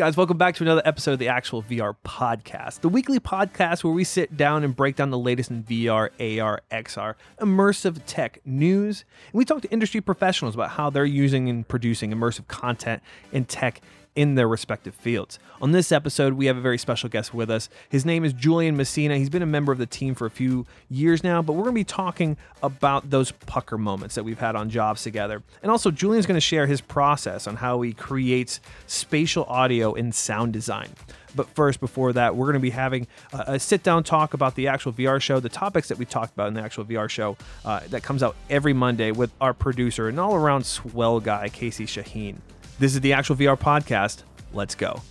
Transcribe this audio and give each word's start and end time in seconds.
Guys, 0.00 0.16
welcome 0.16 0.38
back 0.38 0.54
to 0.54 0.64
another 0.64 0.80
episode 0.86 1.12
of 1.12 1.18
the 1.18 1.28
Actual 1.28 1.62
VR 1.62 1.94
Podcast, 2.06 2.80
the 2.80 2.88
weekly 2.88 3.20
podcast 3.20 3.84
where 3.84 3.92
we 3.92 4.02
sit 4.02 4.34
down 4.34 4.64
and 4.64 4.74
break 4.74 4.96
down 4.96 5.10
the 5.10 5.18
latest 5.18 5.50
in 5.50 5.62
VR, 5.62 6.08
AR, 6.18 6.62
XR, 6.72 7.16
immersive 7.38 8.00
tech 8.06 8.40
news. 8.46 9.04
And 9.26 9.34
we 9.34 9.44
talk 9.44 9.60
to 9.60 9.70
industry 9.70 10.00
professionals 10.00 10.54
about 10.54 10.70
how 10.70 10.88
they're 10.88 11.04
using 11.04 11.50
and 11.50 11.68
producing 11.68 12.12
immersive 12.12 12.48
content 12.48 13.02
in 13.30 13.44
tech 13.44 13.82
in 14.16 14.34
their 14.34 14.48
respective 14.48 14.94
fields. 14.94 15.38
On 15.62 15.72
this 15.72 15.92
episode, 15.92 16.34
we 16.34 16.46
have 16.46 16.56
a 16.56 16.60
very 16.60 16.78
special 16.78 17.08
guest 17.08 17.32
with 17.32 17.50
us. 17.50 17.68
His 17.88 18.04
name 18.04 18.24
is 18.24 18.32
Julian 18.32 18.76
Messina. 18.76 19.16
He's 19.16 19.30
been 19.30 19.42
a 19.42 19.46
member 19.46 19.72
of 19.72 19.78
the 19.78 19.86
team 19.86 20.14
for 20.14 20.26
a 20.26 20.30
few 20.30 20.66
years 20.88 21.22
now, 21.22 21.42
but 21.42 21.52
we're 21.52 21.62
going 21.62 21.74
to 21.74 21.80
be 21.80 21.84
talking 21.84 22.36
about 22.62 23.10
those 23.10 23.30
pucker 23.32 23.78
moments 23.78 24.14
that 24.16 24.24
we've 24.24 24.38
had 24.38 24.56
on 24.56 24.68
jobs 24.68 25.02
together. 25.02 25.42
And 25.62 25.70
also, 25.70 25.90
Julian's 25.90 26.26
going 26.26 26.36
to 26.36 26.40
share 26.40 26.66
his 26.66 26.80
process 26.80 27.46
on 27.46 27.56
how 27.56 27.80
he 27.82 27.92
creates 27.92 28.60
spatial 28.86 29.44
audio 29.44 29.94
in 29.94 30.12
sound 30.12 30.52
design. 30.52 30.88
But 31.34 31.48
first, 31.50 31.80
before 31.80 32.12
that, 32.14 32.34
we're 32.34 32.46
going 32.46 32.54
to 32.54 32.60
be 32.60 32.70
having 32.70 33.06
a, 33.32 33.58
sit 33.58 33.82
down 33.82 34.02
talk 34.02 34.34
about 34.34 34.54
the 34.56 34.68
actual 34.68 34.92
VR 34.92 35.20
show, 35.20 35.40
the 35.40 35.48
topics 35.48 35.88
that 35.88 35.98
we 35.98 36.04
talked 36.04 36.32
about 36.32 36.48
in 36.48 36.54
the 36.54 36.62
actual 36.62 36.84
VR 36.84 37.08
show 37.08 37.36
uh, 37.64 37.80
that 37.90 38.02
comes 38.02 38.22
out 38.22 38.36
every 38.48 38.72
Monday 38.72 39.12
with 39.12 39.30
our 39.40 39.54
producer 39.54 40.08
and 40.08 40.18
all 40.18 40.34
around 40.34 40.66
swell 40.66 41.20
guy, 41.20 41.48
Casey 41.48 41.86
Chahine. 41.86 42.38
This 42.80 42.94
is 42.94 43.02
the 43.02 43.12
actual 43.12 43.36
VR 43.36 43.58
podcast. 43.58 44.22
Let's 44.54 44.74
go. 44.74 45.02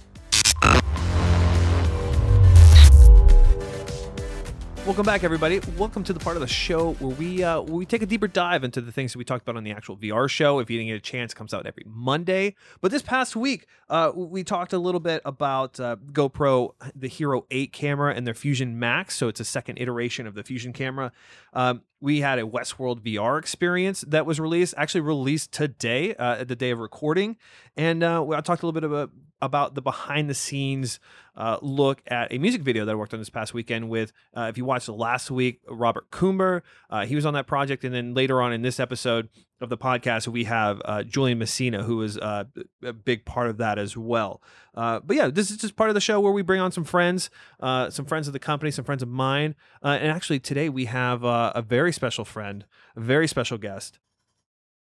Welcome 4.85 5.05
back, 5.05 5.23
everybody. 5.23 5.59
Welcome 5.77 6.03
to 6.05 6.13
the 6.13 6.19
part 6.19 6.35
of 6.35 6.41
the 6.41 6.47
show 6.47 6.93
where 6.93 7.15
we 7.15 7.43
uh, 7.43 7.61
we 7.61 7.85
take 7.85 8.01
a 8.01 8.07
deeper 8.07 8.27
dive 8.27 8.63
into 8.63 8.81
the 8.81 8.91
things 8.91 9.11
that 9.11 9.19
we 9.19 9.25
talked 9.25 9.43
about 9.43 9.55
on 9.55 9.63
the 9.63 9.71
actual 9.71 9.97
VR 9.97 10.27
show. 10.27 10.59
If 10.59 10.69
you 10.71 10.77
didn't 10.79 10.87
get 10.87 10.95
a 10.95 11.01
chance, 11.01 11.33
comes 11.33 11.53
out 11.53 11.67
every 11.67 11.83
Monday. 11.85 12.55
But 12.81 12.89
this 12.89 13.03
past 13.03 13.35
week, 13.35 13.67
uh, 13.89 14.11
we 14.15 14.43
talked 14.43 14.73
a 14.73 14.79
little 14.79 15.01
bit 15.01 15.21
about 15.25 15.79
uh, 15.79 15.97
GoPro, 16.11 16.73
the 16.95 17.07
Hero 17.07 17.45
8 17.51 17.71
camera, 17.71 18.15
and 18.15 18.25
their 18.25 18.33
Fusion 18.33 18.79
Max. 18.79 19.15
So 19.15 19.27
it's 19.27 19.39
a 19.39 19.45
second 19.45 19.77
iteration 19.77 20.25
of 20.25 20.33
the 20.33 20.43
Fusion 20.43 20.73
camera. 20.73 21.11
Um, 21.53 21.83
we 22.01 22.21
had 22.21 22.39
a 22.39 22.43
Westworld 22.43 23.01
VR 23.01 23.37
experience 23.37 24.01
that 24.07 24.25
was 24.25 24.39
released, 24.39 24.73
actually 24.77 25.01
released 25.01 25.51
today, 25.51 26.15
uh, 26.15 26.37
at 26.37 26.47
the 26.47 26.55
day 26.55 26.71
of 26.71 26.79
recording, 26.79 27.37
and 27.75 28.01
uh, 28.01 28.25
I 28.29 28.41
talked 28.41 28.63
a 28.63 28.65
little 28.65 28.71
bit 28.71 28.85
about 28.85 29.11
about 29.41 29.75
the 29.75 29.81
behind 29.81 30.29
the 30.29 30.33
scenes 30.33 30.99
uh, 31.39 31.57
look 31.61 32.01
at 32.07 32.33
a 32.33 32.37
music 32.37 32.61
video 32.61 32.83
that 32.83 32.91
I 32.91 32.95
worked 32.95 33.13
on 33.13 33.19
this 33.19 33.29
past 33.29 33.53
weekend 33.53 33.89
with. 33.89 34.11
Uh, 34.35 34.47
if 34.49 34.57
you 34.57 34.65
watched 34.65 34.89
last 34.89 35.31
week, 35.31 35.61
Robert 35.69 36.11
Coomber, 36.11 36.61
uh, 36.89 37.05
he 37.05 37.15
was 37.15 37.25
on 37.25 37.33
that 37.33 37.47
project, 37.47 37.85
and 37.85 37.95
then 37.95 38.13
later 38.13 38.41
on 38.41 38.51
in 38.51 38.61
this 38.61 38.77
episode 38.77 39.29
of 39.61 39.69
the 39.69 39.77
podcast, 39.77 40.27
we 40.27 40.43
have 40.43 40.81
uh, 40.83 41.03
Julian 41.03 41.39
Messina, 41.39 41.83
who 41.83 42.01
is 42.01 42.17
uh, 42.17 42.43
a 42.83 42.91
big 42.91 43.23
part 43.23 43.49
of 43.49 43.57
that 43.57 43.79
as 43.79 43.95
well. 43.95 44.41
Uh, 44.75 44.99
but 44.99 45.15
yeah, 45.15 45.29
this 45.29 45.49
is 45.49 45.57
just 45.57 45.77
part 45.77 45.89
of 45.89 45.93
the 45.93 46.01
show 46.01 46.19
where 46.19 46.33
we 46.33 46.41
bring 46.41 46.59
on 46.59 46.73
some 46.73 46.83
friends, 46.83 47.29
some 47.61 48.05
friends 48.05 48.27
of 48.27 48.33
the 48.33 48.39
company, 48.39 48.71
some 48.71 48.85
friends 48.85 49.01
of 49.01 49.09
mine, 49.09 49.55
and 49.81 50.11
actually 50.11 50.39
today 50.39 50.67
we 50.67 50.85
have 50.85 51.23
a 51.23 51.63
very 51.65 51.93
special 51.93 52.25
friend, 52.25 52.65
a 52.97 52.99
very 52.99 53.27
special 53.27 53.57
guest, 53.57 53.99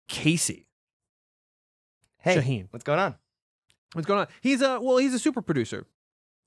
Casey. 0.08 0.70
Hey, 2.20 2.38
Chahine. 2.38 2.67
what's 2.72 2.84
going 2.84 3.00
on? 3.00 3.16
What's 3.93 4.05
going 4.07 4.19
on? 4.21 4.27
He's 4.41 4.61
a 4.61 4.80
well, 4.80 4.97
he's 4.97 5.13
a 5.13 5.19
super 5.19 5.41
producer. 5.41 5.85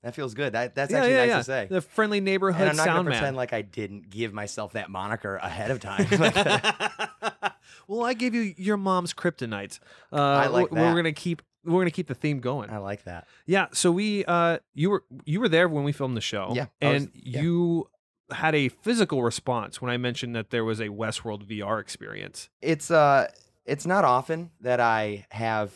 That 0.03 0.15
feels 0.15 0.33
good. 0.33 0.53
That, 0.53 0.73
that's 0.73 0.91
Yeah, 0.91 0.97
actually 0.97 1.11
yeah, 1.13 1.19
nice 1.19 1.29
yeah. 1.29 1.37
to 1.37 1.43
say. 1.43 1.67
The 1.69 1.81
friendly 1.81 2.21
neighborhood 2.21 2.61
and 2.67 2.71
I'm 2.71 2.75
not 2.77 2.85
gonna 2.87 3.09
man. 3.11 3.19
pretend 3.19 3.37
like 3.37 3.53
I 3.53 3.61
didn't 3.61 4.09
give 4.09 4.33
myself 4.33 4.73
that 4.73 4.89
moniker 4.89 5.35
ahead 5.35 5.69
of 5.69 5.79
time. 5.79 6.07
well, 7.87 8.03
I 8.03 8.13
gave 8.13 8.33
you 8.33 8.53
your 8.57 8.77
mom's 8.77 9.13
kryptonite. 9.13 9.79
Uh, 10.11 10.15
I 10.21 10.47
like 10.47 10.71
we're- 10.71 10.83
We're 10.85 10.95
gonna 10.95 11.11
keep 11.13 11.41
we're 11.63 11.81
gonna 11.81 11.91
keep 11.91 12.07
the 12.07 12.15
theme 12.15 12.39
going. 12.39 12.71
I 12.71 12.77
like 12.79 13.03
that. 13.03 13.27
Yeah. 13.45 13.67
So 13.73 13.91
we 13.91 14.25
uh 14.25 14.57
you 14.73 14.89
were 14.89 15.03
you 15.25 15.39
were 15.39 15.49
there 15.49 15.67
when 15.69 15.83
we 15.83 15.91
filmed 15.91 16.17
the 16.17 16.21
show. 16.21 16.51
Yeah, 16.55 16.63
was- 16.81 17.03
And 17.03 17.11
yeah. 17.13 17.41
you 17.41 17.87
had 18.31 18.55
a 18.55 18.69
physical 18.69 19.21
response 19.23 19.81
when 19.81 19.91
I 19.91 19.97
mentioned 19.97 20.35
that 20.35 20.49
there 20.49 20.63
was 20.65 20.79
a 20.79 20.87
Westworld 20.87 21.45
VR 21.47 21.79
experience. 21.79 22.49
It's 22.61 22.89
uh, 22.89 23.27
it's 23.65 23.85
not 23.85 24.03
often 24.05 24.51
that 24.61 24.79
I 24.79 25.25
have 25.29 25.71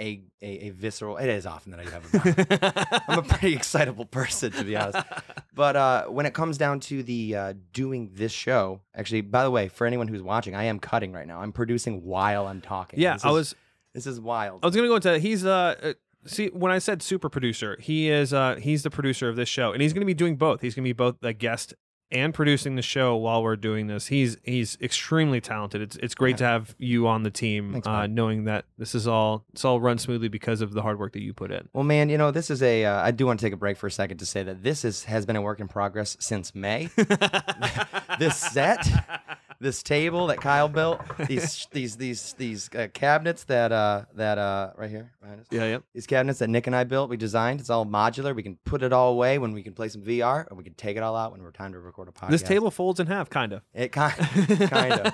a 0.00 0.22
a, 0.40 0.46
a 0.66 0.70
visceral. 0.70 1.16
It 1.16 1.28
is 1.28 1.46
often 1.46 1.72
that 1.72 1.80
I 1.80 1.90
have. 1.90 2.14
A, 2.14 3.02
I'm 3.08 3.18
a 3.18 3.22
pretty 3.22 3.54
excitable 3.56 4.04
person, 4.04 4.50
to 4.52 4.64
be 4.64 4.76
honest. 4.76 4.98
But 5.54 5.76
uh, 5.76 6.04
when 6.06 6.26
it 6.26 6.34
comes 6.34 6.58
down 6.58 6.80
to 6.80 7.02
the 7.02 7.36
uh, 7.36 7.54
doing 7.72 8.10
this 8.14 8.32
show, 8.32 8.80
actually, 8.94 9.20
by 9.20 9.42
the 9.44 9.50
way, 9.50 9.68
for 9.68 9.86
anyone 9.86 10.08
who's 10.08 10.22
watching, 10.22 10.54
I 10.54 10.64
am 10.64 10.78
cutting 10.78 11.12
right 11.12 11.26
now. 11.26 11.40
I'm 11.40 11.52
producing 11.52 12.04
while 12.04 12.46
I'm 12.46 12.60
talking. 12.60 12.98
yeah, 13.00 13.14
This 13.14 13.24
I 13.24 13.28
is- 13.28 13.34
was 13.34 13.54
This 13.94 14.06
is 14.06 14.20
wild. 14.20 14.60
I 14.62 14.66
was 14.66 14.74
gonna 14.76 14.88
go 14.88 14.96
into 14.96 15.18
he's 15.18 15.44
uh 15.44 15.74
uh, 15.82 15.92
see 16.26 16.48
when 16.48 16.72
I 16.72 16.78
said 16.78 17.02
super 17.02 17.28
producer, 17.28 17.76
he 17.80 18.08
is 18.08 18.32
uh 18.32 18.56
he's 18.56 18.82
the 18.82 18.90
producer 18.90 19.28
of 19.28 19.36
this 19.36 19.48
show, 19.48 19.72
and 19.72 19.82
he's 19.82 19.92
gonna 19.92 20.06
be 20.06 20.14
doing 20.14 20.36
both. 20.36 20.60
He's 20.62 20.74
gonna 20.74 20.84
be 20.84 20.92
both 20.94 21.16
the 21.20 21.32
guest 21.34 21.74
and 22.12 22.32
producing 22.32 22.76
the 22.76 22.82
show 22.82 23.16
while 23.16 23.42
we're 23.42 23.56
doing 23.56 23.86
this. 23.86 24.06
He's 24.06 24.36
he's 24.44 24.78
extremely 24.80 25.40
talented. 25.40 25.80
It's 25.80 25.96
it's 25.96 26.14
great 26.14 26.36
to 26.36 26.44
have 26.44 26.74
you 26.78 27.08
on 27.08 27.22
the 27.22 27.30
team, 27.30 27.72
Thanks, 27.72 27.86
uh, 27.88 28.06
knowing 28.06 28.44
that 28.44 28.66
this 28.78 28.94
is 28.94 29.08
all 29.08 29.44
it's 29.52 29.64
all 29.64 29.80
run 29.80 29.98
smoothly 29.98 30.28
because 30.28 30.60
of 30.60 30.72
the 30.72 30.82
hard 30.82 30.98
work 30.98 31.14
that 31.14 31.22
you 31.22 31.32
put 31.32 31.50
in. 31.50 31.68
Well, 31.72 31.84
man, 31.84 32.08
you 32.08 32.18
know 32.18 32.30
this 32.30 32.50
is 32.50 32.62
a. 32.62 32.84
Uh, 32.84 33.02
I 33.02 33.10
do 33.10 33.26
want 33.26 33.40
to 33.40 33.46
take 33.46 33.52
a 33.52 33.56
break 33.56 33.76
for 33.76 33.86
a 33.86 33.90
second 33.90 34.18
to 34.18 34.26
say 34.26 34.42
that 34.42 34.62
this 34.62 34.84
is 34.84 35.04
has 35.04 35.26
been 35.26 35.36
a 35.36 35.42
work 35.42 35.60
in 35.60 35.68
progress 35.68 36.16
since 36.20 36.54
May. 36.54 36.90
this 38.18 38.36
set, 38.36 38.86
this 39.62 39.82
table 39.82 40.26
that 40.26 40.40
Kyle 40.40 40.68
built, 40.68 41.00
these 41.28 41.66
these 41.72 41.96
these 41.96 42.34
these 42.34 42.68
uh, 42.74 42.88
cabinets 42.92 43.44
that 43.44 43.72
uh 43.72 44.04
that 44.14 44.36
uh 44.38 44.72
right 44.76 44.90
here, 44.90 45.12
behind 45.20 45.40
us. 45.40 45.46
yeah, 45.50 45.64
yeah. 45.64 45.78
These 45.94 46.06
cabinets 46.06 46.40
that 46.40 46.48
Nick 46.48 46.66
and 46.66 46.76
I 46.76 46.84
built, 46.84 47.08
we 47.08 47.16
designed. 47.16 47.60
It's 47.60 47.70
all 47.70 47.86
modular. 47.86 48.34
We 48.34 48.42
can 48.42 48.58
put 48.64 48.82
it 48.82 48.92
all 48.92 49.12
away 49.12 49.38
when 49.38 49.52
we 49.52 49.62
can 49.62 49.72
play 49.72 49.88
some 49.88 50.02
VR, 50.02 50.46
and 50.48 50.58
we 50.58 50.64
can 50.64 50.74
take 50.74 50.96
it 50.96 51.02
all 51.02 51.16
out 51.16 51.32
when 51.32 51.42
we're 51.42 51.52
time 51.52 51.72
to 51.72 51.78
record 51.78 52.08
a 52.08 52.12
podcast. 52.12 52.30
This 52.30 52.42
table 52.42 52.70
folds 52.70 53.00
in 53.00 53.06
half, 53.06 53.30
kind 53.30 53.52
of. 53.52 53.62
it 53.72 53.92
kind 53.92 54.14
kind 54.68 54.92
of. 54.92 55.12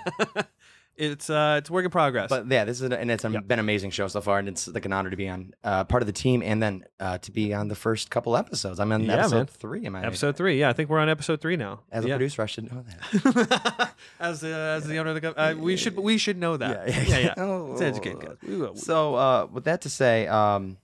It's 0.99 1.31
uh 1.31 1.57
it's 1.59 1.71
work 1.71 1.85
in 1.85 1.91
progress. 1.91 2.29
But 2.29 2.51
yeah, 2.51 2.65
this 2.65 2.79
is 2.79 2.83
an, 2.83 2.93
and 2.93 3.11
it's 3.11 3.25
Yep. 3.25 3.47
been 3.47 3.59
an 3.59 3.65
amazing 3.65 3.91
show 3.91 4.09
so 4.09 4.21
far, 4.21 4.39
and 4.39 4.49
it's 4.49 4.67
like 4.69 4.85
an 4.85 4.93
honor 4.93 5.11
to 5.11 5.17
be 5.17 5.29
on 5.29 5.55
uh, 5.65 5.85
part 5.85 6.03
of 6.03 6.07
the 6.07 6.13
team, 6.13 6.43
and 6.45 6.63
then 6.63 6.85
uh, 7.01 7.19
to 7.19 7.31
be 7.31 7.55
on 7.55 7.69
the 7.69 7.75
first 7.75 8.11
couple 8.11 8.37
episodes. 8.37 8.81
I'm 8.81 8.91
on 8.93 9.05
Yeah, 9.05 9.15
episode 9.19 9.37
man. 9.37 9.47
three. 9.47 9.87
Am 9.87 9.97
I 9.97 10.05
episode 10.05 10.37
three, 10.37 10.59
yeah, 10.61 10.69
I 10.69 10.73
think 10.73 10.91
we're 10.91 10.99
on 10.99 11.09
episode 11.09 11.41
three 11.41 11.57
now. 11.57 11.81
As 11.91 12.05
a 12.05 12.09
producer, 12.09 12.43
I 12.43 12.47
should 12.47 12.71
know 12.73 12.85
that. 12.89 13.95
as 14.21 14.41
the 14.41 14.49
as 14.53 14.87
the 14.87 14.99
owner 14.99 15.11
of 15.11 15.15
the 15.15 15.21
company, 15.21 15.47
uh, 15.47 15.55
we 15.57 15.77
should 15.77 15.97
we 15.97 16.19
should 16.19 16.37
know 16.37 16.57
that. 16.57 16.89
Yeah, 16.89 17.01
yeah, 17.03 17.19
yeah. 17.19 17.35
Oh, 17.39 17.69
Let's 17.71 17.83
educate 17.83 18.19
guys. 18.21 18.37
We 18.47 18.57
will. 18.57 18.75
So, 18.77 19.15
uh, 19.15 19.47
with 19.53 19.65
that 19.65 19.83
to 19.83 19.91
say, 19.91 20.27
um, 20.27 20.79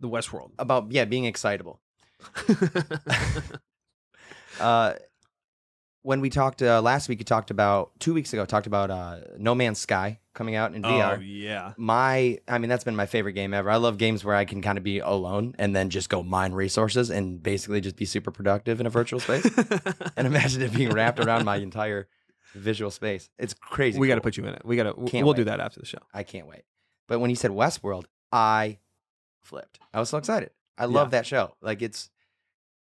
the 0.00 0.08
Westworld. 0.08 0.50
about 0.58 0.90
yeah, 0.92 1.04
being 1.04 1.24
excitable. 1.26 1.80
Uh, 4.60 4.94
when 6.02 6.20
we 6.20 6.30
talked 6.30 6.62
uh, 6.62 6.82
last 6.82 7.08
week, 7.08 7.20
you 7.20 7.24
talked 7.24 7.50
about 7.50 7.92
two 8.00 8.12
weeks 8.12 8.32
ago. 8.32 8.44
Talked 8.44 8.66
about 8.66 8.90
uh, 8.90 9.18
No 9.38 9.54
Man's 9.54 9.78
Sky 9.78 10.18
coming 10.34 10.56
out 10.56 10.74
in 10.74 10.82
VR. 10.82 11.18
Oh 11.18 11.20
yeah. 11.20 11.72
My, 11.76 12.38
I 12.48 12.58
mean, 12.58 12.68
that's 12.68 12.84
been 12.84 12.96
my 12.96 13.06
favorite 13.06 13.34
game 13.34 13.54
ever. 13.54 13.70
I 13.70 13.76
love 13.76 13.98
games 13.98 14.24
where 14.24 14.34
I 14.34 14.44
can 14.44 14.62
kind 14.62 14.78
of 14.78 14.84
be 14.84 14.98
alone 14.98 15.54
and 15.58 15.74
then 15.74 15.90
just 15.90 16.08
go 16.08 16.22
mine 16.22 16.52
resources 16.52 17.10
and 17.10 17.42
basically 17.42 17.80
just 17.80 17.96
be 17.96 18.04
super 18.04 18.30
productive 18.30 18.80
in 18.80 18.86
a 18.86 18.90
virtual 18.90 19.20
space. 19.20 19.48
and 20.16 20.26
imagine 20.26 20.62
it 20.62 20.74
being 20.74 20.90
wrapped 20.90 21.20
around 21.20 21.44
my 21.44 21.56
entire 21.56 22.08
visual 22.54 22.90
space. 22.90 23.30
It's 23.38 23.54
crazy. 23.54 23.98
we 23.98 24.08
got 24.08 24.16
to 24.16 24.20
put 24.20 24.36
you 24.36 24.44
in 24.44 24.54
it. 24.54 24.62
We 24.64 24.76
got 24.76 24.84
to. 24.84 25.22
We'll 25.22 25.34
do 25.34 25.44
that 25.44 25.60
after 25.60 25.78
the 25.78 25.86
show. 25.86 25.98
I 26.12 26.24
can't 26.24 26.48
wait. 26.48 26.62
But 27.06 27.20
when 27.20 27.30
you 27.30 27.36
said 27.36 27.52
Westworld, 27.52 28.04
I 28.32 28.78
flipped. 29.42 29.78
I 29.94 30.00
was 30.00 30.08
so 30.08 30.18
excited. 30.18 30.50
I 30.78 30.86
love 30.86 31.12
that 31.12 31.26
show. 31.26 31.54
Like 31.60 31.82
it's 31.82 32.10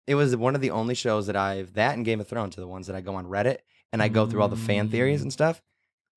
it 0.08 0.14
was 0.16 0.34
one 0.36 0.54
of 0.54 0.60
the 0.60 0.70
only 0.70 0.94
shows 0.94 1.26
that 1.28 1.36
I've 1.36 1.74
that 1.74 1.94
and 1.96 2.04
Game 2.04 2.20
of 2.20 2.26
Thrones 2.28 2.56
are 2.58 2.60
the 2.60 2.66
ones 2.66 2.86
that 2.88 2.96
I 2.96 3.00
go 3.00 3.14
on 3.14 3.26
Reddit 3.26 3.58
and 3.92 4.02
I 4.02 4.08
go 4.08 4.26
through 4.26 4.42
all 4.42 4.48
the 4.48 4.56
fan 4.56 4.88
theories 4.88 5.20
Mm. 5.20 5.24
and 5.24 5.32
stuff. 5.32 5.62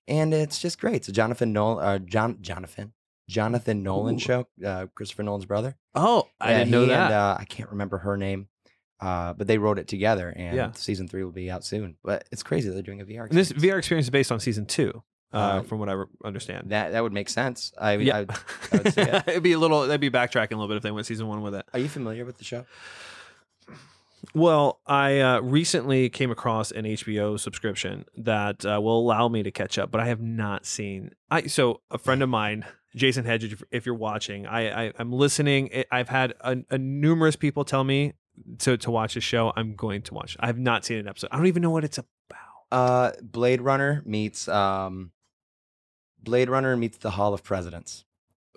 And 0.07 0.33
it's 0.33 0.59
just 0.59 0.79
great. 0.79 1.05
So 1.05 1.11
Jonathan 1.11 1.53
Nolan 1.53 1.83
uh 1.85 1.99
John 1.99 2.37
Jonathan 2.41 2.93
Jonathan 3.29 3.83
Nolan 3.83 4.15
Ooh. 4.15 4.19
show, 4.19 4.47
uh, 4.65 4.87
Christopher 4.95 5.23
Nolan's 5.23 5.45
brother. 5.45 5.77
Oh, 5.95 6.27
I 6.41 6.51
Yeah, 6.51 6.57
didn't 6.59 6.71
know 6.71 6.85
that. 6.87 7.03
And, 7.05 7.13
uh, 7.13 7.37
I 7.39 7.45
can't 7.45 7.69
remember 7.69 7.99
her 7.99 8.17
name. 8.17 8.47
Uh, 8.99 9.33
but 9.33 9.47
they 9.47 9.57
wrote 9.57 9.79
it 9.79 9.87
together, 9.87 10.31
and 10.35 10.55
Yeah. 10.55 10.71
season 10.73 11.07
three 11.07 11.23
will 11.23 11.31
be 11.31 11.49
out 11.49 11.63
soon. 11.63 11.95
But 12.03 12.27
it's 12.31 12.43
crazy 12.43 12.69
they're 12.69 12.81
doing 12.83 12.99
a 13.01 13.05
VR. 13.05 13.23
and 13.23 13.31
this 13.31 13.49
experience. 13.51 13.75
VR 13.75 13.77
experience 13.79 14.05
is 14.07 14.09
based 14.11 14.31
on 14.31 14.39
season 14.39 14.65
two, 14.67 15.01
uh, 15.33 15.37
Uh, 15.37 15.61
from 15.63 15.79
what 15.79 15.89
I 15.89 15.93
re- 15.93 16.05
understand. 16.25 16.69
that 16.71 16.91
that 16.91 17.01
would 17.01 17.13
make 17.13 17.29
sense. 17.29 17.71
I, 17.79 17.93
yeah, 17.95 18.17
I, 18.17 18.19
I 18.73 18.77
would 18.77 18.93
say 18.93 19.03
it. 19.09 19.23
it'd 19.27 19.43
be 19.43 19.53
a 19.53 19.59
little. 19.59 19.87
They'd 19.87 19.99
be 19.99 20.11
backtracking 20.11 20.51
a 20.51 20.55
little 20.55 20.67
bit 20.67 20.77
if 20.77 20.83
they 20.83 20.91
went 20.91 21.07
season 21.07 21.27
one 21.27 21.41
with 21.41 21.55
it. 21.55 21.65
are 21.73 21.79
you 21.79 21.87
familiar 21.87 22.25
with 22.25 22.37
the 22.37 22.43
show? 22.43 22.65
Well, 24.33 24.79
I 24.85 25.19
uh, 25.19 25.39
recently 25.41 26.09
came 26.09 26.31
across 26.31 26.71
an 26.71 26.85
HBO 26.85 27.39
subscription 27.39 28.05
that 28.15 28.65
uh, 28.65 28.79
will 28.81 28.99
allow 28.99 29.27
me 29.27 29.43
to 29.43 29.51
catch 29.51 29.77
up, 29.77 29.91
but 29.91 29.99
I 29.99 30.05
have 30.07 30.21
not 30.21 30.65
seen. 30.65 31.11
I 31.29 31.47
so 31.47 31.81
a 31.89 31.97
friend 31.97 32.21
of 32.21 32.29
mine, 32.29 32.65
Jason 32.95 33.25
Hedge, 33.25 33.57
if- 33.71 33.85
you're 33.85 33.95
watching, 33.95 34.45
I, 34.45 34.87
I 34.87 34.93
I'm 34.99 35.11
listening. 35.11 35.83
I've 35.91 36.09
had 36.09 36.33
a, 36.41 36.57
a 36.69 36.77
numerous 36.77 37.35
people 37.35 37.65
tell 37.65 37.83
me 37.83 38.13
to 38.59 38.77
to 38.77 38.91
watch 38.91 39.15
the 39.15 39.21
show. 39.21 39.51
I'm 39.55 39.75
going 39.75 40.03
to 40.03 40.13
watch. 40.13 40.37
I 40.39 40.45
have 40.47 40.59
not 40.59 40.85
seen 40.85 40.99
an 40.99 41.07
episode. 41.07 41.29
I 41.31 41.37
don't 41.37 41.47
even 41.47 41.61
know 41.63 41.71
what 41.71 41.83
it's 41.83 41.97
about. 41.97 42.07
Uh, 42.71 43.11
Blade 43.21 43.59
Runner 43.61 44.01
meets 44.05 44.47
um, 44.47 45.11
Blade 46.21 46.49
Runner 46.49 46.77
meets 46.77 46.97
the 46.99 47.11
Hall 47.11 47.33
of 47.33 47.43
Presidents. 47.43 48.05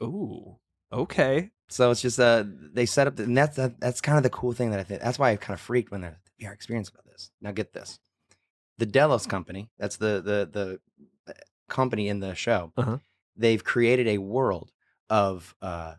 Ooh, 0.02 0.58
okay. 0.92 1.50
So 1.68 1.90
it's 1.90 2.02
just 2.02 2.20
uh 2.20 2.44
they 2.46 2.86
set 2.86 3.06
up 3.06 3.16
the, 3.16 3.24
and 3.24 3.36
that's 3.36 3.56
that, 3.56 3.80
that's 3.80 4.00
kind 4.00 4.16
of 4.16 4.22
the 4.22 4.30
cool 4.30 4.52
thing 4.52 4.70
that 4.70 4.80
I 4.80 4.84
think 4.84 5.00
that's 5.00 5.18
why 5.18 5.30
I 5.30 5.36
kind 5.36 5.54
of 5.54 5.60
freaked 5.60 5.90
when 5.90 6.02
the 6.02 6.16
VR 6.40 6.52
experience 6.52 6.88
about 6.88 7.06
this. 7.06 7.30
Now 7.40 7.52
get 7.52 7.72
this, 7.72 7.98
the 8.78 8.86
Delos 8.86 9.26
company, 9.26 9.70
that's 9.78 9.96
the 9.96 10.20
the 10.20 10.48
the 10.50 10.80
uh, 11.28 11.32
company 11.68 12.08
in 12.08 12.20
the 12.20 12.34
show. 12.34 12.72
Uh-huh. 12.76 12.98
They've 13.36 13.62
created 13.62 14.06
a 14.08 14.18
world 14.18 14.72
of 15.10 15.54
uh 15.62 15.94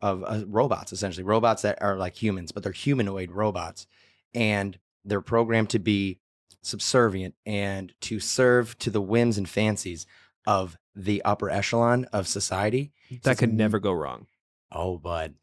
of 0.00 0.24
uh, 0.24 0.44
robots 0.46 0.92
essentially 0.92 1.24
robots 1.24 1.62
that 1.62 1.80
are 1.82 1.96
like 1.96 2.20
humans, 2.20 2.52
but 2.52 2.62
they're 2.62 2.72
humanoid 2.72 3.30
robots, 3.30 3.86
and 4.34 4.78
they're 5.04 5.20
programmed 5.20 5.70
to 5.70 5.78
be 5.78 6.18
subservient 6.62 7.34
and 7.46 7.94
to 8.00 8.20
serve 8.20 8.78
to 8.78 8.90
the 8.90 9.00
whims 9.00 9.38
and 9.38 9.48
fancies 9.48 10.06
of 10.46 10.76
the 10.94 11.22
upper 11.22 11.48
echelon 11.50 12.04
of 12.12 12.26
society. 12.26 12.92
that 13.22 13.32
it's 13.32 13.40
could 13.40 13.52
never 13.52 13.78
go 13.78 13.92
wrong. 13.92 14.26
Oh, 14.72 14.98
bud. 14.98 15.34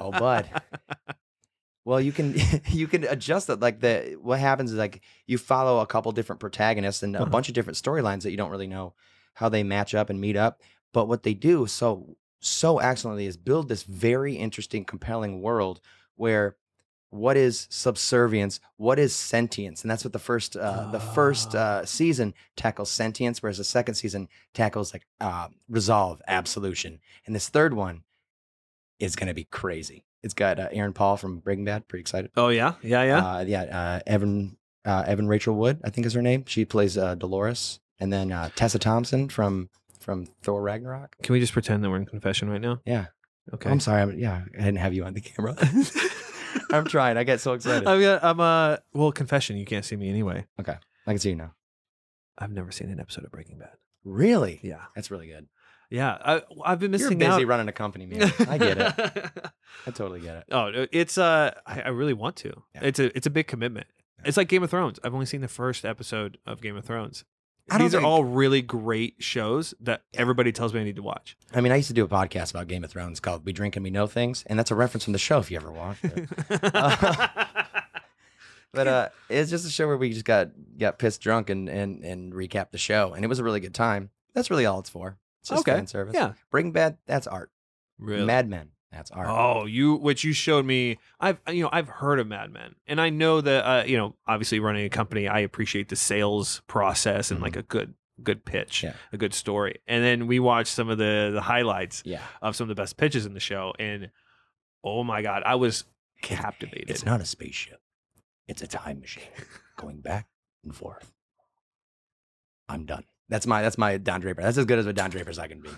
Oh, 0.00 0.10
bud. 0.10 0.48
Well, 1.84 2.00
you 2.00 2.12
can 2.12 2.34
you 2.68 2.86
can 2.86 3.04
adjust 3.04 3.48
it. 3.50 3.60
Like 3.60 3.80
the 3.80 4.16
what 4.20 4.40
happens 4.40 4.72
is 4.72 4.78
like 4.78 5.02
you 5.26 5.38
follow 5.38 5.80
a 5.80 5.86
couple 5.86 6.12
different 6.12 6.40
protagonists 6.40 7.02
and 7.02 7.16
a 7.16 7.22
Uh-huh. 7.22 7.30
bunch 7.30 7.48
of 7.48 7.54
different 7.54 7.76
storylines 7.76 8.22
that 8.22 8.30
you 8.30 8.36
don't 8.36 8.50
really 8.50 8.66
know 8.66 8.94
how 9.34 9.48
they 9.48 9.62
match 9.62 9.94
up 9.94 10.10
and 10.10 10.20
meet 10.20 10.36
up. 10.36 10.60
But 10.92 11.08
what 11.08 11.22
they 11.22 11.34
do 11.34 11.66
so 11.66 12.16
so 12.40 12.78
excellently 12.78 13.26
is 13.26 13.36
build 13.36 13.68
this 13.68 13.82
very 13.84 14.34
interesting, 14.34 14.84
compelling 14.84 15.40
world 15.42 15.80
where 16.16 16.56
what 17.12 17.36
is 17.36 17.66
subservience, 17.70 18.58
what 18.78 18.98
is 18.98 19.14
sentience, 19.14 19.82
and 19.82 19.90
that's 19.90 20.02
what 20.02 20.12
the 20.14 20.18
first 20.18 20.56
uh, 20.56 20.88
the 20.90 20.98
first 20.98 21.54
Ah. 21.54 21.58
uh, 21.58 21.84
season 21.84 22.32
tackles 22.56 22.90
sentience, 22.90 23.42
whereas 23.42 23.58
the 23.58 23.64
second 23.64 23.96
season 23.96 24.28
tackles 24.54 24.92
like 24.94 25.06
uh, 25.20 25.48
resolve, 25.68 26.22
absolution, 26.26 26.98
and 27.26 27.34
this 27.36 27.48
third 27.50 27.74
one 27.74 28.02
is 28.98 29.14
going 29.14 29.28
to 29.28 29.34
be 29.34 29.44
crazy. 29.44 30.04
It's 30.22 30.34
got 30.34 30.58
uh, 30.58 30.68
Aaron 30.72 30.92
Paul 30.94 31.16
from 31.16 31.40
Breaking 31.40 31.64
Bad. 31.66 31.86
Pretty 31.86 32.00
excited. 32.00 32.30
oh 32.36 32.48
yeah, 32.48 32.74
yeah, 32.82 33.02
yeah. 33.02 33.18
Uh, 33.18 33.40
yeah. 33.46 33.62
Uh, 33.62 34.00
Evan 34.06 34.56
uh, 34.86 35.04
Evan 35.06 35.28
Rachel 35.28 35.54
Wood, 35.54 35.80
I 35.84 35.90
think 35.90 36.06
is 36.06 36.14
her 36.14 36.22
name. 36.22 36.44
She 36.46 36.64
plays 36.64 36.96
uh, 36.96 37.14
Dolores, 37.14 37.78
and 38.00 38.12
then 38.12 38.32
uh, 38.32 38.48
Tessa 38.56 38.78
Thompson 38.78 39.28
from 39.28 39.68
from 40.00 40.26
Thor 40.42 40.62
Ragnarok. 40.62 41.16
Can 41.22 41.34
we 41.34 41.40
just 41.40 41.52
pretend 41.52 41.84
that 41.84 41.90
we're 41.90 41.96
in 41.98 42.06
confession 42.06 42.48
right 42.48 42.60
now? 42.60 42.80
Yeah. 42.86 43.06
Okay. 43.52 43.68
I'm 43.70 43.80
sorry. 43.80 44.00
I'm, 44.02 44.18
yeah, 44.18 44.42
I 44.54 44.62
didn't 44.62 44.76
have 44.78 44.94
you 44.94 45.04
on 45.04 45.14
the 45.14 45.20
camera. 45.20 45.56
I'm 46.70 46.84
trying. 46.84 47.16
I 47.16 47.24
get 47.24 47.40
so 47.40 47.52
excited. 47.54 47.86
I'm, 47.86 48.00
gonna- 48.00 48.20
I'm 48.22 48.40
uh 48.40 48.76
well 48.92 49.12
confession. 49.12 49.56
You 49.56 49.64
can't 49.64 49.84
see 49.84 49.96
me 49.96 50.08
anyway. 50.08 50.46
Okay, 50.60 50.76
I 51.06 51.10
can 51.12 51.18
see 51.18 51.30
you 51.30 51.36
now. 51.36 51.54
I've 52.38 52.50
never 52.52 52.70
seen 52.72 52.90
an 52.90 52.98
episode 53.00 53.24
of 53.24 53.30
Breaking 53.32 53.58
Bad. 53.58 53.72
Really? 54.04 54.58
Yeah, 54.62 54.80
That's 54.96 55.10
really 55.10 55.28
good. 55.28 55.46
yeah. 55.90 56.16
I, 56.24 56.42
I've 56.64 56.80
been 56.80 56.90
missing. 56.90 57.20
You're 57.20 57.30
busy 57.30 57.42
out. 57.42 57.48
running 57.48 57.68
a 57.68 57.72
company, 57.72 58.06
man. 58.06 58.32
I 58.48 58.58
get 58.58 58.78
it. 58.78 59.32
I 59.86 59.90
totally 59.92 60.20
get 60.20 60.36
it. 60.38 60.44
oh, 60.50 60.86
it's 60.90 61.18
uh, 61.18 61.52
I, 61.66 61.82
I 61.82 61.88
really 61.88 62.14
want 62.14 62.36
to. 62.36 62.52
Yeah. 62.74 62.80
It's 62.84 62.98
a 62.98 63.16
it's 63.16 63.26
a 63.26 63.30
big 63.30 63.46
commitment. 63.46 63.86
Yeah. 64.18 64.28
It's 64.28 64.36
like 64.36 64.48
Game 64.48 64.62
of 64.62 64.70
Thrones. 64.70 64.98
I've 65.04 65.14
only 65.14 65.26
seen 65.26 65.40
the 65.40 65.48
first 65.48 65.84
episode 65.84 66.38
of 66.46 66.60
Game 66.60 66.76
of 66.76 66.84
Thrones. 66.84 67.24
These 67.78 67.94
are 67.94 68.02
all 68.02 68.24
really 68.24 68.60
great 68.60 69.14
shows 69.18 69.72
that 69.80 70.02
everybody 70.14 70.52
tells 70.52 70.74
me 70.74 70.80
I 70.80 70.84
need 70.84 70.96
to 70.96 71.02
watch. 71.02 71.36
I 71.54 71.60
mean, 71.60 71.72
I 71.72 71.76
used 71.76 71.88
to 71.88 71.94
do 71.94 72.04
a 72.04 72.08
podcast 72.08 72.50
about 72.50 72.68
Game 72.68 72.84
of 72.84 72.90
Thrones 72.90 73.18
called 73.20 73.44
"We 73.46 73.52
Drink 73.52 73.76
and 73.76 73.84
We 73.84 73.90
Know 73.90 74.06
Things," 74.06 74.42
and 74.46 74.58
that's 74.58 74.70
a 74.70 74.74
reference 74.74 75.04
from 75.04 75.12
the 75.14 75.18
show 75.18 75.38
if 75.38 75.50
you 75.50 75.56
ever 75.56 75.70
watched 75.72 76.04
it. 76.04 76.28
But 78.74 78.86
uh, 78.88 79.08
it's 79.28 79.50
just 79.50 79.66
a 79.66 79.70
show 79.70 79.86
where 79.86 79.98
we 79.98 80.10
just 80.14 80.24
got 80.24 80.48
got 80.78 80.98
pissed 80.98 81.20
drunk 81.20 81.50
and 81.50 81.68
and 81.68 82.02
and 82.04 82.32
recap 82.32 82.70
the 82.70 82.78
show, 82.78 83.12
and 83.12 83.22
it 83.22 83.28
was 83.28 83.38
a 83.38 83.44
really 83.44 83.60
good 83.60 83.74
time. 83.74 84.08
That's 84.32 84.50
really 84.50 84.64
all 84.64 84.78
it's 84.80 84.88
for. 84.88 85.18
It's 85.40 85.50
just 85.50 85.60
Okay. 85.68 85.76
fan 85.76 85.86
service. 85.86 86.14
yeah, 86.14 86.32
Breaking 86.50 86.72
Bad, 86.72 86.96
that's 87.04 87.26
art. 87.26 87.50
really. 87.98 88.24
Mad 88.24 88.48
Men, 88.48 88.70
that's 88.92 89.10
art. 89.10 89.26
Oh, 89.28 89.64
you 89.66 89.94
which 89.96 90.22
you 90.24 90.32
showed 90.32 90.64
me. 90.66 90.98
I've 91.18 91.38
you 91.48 91.62
know 91.62 91.70
I've 91.72 91.88
heard 91.88 92.18
of 92.20 92.26
Mad 92.26 92.52
Men, 92.52 92.74
and 92.86 93.00
I 93.00 93.10
know 93.10 93.40
that 93.40 93.64
uh, 93.64 93.84
you 93.84 93.96
know 93.96 94.14
obviously 94.26 94.60
running 94.60 94.84
a 94.84 94.90
company, 94.90 95.26
I 95.28 95.40
appreciate 95.40 95.88
the 95.88 95.96
sales 95.96 96.62
process 96.66 97.30
and 97.30 97.40
like 97.40 97.56
a 97.56 97.62
good 97.62 97.94
good 98.22 98.44
pitch, 98.44 98.78
Mm-hmm. 98.82 98.86
Yeah. 98.86 98.92
a 99.12 99.16
good 99.16 99.34
story. 99.34 99.76
And 99.88 100.04
then 100.04 100.26
we 100.26 100.38
watched 100.38 100.72
some 100.72 100.88
of 100.90 100.98
the 100.98 101.30
the 101.32 101.40
highlights 101.40 102.02
Yeah, 102.04 102.20
of 102.42 102.54
some 102.54 102.64
of 102.64 102.68
the 102.76 102.80
best 102.80 102.96
pitches 102.96 103.26
in 103.26 103.34
the 103.34 103.40
show, 103.40 103.72
and 103.78 104.10
oh 104.84 105.02
my 105.02 105.22
god, 105.22 105.42
I 105.46 105.54
was 105.56 105.84
captivated. 106.20 106.90
it's 106.90 107.04
not 107.04 107.20
a 107.20 107.24
spaceship; 107.26 107.80
it's 108.46 108.62
a 108.62 108.66
time 108.66 109.00
machine 109.00 109.24
going 109.76 110.00
back 110.00 110.28
and 110.62 110.74
forth. 110.76 111.12
I'm 112.68 112.84
done. 112.84 113.04
That's 113.28 113.46
my 113.46 113.62
that's 113.62 113.78
my 113.78 113.96
Don 113.96 114.20
Draper. 114.20 114.42
That's 114.42 114.58
as 114.58 114.64
good 114.66 114.78
as 114.78 114.86
a 114.86 114.92
Don 114.92 115.10
Draper's 115.10 115.38
I 115.38 115.48
can 115.48 115.60
be. 115.60 115.70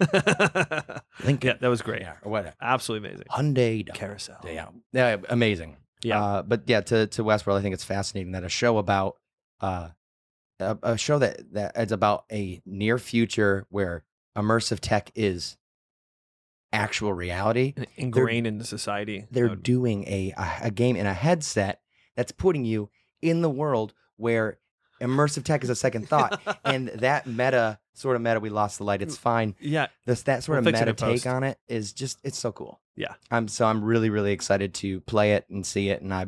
Lincoln, 1.24 1.48
yeah, 1.48 1.56
that 1.60 1.68
was 1.68 1.82
great. 1.82 2.02
yeah, 2.02 2.14
or 2.22 2.30
what? 2.30 2.54
Absolutely 2.60 3.08
amazing. 3.08 3.26
Hyundai. 3.30 3.84
Dunk. 3.86 3.98
Carousel. 3.98 4.38
Yeah, 4.44 4.68
yeah, 4.92 5.16
amazing. 5.28 5.76
Yeah. 6.02 6.22
Uh, 6.22 6.42
but 6.42 6.62
yeah, 6.66 6.80
to 6.82 7.06
to 7.08 7.24
Westworld, 7.24 7.58
I 7.58 7.62
think 7.62 7.74
it's 7.74 7.84
fascinating 7.84 8.32
that 8.32 8.44
a 8.44 8.48
show 8.48 8.78
about 8.78 9.16
uh, 9.60 9.88
a, 10.60 10.78
a 10.82 10.98
show 10.98 11.18
that 11.18 11.52
that 11.54 11.76
is 11.76 11.92
about 11.92 12.24
a 12.30 12.60
near 12.66 12.98
future 12.98 13.66
where 13.70 14.04
immersive 14.36 14.78
tech 14.80 15.10
is 15.14 15.56
actual 16.72 17.12
reality. 17.12 17.74
And 17.76 17.86
ingrained 17.96 18.46
into 18.46 18.64
society. 18.64 19.26
They're 19.30 19.48
would- 19.50 19.62
doing 19.62 20.04
a, 20.08 20.32
a 20.36 20.66
a 20.66 20.70
game 20.70 20.96
in 20.96 21.06
a 21.06 21.14
headset 21.14 21.80
that's 22.16 22.32
putting 22.32 22.64
you 22.64 22.90
in 23.20 23.42
the 23.42 23.50
world 23.50 23.92
where 24.16 24.58
immersive 25.02 25.44
tech 25.44 25.62
is 25.64 25.70
a 25.70 25.74
second 25.74 26.08
thought, 26.08 26.40
and 26.64 26.88
that 26.88 27.26
meta 27.26 27.78
sort 27.94 28.16
of 28.16 28.22
meta. 28.22 28.40
We 28.40 28.48
lost 28.50 28.78
the 28.78 28.84
light. 28.84 29.02
It's 29.02 29.16
fine. 29.18 29.54
yeah, 29.60 29.88
This 30.06 30.22
that 30.22 30.44
sort 30.44 30.54
We'll 30.62 30.68
of 30.68 30.74
meta 30.80 30.92
take 30.94 31.26
on 31.26 31.42
it 31.44 31.58
is 31.68 31.92
just 31.92 32.18
it's 32.24 32.38
so 32.38 32.52
cool. 32.52 32.80
Yeah. 32.96 33.14
I'm 33.30 33.48
so 33.48 33.66
I'm 33.66 33.82
really 33.84 34.08
really 34.10 34.32
excited 34.32 34.74
to 34.74 35.00
play 35.02 35.32
it 35.34 35.44
and 35.50 35.66
see 35.66 35.88
it. 35.90 36.00
And 36.02 36.12
I, 36.14 36.26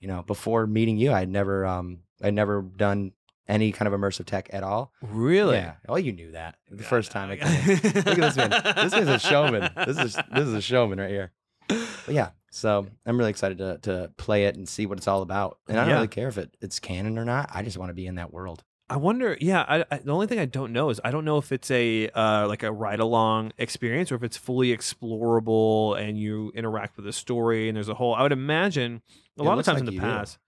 you 0.00 0.08
know, 0.08 0.22
before 0.22 0.66
meeting 0.66 0.96
you, 0.96 1.12
I'd 1.12 1.28
never 1.28 1.66
um 1.66 2.00
I'd 2.22 2.34
never 2.34 2.62
done 2.62 3.12
any 3.46 3.72
kind 3.72 3.92
of 3.92 3.98
immersive 3.98 4.26
tech 4.26 4.50
at 4.52 4.62
all. 4.62 4.92
really. 5.00 5.56
Yeah. 5.56 5.74
Oh, 5.88 5.96
you 5.96 6.12
knew 6.12 6.32
that 6.32 6.56
the 6.70 6.82
Yeah, 6.82 6.88
first 6.88 7.10
time. 7.10 7.30
I 7.30 7.34
I- 7.34 7.36
came. 7.36 7.74
Look 7.94 8.06
at 8.08 8.16
this 8.16 8.36
man. 8.36 8.50
This 8.76 8.92
is 8.92 9.08
a 9.08 9.18
showman. 9.18 9.70
This 9.86 9.98
is 9.98 10.14
this 10.32 10.46
is 10.48 10.54
a 10.54 10.60
showman 10.70 10.98
right 11.00 11.10
here. 11.10 11.32
But 11.68 12.14
yeah, 12.14 12.30
so 12.50 12.86
I'm 13.06 13.18
really 13.18 13.30
excited 13.30 13.58
to 13.58 13.78
to 13.82 14.10
play 14.16 14.44
it 14.46 14.56
and 14.56 14.68
see 14.68 14.86
what 14.86 14.98
it's 14.98 15.08
all 15.08 15.22
about. 15.22 15.58
And 15.68 15.78
I 15.78 15.82
don't 15.82 15.90
Yeah. 15.90 15.94
really 15.96 16.08
care 16.08 16.28
if 16.28 16.38
it, 16.38 16.56
it's 16.60 16.78
canon 16.80 17.18
or 17.18 17.24
not. 17.24 17.50
I 17.52 17.62
just 17.62 17.76
want 17.78 17.90
to 17.90 17.94
be 17.94 18.06
in 18.06 18.14
that 18.16 18.32
world. 18.32 18.64
I 18.90 18.96
wonder. 18.96 19.36
Yeah, 19.38 19.66
I, 19.68 19.84
I, 19.90 19.98
the 19.98 20.12
only 20.12 20.26
thing 20.26 20.38
I 20.38 20.46
don't 20.46 20.72
know 20.72 20.88
is 20.88 20.98
I 21.04 21.10
don't 21.10 21.26
know 21.26 21.36
if 21.36 21.52
it's 21.52 21.70
a 21.70 22.08
uh, 22.08 22.48
like 22.48 22.62
a 22.62 22.72
ride 22.72 23.00
along 23.00 23.52
experience 23.58 24.10
or 24.10 24.14
if 24.14 24.22
it's 24.22 24.38
fully 24.38 24.74
explorable 24.74 25.98
and 26.00 26.18
you 26.18 26.52
interact 26.54 26.96
with 26.96 27.04
the 27.04 27.12
story 27.12 27.68
and 27.68 27.76
there's 27.76 27.88
a 27.90 27.94
whole. 27.94 28.14
I 28.14 28.22
would 28.22 28.32
imagine 28.32 29.02
a 29.38 29.42
It 29.42 29.44
lot 29.44 29.52
of 29.52 29.56
looks 29.58 29.66
times 29.66 29.76
like 29.76 29.80
in 29.80 29.86
the 29.86 29.92
you 29.92 30.00
do. 30.00 30.06
past 30.06 30.38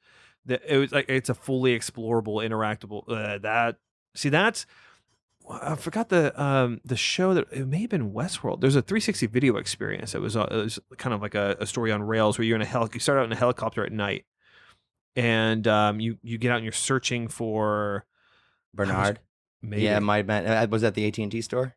that 0.46 0.62
it 0.66 0.78
was 0.78 0.90
like 0.92 1.06
it's 1.08 1.28
a 1.28 1.34
fully 1.34 1.78
explorable, 1.78 2.42
interactable. 2.42 3.02
Uh, 3.08 3.38
that 3.38 3.76
see 4.14 4.28
that's. 4.30 4.64
I 5.50 5.75
forgot 5.76 6.09
the 6.09 6.40
um 6.42 6.80
the 6.85 6.97
show 6.97 7.35
that 7.35 7.47
it 7.52 7.66
may 7.66 7.80
have 7.83 7.90
been 7.90 8.12
Westworld. 8.12 8.61
There's 8.61 8.76
a 8.76 8.83
360 8.83 9.26
video 9.26 9.57
experience. 9.57 10.14
It 10.14 10.21
was, 10.21 10.37
uh, 10.37 10.47
it 10.50 10.54
was 10.57 10.78
kind 10.99 11.12
of 11.14 11.21
like 11.23 11.35
a, 11.35 11.57
a 11.61 11.66
story 11.66 11.90
on 11.92 12.02
rails 12.02 12.38
where 12.38 12.45
you're 12.47 12.57
in 12.57 12.62
a 12.62 12.66
hel. 12.66 12.88
You 12.92 13.00
start 13.00 13.19
out 13.19 13.25
in 13.25 13.33
a 13.33 13.37
helicopter 13.37 13.85
at 13.85 13.92
night, 13.92 14.25
and 15.16 15.66
um 15.66 16.00
you 16.00 16.19
you 16.23 16.38
get 16.38 16.50
out 16.52 16.57
and 16.57 16.64
you're 16.64 16.73
searching 16.73 17.28
for 17.28 18.07
Bernard. 18.75 19.21
maybe 19.62 19.83
Yeah, 19.83 19.99
my 19.99 20.23
man 20.23 20.71
was 20.71 20.83
that 20.83 20.95
the 20.95 21.07
AT 21.07 21.19
and 21.19 21.33
T 21.33 21.40
store. 21.42 21.75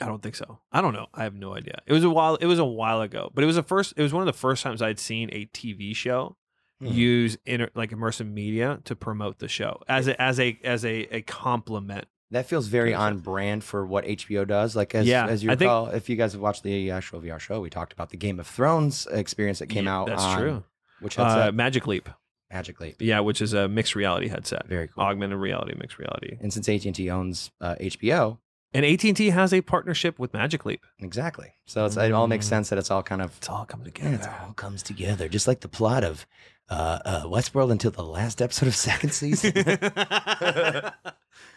I 0.00 0.06
don't 0.06 0.22
think 0.22 0.34
so. 0.34 0.58
I 0.72 0.82
don't 0.82 0.92
know. 0.92 1.06
I 1.14 1.22
have 1.24 1.34
no 1.34 1.54
idea. 1.54 1.78
It 1.86 1.92
was 1.92 2.04
a 2.04 2.10
while. 2.10 2.34
It 2.36 2.46
was 2.46 2.58
a 2.58 2.64
while 2.66 3.00
ago, 3.00 3.30
but 3.34 3.42
it 3.42 3.46
was 3.46 3.56
the 3.56 3.62
first. 3.62 3.94
It 3.96 4.02
was 4.02 4.12
one 4.12 4.22
of 4.22 4.26
the 4.26 4.38
first 4.38 4.62
times 4.62 4.82
I'd 4.82 4.98
seen 4.98 5.30
a 5.32 5.46
TV 5.46 5.94
show 5.96 6.36
Hmm. 6.78 6.88
use 6.88 7.38
inter, 7.46 7.70
like 7.74 7.90
immersive 7.90 8.30
media 8.30 8.80
to 8.84 8.94
promote 8.94 9.38
the 9.38 9.48
show 9.48 9.80
as 9.88 10.08
a 10.08 10.20
as 10.20 10.38
a 10.38 10.58
as 10.62 10.84
a 10.84 11.04
a 11.14 11.22
compliment. 11.22 12.04
That 12.32 12.46
feels 12.46 12.66
very 12.66 12.92
on 12.92 13.18
brand 13.18 13.62
for 13.62 13.86
what 13.86 14.04
HBO 14.04 14.46
does. 14.46 14.74
Like 14.74 14.94
as 14.94 15.06
Yeah, 15.06 15.26
as 15.26 15.44
you 15.44 15.50
I 15.50 15.52
think- 15.54 15.68
recall, 15.68 15.88
if 15.88 16.08
you 16.08 16.16
guys 16.16 16.32
have 16.32 16.40
watched 16.42 16.62
the 16.64 16.90
actual 16.90 17.20
VR 17.20 17.38
show, 17.40 17.60
we 17.60 17.70
talked 17.70 17.92
about 17.92 18.10
the 18.10 18.16
Game 18.16 18.40
of 18.40 18.46
Thrones 18.48 19.06
experience 19.10 19.60
that 19.60 19.68
came 19.68 19.84
Yeah, 19.84 19.96
out. 19.96 20.08
That's 20.08 20.22
on, 20.22 20.38
true. 20.40 20.64
Which 21.00 21.18
Uh, 21.18 21.24
headset? 21.28 21.54
Magic 21.54 21.86
Leap. 21.86 22.08
Magic 22.52 22.80
Leap. 22.80 22.96
Yeah, 23.00 23.20
which 23.20 23.40
is 23.42 23.52
a 23.52 23.68
mixed 23.68 23.94
reality 23.94 24.28
headset, 24.28 24.66
Very 24.66 24.88
cool. 24.88 25.04
augmented 25.04 25.38
reality, 25.38 25.74
mixed 25.78 25.98
reality. 25.98 26.36
and 26.40 26.52
since 26.52 26.68
AT 26.68 26.84
and 26.86 26.94
T 26.94 27.10
owns 27.10 27.50
uh, 27.60 27.74
HBO, 27.80 28.38
And 28.74 28.84
AT 28.84 29.04
and 29.08 29.16
T 29.16 29.30
has 29.30 29.52
a 29.54 29.60
partnership 29.62 30.18
with 30.18 30.32
Magic 30.34 30.66
Leap. 30.66 30.84
exactly. 30.98 31.54
So 31.66 31.86
it's, 31.86 31.96
it 31.96 32.12
all 32.12 32.26
makes 32.26 32.46
Mm. 32.46 32.50
sense 32.50 32.68
that 32.70 32.78
it's 32.78 32.90
all 32.90 33.02
kind 33.02 33.22
of 33.22 33.36
It's 33.38 33.48
all 33.48 33.64
coming 33.64 33.92
and 34.00 34.14
it 34.14 34.28
all 34.42 34.52
comes 34.54 34.82
together, 34.82 35.28
just 35.28 35.46
like 35.46 35.60
the 35.60 35.68
plot 35.68 36.02
of 36.04 36.26
uh, 36.68 36.98
uh, 37.04 37.22
Westworld 37.26 37.70
until 37.70 37.92
the 37.92 38.02
last 38.02 38.42
episode 38.42 38.66
of 38.66 38.74
second 38.90 39.10
season. 39.10 39.52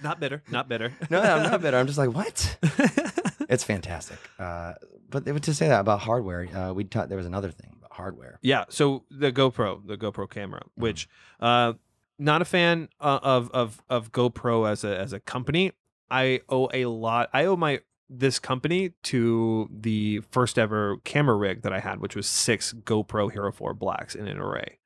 not 0.02 0.20
bitter. 0.20 0.44
Not 0.50 0.70
bitter. 0.70 0.94
no, 1.10 1.20
I'm 1.22 1.44
not 1.44 1.62
bitter. 1.62 1.78
I'm 1.78 1.88
just 1.88 1.98
like, 1.98 2.14
what? 2.14 2.58
It's 3.50 3.64
fantastic. 3.64 4.20
Uh, 4.38 4.74
but 5.10 5.26
to 5.26 5.54
say 5.56 5.68
that 5.70 5.80
about 5.80 6.02
hardware. 6.02 6.48
Uh, 6.56 6.72
we 6.72 6.84
taught 6.84 7.10
there 7.10 7.18
was 7.18 7.26
another 7.26 7.50
thing 7.50 7.72
about 7.76 7.92
hardware. 7.92 8.38
Yeah, 8.44 8.66
so 8.70 9.06
the 9.10 9.32
GoPro, 9.32 9.86
the 9.86 9.98
GoPro 9.98 10.30
camera, 10.30 10.62
which 10.76 11.10
uh 11.40 11.74
not 12.20 12.44
a 12.44 12.46
fan 12.46 12.90
uh, 13.02 13.20
of 13.24 13.50
of 13.52 13.82
of 13.90 14.12
GoPro 14.12 14.70
as 14.70 14.84
a 14.84 14.96
as 14.96 15.14
a 15.14 15.20
company. 15.20 15.72
I 16.12 16.42
owe 16.48 16.70
a 16.74 16.86
lot. 16.86 17.30
I 17.34 17.46
owe 17.46 17.56
my 17.56 17.80
this 18.08 18.38
company 18.40 18.92
to 19.04 19.68
the 19.72 20.20
first 20.32 20.60
ever 20.60 20.98
camera 21.04 21.36
rig 21.36 21.64
that 21.64 21.74
I 21.74 21.80
had, 21.80 22.00
which 22.02 22.16
was 22.16 22.28
six 22.28 22.74
GoPro 22.74 23.32
Hero 23.32 23.52
4 23.52 23.74
Blacks 23.74 24.16
in 24.16 24.28
an 24.28 24.40
array. 24.40 24.80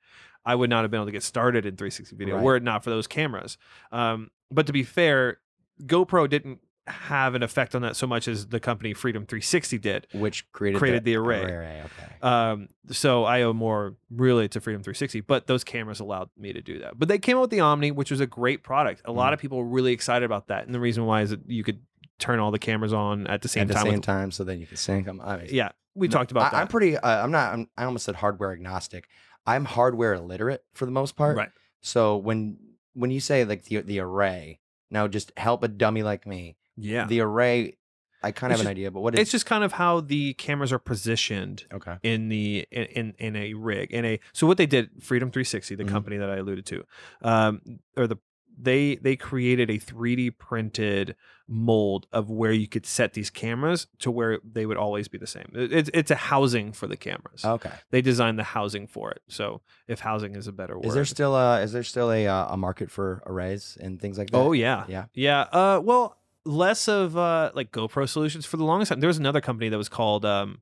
I 0.45 0.55
would 0.55 0.69
not 0.69 0.83
have 0.83 0.91
been 0.91 0.97
able 0.99 1.05
to 1.05 1.11
get 1.13 1.23
started 1.23 1.65
in 1.65 1.77
360 1.77 2.15
video 2.17 2.35
Right. 2.35 2.43
were 2.43 2.55
it 2.57 2.63
not 2.63 2.83
for 2.83 2.89
those 2.89 3.07
cameras. 3.07 3.57
Um, 3.93 4.29
but 4.53 4.67
to 4.67 4.73
be 4.73 4.83
fair, 4.83 5.39
GoPro 5.83 6.29
didn't 6.29 6.59
have 6.85 7.33
an 7.33 7.41
effect 7.43 7.75
on 7.75 7.81
that 7.81 7.95
so 7.95 8.05
much 8.05 8.27
as 8.27 8.47
the 8.47 8.59
company 8.59 8.93
Freedom 8.93 9.25
360 9.25 9.77
did. 9.77 10.05
Which 10.13 10.51
created 10.51 10.79
Created 10.79 11.05
the 11.05 11.15
array. 11.15 11.41
Okay. 11.85 12.13
Um, 12.21 12.67
so 12.91 13.23
I 13.23 13.43
owe 13.43 13.53
more 13.53 13.95
really 14.11 14.49
to 14.49 14.59
Freedom 14.59 14.81
360, 14.83 15.21
but 15.21 15.47
those 15.47 15.63
cameras 15.63 16.01
allowed 16.01 16.29
me 16.37 16.51
to 16.51 16.61
do 16.61 16.79
that. 16.79 16.99
But 16.99 17.07
they 17.07 17.19
came 17.19 17.37
out 17.37 17.41
with 17.41 17.49
the 17.51 17.61
Omni, 17.61 17.91
which 17.91 18.11
was 18.11 18.19
a 18.19 18.27
great 18.27 18.63
product. 18.63 19.01
A 19.05 19.11
Mm. 19.11 19.15
lot 19.15 19.31
of 19.33 19.39
people 19.39 19.59
were 19.59 19.65
really 19.65 19.93
excited 19.93 20.25
about 20.25 20.47
that, 20.47 20.65
and 20.65 20.75
the 20.75 20.79
reason 20.81 21.05
why 21.05 21.21
is 21.21 21.29
that 21.29 21.49
you 21.49 21.63
could 21.63 21.79
turn 22.19 22.39
all 22.39 22.51
the 22.51 22.59
cameras 22.59 22.91
on 22.93 23.27
at 23.27 23.41
the 23.41 23.47
same 23.47 23.61
At 23.61 23.67
the 23.69 23.73
time. 23.75 23.83
same 23.83 23.93
with- 23.93 24.01
time, 24.03 24.31
so 24.31 24.43
then 24.43 24.59
you 24.59 24.67
can 24.67 24.75
sync 24.77 25.05
them. 25.05 25.21
I 25.23 25.37
mean, 25.37 25.47
yeah, 25.51 25.69
we 25.95 26.07
No, 26.09 26.11
talked 26.17 26.31
about 26.31 26.47
I, 26.47 26.49
that. 26.49 26.61
I'm 26.63 26.67
pretty. 26.67 26.97
Uh, 26.97 27.23
I'm 27.23 27.31
not. 27.31 27.53
I'm, 27.53 27.69
I 27.77 27.85
almost 27.85 28.05
said 28.05 28.15
hardware 28.15 28.51
agnostic. 28.51 29.07
I'm 29.47 29.63
hardware 29.65 30.13
illiterate 30.15 30.63
for 30.73 30.85
the 30.85 30.91
most 30.91 31.15
part. 31.15 31.37
Right. 31.37 31.49
So 31.81 32.17
when 32.17 32.57
when 32.93 33.11
you 33.11 33.19
say 33.19 33.45
like 33.45 33.63
the 33.65 33.81
the 33.81 33.99
array, 33.99 34.59
now 34.91 35.07
just 35.07 35.31
help 35.37 35.63
a 35.63 35.67
dummy 35.67 36.03
like 36.03 36.25
me. 36.27 36.55
yeah, 36.77 37.05
The 37.05 37.21
array, 37.21 37.77
I 38.23 38.31
kind 38.31 38.53
of 38.53 38.55
It's 38.55 38.61
have 38.61 38.65
an 38.65 38.65
just- 38.65 38.71
idea, 38.71 38.91
but 38.91 39.01
what 39.01 39.13
is 39.15 39.19
it's 39.19 39.31
just 39.31 39.45
kind 39.45 39.63
of 39.63 39.73
how 39.73 39.99
the 39.99 40.33
cameras 40.35 40.71
are 40.71 40.79
positioned 40.79 41.65
okay? 41.73 41.97
in 42.03 42.29
the 42.29 42.65
in, 42.71 42.83
in 42.85 43.13
in 43.19 43.35
a 43.35 43.53
rig 43.53 43.91
in 43.91 44.05
a 44.05 44.19
so 44.31 44.47
what 44.47 44.57
they 44.57 44.65
did 44.65 44.89
freedom 45.03 45.29
360 45.29 45.75
the 45.75 45.83
Mhm. 45.83 45.89
company 45.89 46.17
that 46.17 46.29
i 46.29 46.37
alluded 46.37 46.65
to 46.67 46.85
um 47.21 47.61
or 47.97 48.07
the 48.07 48.15
they 48.57 48.95
they 48.97 49.15
created 49.15 49.69
a 49.69 49.77
3d 49.79 50.37
printed 50.37 51.15
mold 51.47 52.07
of 52.13 52.29
where 52.29 52.51
you 52.51 52.67
could 52.67 52.85
set 52.85 53.13
these 53.13 53.29
cameras 53.29 53.87
to 53.99 54.09
where 54.11 54.39
they 54.43 54.65
would 54.65 54.77
always 54.77 55.07
be 55.07 55.17
the 55.17 55.27
same 55.27 55.49
It- 55.53 55.73
it's 55.73 55.89
it's 55.93 56.11
a 56.11 56.15
housing 56.15 56.71
for 56.71 56.87
the 56.87 56.95
cameras 56.97 57.43
Okay. 57.43 57.71
they 57.91 58.01
designed 58.01 58.37
the 58.39 58.43
housing 58.43 58.87
for 58.87 59.11
it 59.11 59.21
so 59.27 59.61
if 59.87 59.99
housing 60.01 60.35
is 60.35 60.47
a 60.47 60.51
better 60.51 60.75
word 60.77 60.85
Is 60.85 60.93
there 60.93 61.05
still 61.05 61.35
a 61.35 61.61
is 61.61 61.71
there 61.73 61.83
still 61.83 62.11
a 62.11 62.27
uh, 62.27 62.53
a 62.53 62.57
market 62.57 62.89
for 62.91 63.21
arrays 63.25 63.77
and 63.81 63.99
things 63.99 64.17
like 64.17 64.29
that? 64.31 64.37
oh 64.37 64.51
yeah 64.53 64.85
Yeah. 64.87 65.05
yeah 65.13 65.41
uh 65.51 65.81
well 65.83 66.17
less 66.45 66.87
of 66.87 67.17
uh 67.17 67.51
like 67.55 67.71
gopro 67.71 68.07
solutions 68.07 68.45
for 68.45 68.57
the 68.57 68.65
longest 68.65 68.89
time 68.89 68.99
there 68.99 69.07
was 69.07 69.17
another 69.17 69.41
company 69.41 69.69
that 69.69 69.77
was 69.77 69.89
called 69.89 70.25
um 70.25 70.61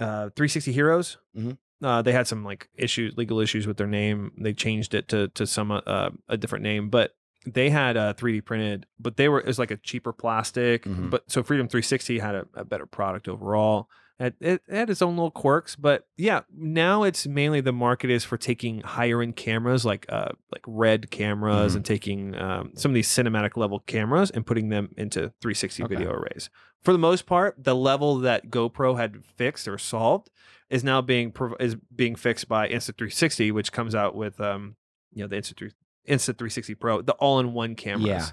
uh 0.00 0.30
360 0.36 0.72
heroes 0.72 1.18
Mhm. 1.36 1.58
Uh 1.82 2.02
they 2.02 2.12
had 2.12 2.26
some 2.26 2.44
like 2.44 2.68
issues 2.74 3.16
legal 3.16 3.40
issues 3.40 3.66
with 3.66 3.76
their 3.76 3.86
name 3.86 4.32
they 4.38 4.52
changed 4.52 4.94
it 4.94 5.08
to 5.08 5.28
to 5.28 5.46
some 5.46 5.70
uh 5.70 6.10
a 6.28 6.36
different 6.36 6.62
name 6.62 6.88
but 6.90 7.12
they 7.46 7.70
had 7.70 7.96
uh 7.96 8.12
3d 8.14 8.44
printed 8.44 8.84
but 8.98 9.16
they 9.16 9.28
were 9.28 9.40
it 9.40 9.46
was 9.46 9.58
like 9.58 9.70
a 9.70 9.76
cheaper 9.76 10.12
plastic 10.12 10.84
Mhm. 10.84 11.10
but 11.10 11.30
so 11.30 11.42
freedom 11.42 11.68
360 11.68 12.18
had 12.18 12.34
a, 12.34 12.46
a 12.54 12.64
better 12.64 12.86
product 12.86 13.28
overall 13.28 13.88
it, 14.20 14.34
it 14.40 14.62
had 14.68 14.90
its 14.90 15.00
own 15.02 15.16
little 15.16 15.30
quirks 15.30 15.76
but 15.76 16.06
yeah 16.16 16.40
now 16.56 17.02
it's 17.04 17.26
mainly 17.26 17.60
the 17.60 17.72
market 17.72 18.10
is 18.10 18.24
for 18.24 18.36
taking 18.36 18.80
higher 18.80 19.22
end 19.22 19.36
cameras 19.36 19.84
like 19.84 20.06
uh 20.08 20.28
like 20.52 20.62
red 20.66 21.10
cameras 21.10 21.72
Mhm. 21.72 21.76
and 21.76 21.84
taking 21.84 22.34
um, 22.36 22.72
some 22.74 22.90
of 22.90 22.94
these 22.94 23.08
cinematic 23.08 23.56
level 23.56 23.80
cameras 23.80 24.30
and 24.30 24.44
putting 24.46 24.68
them 24.70 24.92
into 24.96 25.32
360 25.40 25.84
Okay. 25.84 25.94
video 25.94 26.12
arrays 26.12 26.50
for 26.82 26.92
the 26.92 26.98
most 26.98 27.26
part 27.26 27.54
the 27.62 27.74
level 27.76 28.16
that 28.18 28.48
gopro 28.50 28.96
had 28.96 29.24
fixed 29.24 29.68
or 29.68 29.78
solved 29.78 30.30
is 30.70 30.82
now 30.84 31.00
being 31.00 31.30
prov- 31.32 31.56
is 31.60 31.76
being 31.94 32.14
fixed 32.14 32.46
by 32.48 32.68
Insta360, 32.68 33.52
which 33.52 33.72
comes 33.72 33.94
out 33.94 34.14
with 34.14 34.40
um 34.40 34.76
you 35.14 35.22
know 35.22 35.28
the 35.28 35.36
Insta 35.36 35.56
three 35.56 35.70
Insta 36.08 36.26
360 36.36 36.74
Pro, 36.74 37.02
the 37.02 37.12
all-in-one 37.14 37.74
cameras. 37.74 38.06
Yeah. 38.06 38.26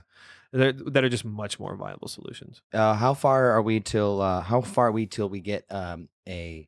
That 0.52 1.04
are 1.04 1.10
just 1.10 1.26
much 1.26 1.60
more 1.60 1.76
viable 1.76 2.08
solutions. 2.08 2.62
Uh, 2.74 2.94
how 2.94 3.14
far 3.14 3.52
are 3.52 3.62
we 3.62 3.80
till? 3.80 4.22
Uh, 4.22 4.42
how 4.42 4.62
far 4.62 4.88
are 4.88 4.92
we 4.92 5.06
till 5.06 5.28
we 5.28 5.42
get 5.42 5.66
um, 5.70 6.10
a 6.28 6.68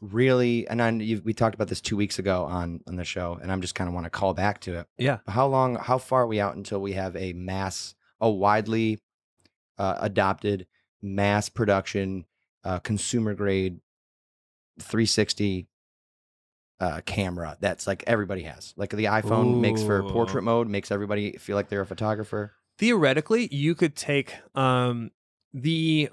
really? 0.00 0.66
And 0.68 0.80
I, 0.80 0.90
you've, 0.90 1.24
we 1.24 1.34
talked 1.34 1.54
about 1.54 1.68
this 1.68 1.80
two 1.80 1.96
weeks 1.96 2.18
ago 2.18 2.44
on 2.44 2.80
on 2.86 2.96
the 2.96 3.04
show, 3.04 3.38
and 3.40 3.52
I'm 3.52 3.60
just 3.60 3.74
kind 3.74 3.88
of 3.88 3.94
want 3.94 4.04
to 4.04 4.10
call 4.10 4.32
back 4.32 4.60
to 4.62 4.80
it. 4.80 4.86
Yeah. 4.96 5.18
How 5.28 5.46
long? 5.46 5.76
How 5.76 5.98
far 5.98 6.22
are 6.22 6.26
we 6.26 6.40
out 6.40 6.56
until 6.56 6.80
we 6.80 6.92
have 6.94 7.14
a 7.16 7.32
mass, 7.34 7.94
a 8.20 8.30
widely 8.30 9.00
uh, 9.78 9.96
adopted 10.00 10.66
mass 11.02 11.48
production, 11.48 12.24
uh, 12.64 12.78
consumer 12.78 13.34
grade, 13.34 13.80
360 14.80 15.68
uh, 16.78 17.00
camera 17.06 17.56
that's 17.60 17.86
like 17.86 18.04
everybody 18.06 18.42
has. 18.42 18.74
Like 18.76 18.90
the 18.90 19.04
iPhone 19.04 19.60
makes 19.60 19.82
for 19.82 20.02
portrait 20.02 20.42
mode, 20.42 20.68
makes 20.68 20.90
everybody 20.90 21.32
feel 21.32 21.56
like 21.56 21.68
they're 21.68 21.80
a 21.80 21.86
photographer. 21.86 22.52
Theoretically, 22.78 23.48
you 23.54 23.74
could 23.74 23.96
take 23.96 24.34
um 24.54 25.10
the 25.54 26.08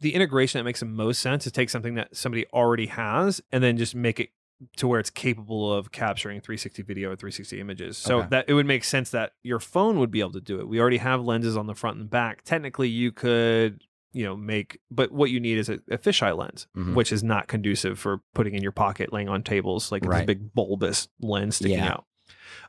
the 0.00 0.14
integration 0.14 0.58
that 0.58 0.64
makes 0.64 0.80
the 0.80 0.86
most 0.86 1.20
sense 1.20 1.46
is 1.46 1.52
take 1.52 1.70
something 1.70 1.94
that 1.94 2.16
somebody 2.16 2.46
already 2.52 2.86
has 2.86 3.40
and 3.52 3.62
then 3.62 3.76
just 3.76 3.94
make 3.94 4.18
it 4.18 4.30
to 4.76 4.86
where 4.88 4.98
it's 5.00 5.10
capable 5.10 5.72
of 5.72 5.90
capturing 5.92 6.40
360 6.40 6.82
video 6.82 7.10
or 7.10 7.16
360 7.16 7.60
images. 7.60 7.96
So 7.96 8.18
Okay. 8.18 8.28
that 8.30 8.44
it 8.48 8.54
would 8.54 8.66
make 8.66 8.84
sense 8.84 9.10
that 9.10 9.32
your 9.42 9.58
phone 9.58 9.98
would 10.00 10.10
be 10.10 10.20
able 10.20 10.32
to 10.32 10.40
do 10.40 10.58
it. 10.60 10.68
We 10.68 10.80
already 10.80 10.98
have 10.98 11.22
lenses 11.22 11.56
on 11.56 11.66
the 11.66 11.74
front 11.74 11.98
and 11.98 12.10
back. 12.10 12.42
Technically, 12.44 12.88
you 12.88 13.10
could, 13.12 13.80
you 14.12 14.24
know, 14.24 14.36
make 14.36 14.80
but 14.90 15.12
what 15.12 15.30
you 15.30 15.38
need 15.40 15.56
is 15.58 15.68
a, 15.68 15.74
a 15.90 15.96
fisheye 15.96 16.36
lens, 16.36 16.66
Mhm. 16.76 16.94
which 16.94 17.12
is 17.12 17.22
not 17.22 17.46
conducive 17.46 17.98
for 17.98 18.20
putting 18.34 18.54
in 18.54 18.62
your 18.62 18.72
pocket, 18.72 19.12
laying 19.12 19.28
on 19.28 19.42
tables 19.42 19.92
like 19.92 20.02
this 20.02 20.08
Right. 20.08 20.26
big 20.26 20.52
bulbous 20.52 21.08
lens 21.20 21.56
sticking 21.56 21.78
Yeah. 21.78 21.92
out. 21.92 22.04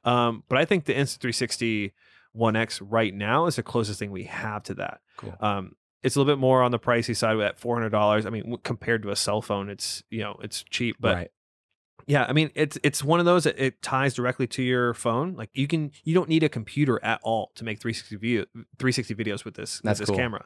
Um, 0.05 0.43
but 0.48 0.57
I 0.60 0.65
think 0.65 0.86
the 0.86 0.93
Insta360 0.93 1.91
One 2.33 2.55
X 2.55 2.81
right 2.81 3.13
now 3.13 3.45
is 3.45 3.55
the 3.57 3.63
closest 3.63 4.00
thing 4.00 4.11
we 4.11 4.23
have 4.25 4.63
to 4.63 4.75
that. 4.75 5.01
Cool. 5.17 5.35
Um, 5.39 5.75
it's 6.03 6.15
a 6.15 6.19
little 6.19 6.33
bit 6.33 6.39
more 6.39 6.63
on 6.63 6.71
the 6.71 6.79
pricey 6.79 7.15
side 7.15 7.38
at 7.39 7.59
four 7.59 7.75
hundred 7.75 7.89
dollars. 7.89 8.25
I 8.25 8.29
mean, 8.29 8.57
compared 8.63 9.03
to 9.03 9.11
a 9.11 9.15
cell 9.15 9.41
phone, 9.41 9.69
it's 9.69 10.03
you 10.09 10.21
know 10.21 10.39
it's 10.41 10.63
cheap, 10.63 10.97
but 11.00 11.15
right. 11.15 11.31
Yeah, 12.08 12.25
I 12.27 12.34
mean 12.34 12.51
it's 12.55 12.77
it's 12.84 13.03
one 13.03 13.20
of 13.20 13.25
those 13.25 13.43
that 13.43 13.58
it 13.60 13.81
ties 13.81 14.13
directly 14.13 14.48
to 14.48 14.63
your 14.63 14.93
phone. 14.93 15.36
Like 15.36 15.50
you 15.53 15.67
can 15.67 15.91
you 16.03 16.13
don't 16.13 16.29
need 16.29 16.43
a 16.43 16.50
computer 16.50 17.00
at 17.03 17.20
all 17.24 17.51
to 17.55 17.63
make 17.63 17.79
360 17.79 18.15
view 18.17 18.46
360 18.79 19.15
videos 19.15 19.46
with 19.46 19.55
this 19.55 19.81
That's 19.84 20.00
with 20.00 20.08
this 20.08 20.13
cool. 20.13 20.17
camera. 20.17 20.46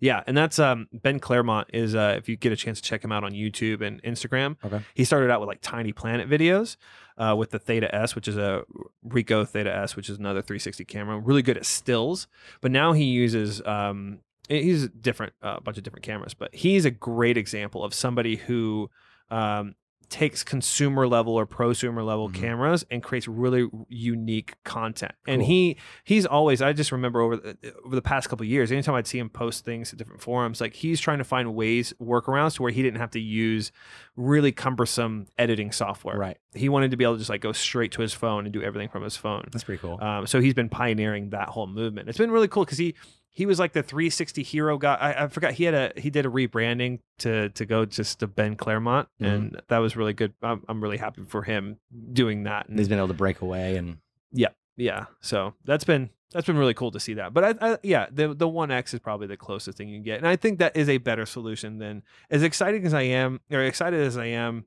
Yeah, 0.00 0.22
and 0.26 0.36
that's 0.36 0.58
um 0.58 0.88
Ben 0.92 1.20
Claremont 1.20 1.68
is 1.72 1.94
uh 1.94 2.14
if 2.18 2.28
you 2.28 2.36
get 2.36 2.52
a 2.52 2.56
chance 2.56 2.80
to 2.80 2.88
check 2.88 3.04
him 3.04 3.12
out 3.12 3.24
on 3.24 3.32
YouTube 3.32 3.80
and 3.80 4.02
Instagram. 4.02 4.56
Okay. 4.64 4.80
He 4.94 5.04
started 5.04 5.30
out 5.30 5.40
with 5.40 5.48
like 5.48 5.60
Tiny 5.60 5.92
Planet 5.92 6.28
videos 6.28 6.76
uh 7.18 7.34
with 7.36 7.50
the 7.50 7.58
Theta 7.58 7.94
S, 7.94 8.14
which 8.14 8.28
is 8.28 8.36
a 8.36 8.62
Ricoh 9.06 9.46
Theta 9.46 9.74
S, 9.74 9.96
which 9.96 10.08
is 10.08 10.18
another 10.18 10.42
360 10.42 10.84
camera. 10.84 11.18
Really 11.18 11.42
good 11.42 11.56
at 11.56 11.66
stills, 11.66 12.26
but 12.60 12.70
now 12.70 12.92
he 12.92 13.04
uses 13.04 13.60
um 13.66 14.20
he's 14.48 14.88
different 14.88 15.32
a 15.42 15.60
bunch 15.60 15.78
of 15.78 15.84
different 15.84 16.04
cameras, 16.04 16.34
but 16.34 16.54
he's 16.54 16.84
a 16.84 16.90
great 16.90 17.36
example 17.36 17.84
of 17.84 17.94
somebody 17.94 18.36
who 18.36 18.90
um 19.30 19.74
takes 20.12 20.44
consumer 20.44 21.08
level 21.08 21.34
or 21.34 21.46
prosumer 21.46 22.04
level 22.04 22.28
Mhm. 22.28 22.34
cameras 22.34 22.84
and 22.90 23.02
creates 23.02 23.26
really 23.26 23.66
unique 23.88 24.52
content. 24.62 25.12
And 25.26 25.42
he 25.42 25.78
he's 26.04 26.26
always 26.26 26.60
I 26.60 26.74
just 26.74 26.92
remember 26.92 27.22
over 27.22 27.36
the, 27.38 27.56
over 27.84 27.96
the 27.96 28.02
past 28.02 28.28
couple 28.28 28.44
of 28.44 28.48
years, 28.50 28.70
anytime 28.70 28.94
I'd 28.94 29.06
see 29.06 29.18
him 29.18 29.30
post 29.30 29.64
things 29.64 29.90
at 29.92 29.98
different 29.98 30.20
forums, 30.20 30.60
like 30.60 30.74
he's 30.74 31.00
trying 31.00 31.16
to 31.18 31.24
find 31.24 31.54
ways 31.54 31.94
workarounds 32.00 32.56
to 32.56 32.62
where 32.62 32.70
he 32.70 32.82
didn't 32.82 33.00
have 33.00 33.10
to 33.12 33.20
use 33.20 33.72
really 34.14 34.52
cumbersome 34.52 35.26
editing 35.38 35.72
software. 35.72 36.18
Right. 36.18 36.36
He 36.54 36.68
wanted 36.68 36.90
to 36.90 36.98
be 36.98 37.04
able 37.04 37.14
to 37.14 37.18
just 37.18 37.30
like 37.30 37.40
go 37.40 37.52
straight 37.52 37.92
to 37.92 38.02
his 38.02 38.12
phone 38.12 38.44
and 38.44 38.52
do 38.52 38.62
everything 38.62 38.90
from 38.90 39.02
his 39.02 39.16
phone. 39.16 39.48
That's 39.50 39.64
pretty 39.64 39.80
cool. 39.80 39.98
Um, 40.02 40.26
so 40.26 40.40
he's 40.42 40.52
been 40.54 40.68
pioneering 40.68 41.30
that 41.30 41.48
whole 41.48 41.66
movement. 41.66 42.10
It's 42.10 42.18
been 42.18 42.30
really 42.30 42.48
cool 42.48 42.64
because 42.66 42.76
he 42.78 42.94
he 43.34 43.46
was 43.46 43.58
like 43.58 43.72
the 43.72 43.82
360 43.82 44.42
hero 44.42 44.76
guy. 44.78 44.94
I, 44.94 45.24
I 45.24 45.28
forgot 45.28 45.54
he 45.54 45.64
had 45.64 45.74
a 45.74 45.92
he 45.96 46.10
did 46.10 46.26
a 46.26 46.28
rebranding 46.28 47.00
to 47.20 47.48
to 47.50 47.64
go 47.66 47.84
just 47.84 48.20
to 48.20 48.26
Ben 48.26 48.56
Claremont, 48.56 49.08
Mhm. 49.20 49.26
and 49.26 49.60
that 49.68 49.78
was 49.78 49.96
really 49.96 50.12
good. 50.12 50.34
I'm, 50.42 50.62
I'm 50.68 50.82
really 50.82 50.98
happy 50.98 51.22
for 51.22 51.42
him 51.42 51.78
doing 52.12 52.44
that. 52.44 52.68
And 52.68 52.78
he's 52.78 52.88
been 52.88 52.98
able 52.98 53.08
to 53.08 53.14
break 53.14 53.40
away 53.40 53.76
and 53.76 53.98
yeah, 54.32 54.48
yeah, 54.76 55.06
so 55.20 55.54
that's 55.64 55.84
been 55.84 56.10
that's 56.32 56.46
been 56.46 56.56
really 56.56 56.72
cool 56.74 56.90
to 56.92 57.00
see 57.00 57.14
that. 57.14 57.34
But 57.34 57.44
I, 57.62 57.72
I 57.72 57.78
yeah, 57.82 58.06
the 58.10 58.34
the 58.34 58.48
One 58.48 58.70
X 58.70 58.94
is 58.94 59.00
probably 59.00 59.26
the 59.26 59.36
closest 59.36 59.76
thing 59.78 59.88
you 59.88 59.96
can 59.96 60.02
get, 60.04 60.18
and 60.18 60.26
I 60.26 60.36
think 60.36 60.58
that 60.58 60.76
is 60.76 60.88
a 60.88 60.98
better 60.98 61.26
solution 61.26 61.78
than 61.78 62.02
as 62.30 62.42
exciting 62.42 62.84
as 62.86 62.94
I 62.94 63.02
am 63.02 63.40
or 63.50 63.62
excited 63.62 64.00
as 64.00 64.16
I 64.16 64.26
am 64.26 64.64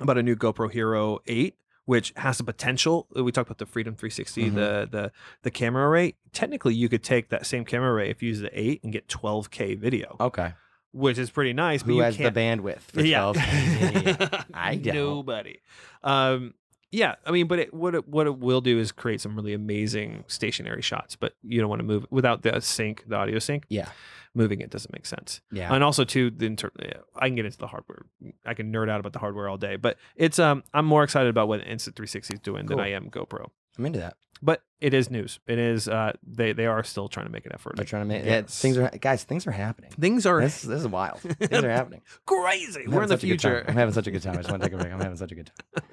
about 0.00 0.16
a 0.18 0.22
new 0.22 0.34
GoPro 0.36 0.70
Hero 0.72 1.18
8 1.26 1.54
which 1.84 2.12
has 2.16 2.38
the 2.38 2.44
potential. 2.44 3.06
We 3.14 3.32
talked 3.32 3.48
about 3.48 3.58
the 3.58 3.66
Freedom 3.66 3.94
360, 3.94 4.50
Mhm. 4.50 4.54
the 4.54 4.88
the 4.90 5.12
the 5.42 5.50
camera 5.50 5.88
array. 5.88 6.14
Technically, 6.32 6.74
you 6.74 6.88
could 6.88 7.02
take 7.02 7.28
that 7.30 7.46
same 7.46 7.64
camera 7.64 7.92
array 7.92 8.10
if 8.10 8.22
you 8.22 8.28
use 8.28 8.40
the 8.40 8.50
eight 8.58 8.82
and 8.84 8.92
get 8.92 9.08
12k 9.08 9.74
video, 9.78 10.16
okay. 10.20 10.52
which 10.92 11.18
is 11.18 11.30
pretty 11.30 11.52
nice. 11.52 11.82
But 11.82 11.88
Who 11.90 11.96
you 11.96 12.02
has 12.02 12.16
the 12.16 12.30
can't. 12.30 12.36
bandwidth 12.62 12.80
for 12.82 13.02
yeah, 13.02 13.32
12 13.32 13.36
I 14.54 14.76
don't. 14.76 14.94
Nobody. 14.94 15.60
Um, 16.02 16.54
yeah, 16.92 17.16
I 17.26 17.30
mean, 17.32 17.46
but 17.48 17.58
it, 17.58 17.74
what 17.74 17.94
it, 17.96 18.06
what 18.08 18.26
it 18.28 18.38
will 18.38 18.60
do 18.60 18.78
is 18.78 18.92
create 18.92 19.20
some 19.20 19.34
really 19.34 19.54
amazing 19.54 20.24
stationary 20.28 20.82
shots. 20.82 21.16
But 21.16 21.34
you 21.42 21.60
don't 21.60 21.68
want 21.70 21.80
to 21.80 21.84
move 21.86 22.06
without 22.10 22.42
the 22.42 22.60
sync, 22.60 23.02
the 23.08 23.16
audio 23.16 23.38
sync. 23.40 23.64
Yeah. 23.68 23.88
moving 24.34 24.60
it 24.60 24.70
doesn't 24.70 24.92
make 24.92 25.04
sense. 25.06 25.40
Yeah. 25.50 25.74
And 25.74 25.82
also 25.82 26.04
too, 26.04 26.30
the 26.30 26.46
inter- 26.46 26.70
I 27.16 27.26
can 27.28 27.34
get 27.34 27.44
into 27.46 27.58
the 27.58 27.66
hardware. 27.66 28.02
I 28.46 28.54
can 28.54 28.72
nerd 28.72 28.88
out 28.88 29.00
about 29.00 29.12
the 29.12 29.18
hardware 29.18 29.48
all 29.48 29.58
day, 29.58 29.76
but 29.76 29.96
it's 30.16 30.38
um 30.38 30.62
I'm 30.72 30.86
more 30.86 31.02
excited 31.04 31.28
about 31.30 31.48
what 31.48 31.60
Insta 31.60 31.94
360 31.94 32.34
is 32.34 32.40
doing 32.40 32.66
Cool. 32.66 32.76
than 32.76 32.86
I 32.86 32.92
am 32.92 33.10
GoPro. 33.10 33.50
I'm 33.78 33.86
into 33.86 33.98
that. 34.00 34.16
But 34.44 34.62
it 34.80 34.92
is 34.92 35.08
news. 35.08 35.38
It 35.46 35.58
is. 35.60 35.86
Uh, 35.86 36.12
they 36.26 36.52
they 36.52 36.66
are 36.66 36.82
still 36.82 37.08
trying 37.08 37.26
to 37.26 37.32
make 37.32 37.46
an 37.46 37.52
effort. 37.54 37.76
They're 37.76 37.84
trying 37.84 38.02
to 38.02 38.08
make 38.08 38.24
yeah, 38.24 38.40
Yes. 38.40 38.58
things 38.60 38.76
are 38.76 38.90
guys. 39.00 39.22
Things 39.22 39.46
are 39.46 39.52
happening. 39.52 39.90
Things 39.92 40.26
are 40.26 40.40
This, 40.40 40.62
this 40.62 40.80
is 40.80 40.88
wild. 40.88 41.20
Things 41.20 41.62
are 41.64 41.70
happening. 41.70 42.02
crazy. 42.26 42.82
I'm 42.84 42.90
We're 42.90 43.04
in 43.04 43.08
the 43.08 43.14
such 43.14 43.24
a 43.24 43.26
good 43.28 43.38
time. 43.40 43.52
future. 43.52 43.64
I'm 43.68 43.76
having 43.76 43.94
such 43.94 44.06
a 44.08 44.10
good 44.10 44.22
time. 44.22 44.32
I 44.34 44.36
just 44.38 44.50
want 44.50 44.62
to 44.62 44.68
take 44.68 44.74
a 44.74 44.78
break. 44.82 44.92
I'm 44.92 44.98
having 45.06 45.16
such 45.16 45.30
a 45.30 45.34
good 45.36 45.52
time. 45.54 45.84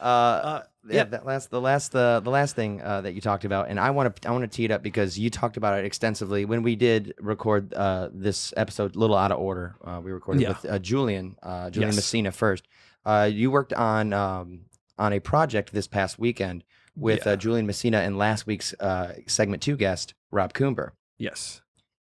Uh, 0.00 0.04
Uh, 0.04 0.62
yeah, 0.88 0.94
yeah. 0.96 1.04
that 1.04 1.26
last 1.26 1.50
the 1.50 1.60
last 1.60 1.94
uh, 1.94 2.20
the 2.20 2.30
last 2.30 2.54
thing 2.56 2.80
uh, 2.80 3.00
that 3.02 3.12
you 3.14 3.20
talked 3.20 3.44
about, 3.44 3.68
and 3.68 3.78
I 3.78 3.90
want 3.90 4.16
to 4.22 4.28
I 4.28 4.32
want 4.32 4.42
to 4.50 4.56
tee 4.56 4.64
it 4.64 4.70
up 4.70 4.82
because 4.82 5.18
you 5.18 5.28
talked 5.28 5.56
about 5.56 5.78
it 5.78 5.84
extensively 5.84 6.44
when 6.44 6.62
we 6.62 6.76
did 6.76 7.14
record 7.20 7.74
uh, 7.74 8.08
this 8.12 8.54
episode, 8.56 8.96
a 8.96 8.98
little 8.98 9.16
out 9.16 9.30
of 9.32 9.38
order. 9.38 9.76
Uh, 9.84 10.00
we 10.02 10.12
recorded 10.12 10.42
Yeah. 10.42 10.48
with 10.50 10.64
uh, 10.64 10.78
Julian 10.78 11.36
uh, 11.42 11.68
Julian 11.70 11.88
Yes. 11.90 11.96
Messina 11.96 12.32
first. 12.32 12.66
Uh, 13.04 13.28
you 13.30 13.50
worked 13.50 13.72
on 13.74 14.12
um, 14.12 14.62
on 14.98 15.12
a 15.12 15.20
project 15.20 15.72
this 15.72 15.86
past 15.86 16.18
weekend 16.18 16.64
with 16.96 17.26
Yeah. 17.26 17.32
uh, 17.32 17.36
Julian 17.36 17.66
Messina 17.66 17.98
and 17.98 18.16
last 18.16 18.46
week's 18.46 18.72
uh, 18.80 19.14
segment 19.26 19.62
two 19.62 19.76
guest 19.76 20.14
Rob 20.30 20.52
Coomber, 20.54 20.92
yes. 21.18 21.60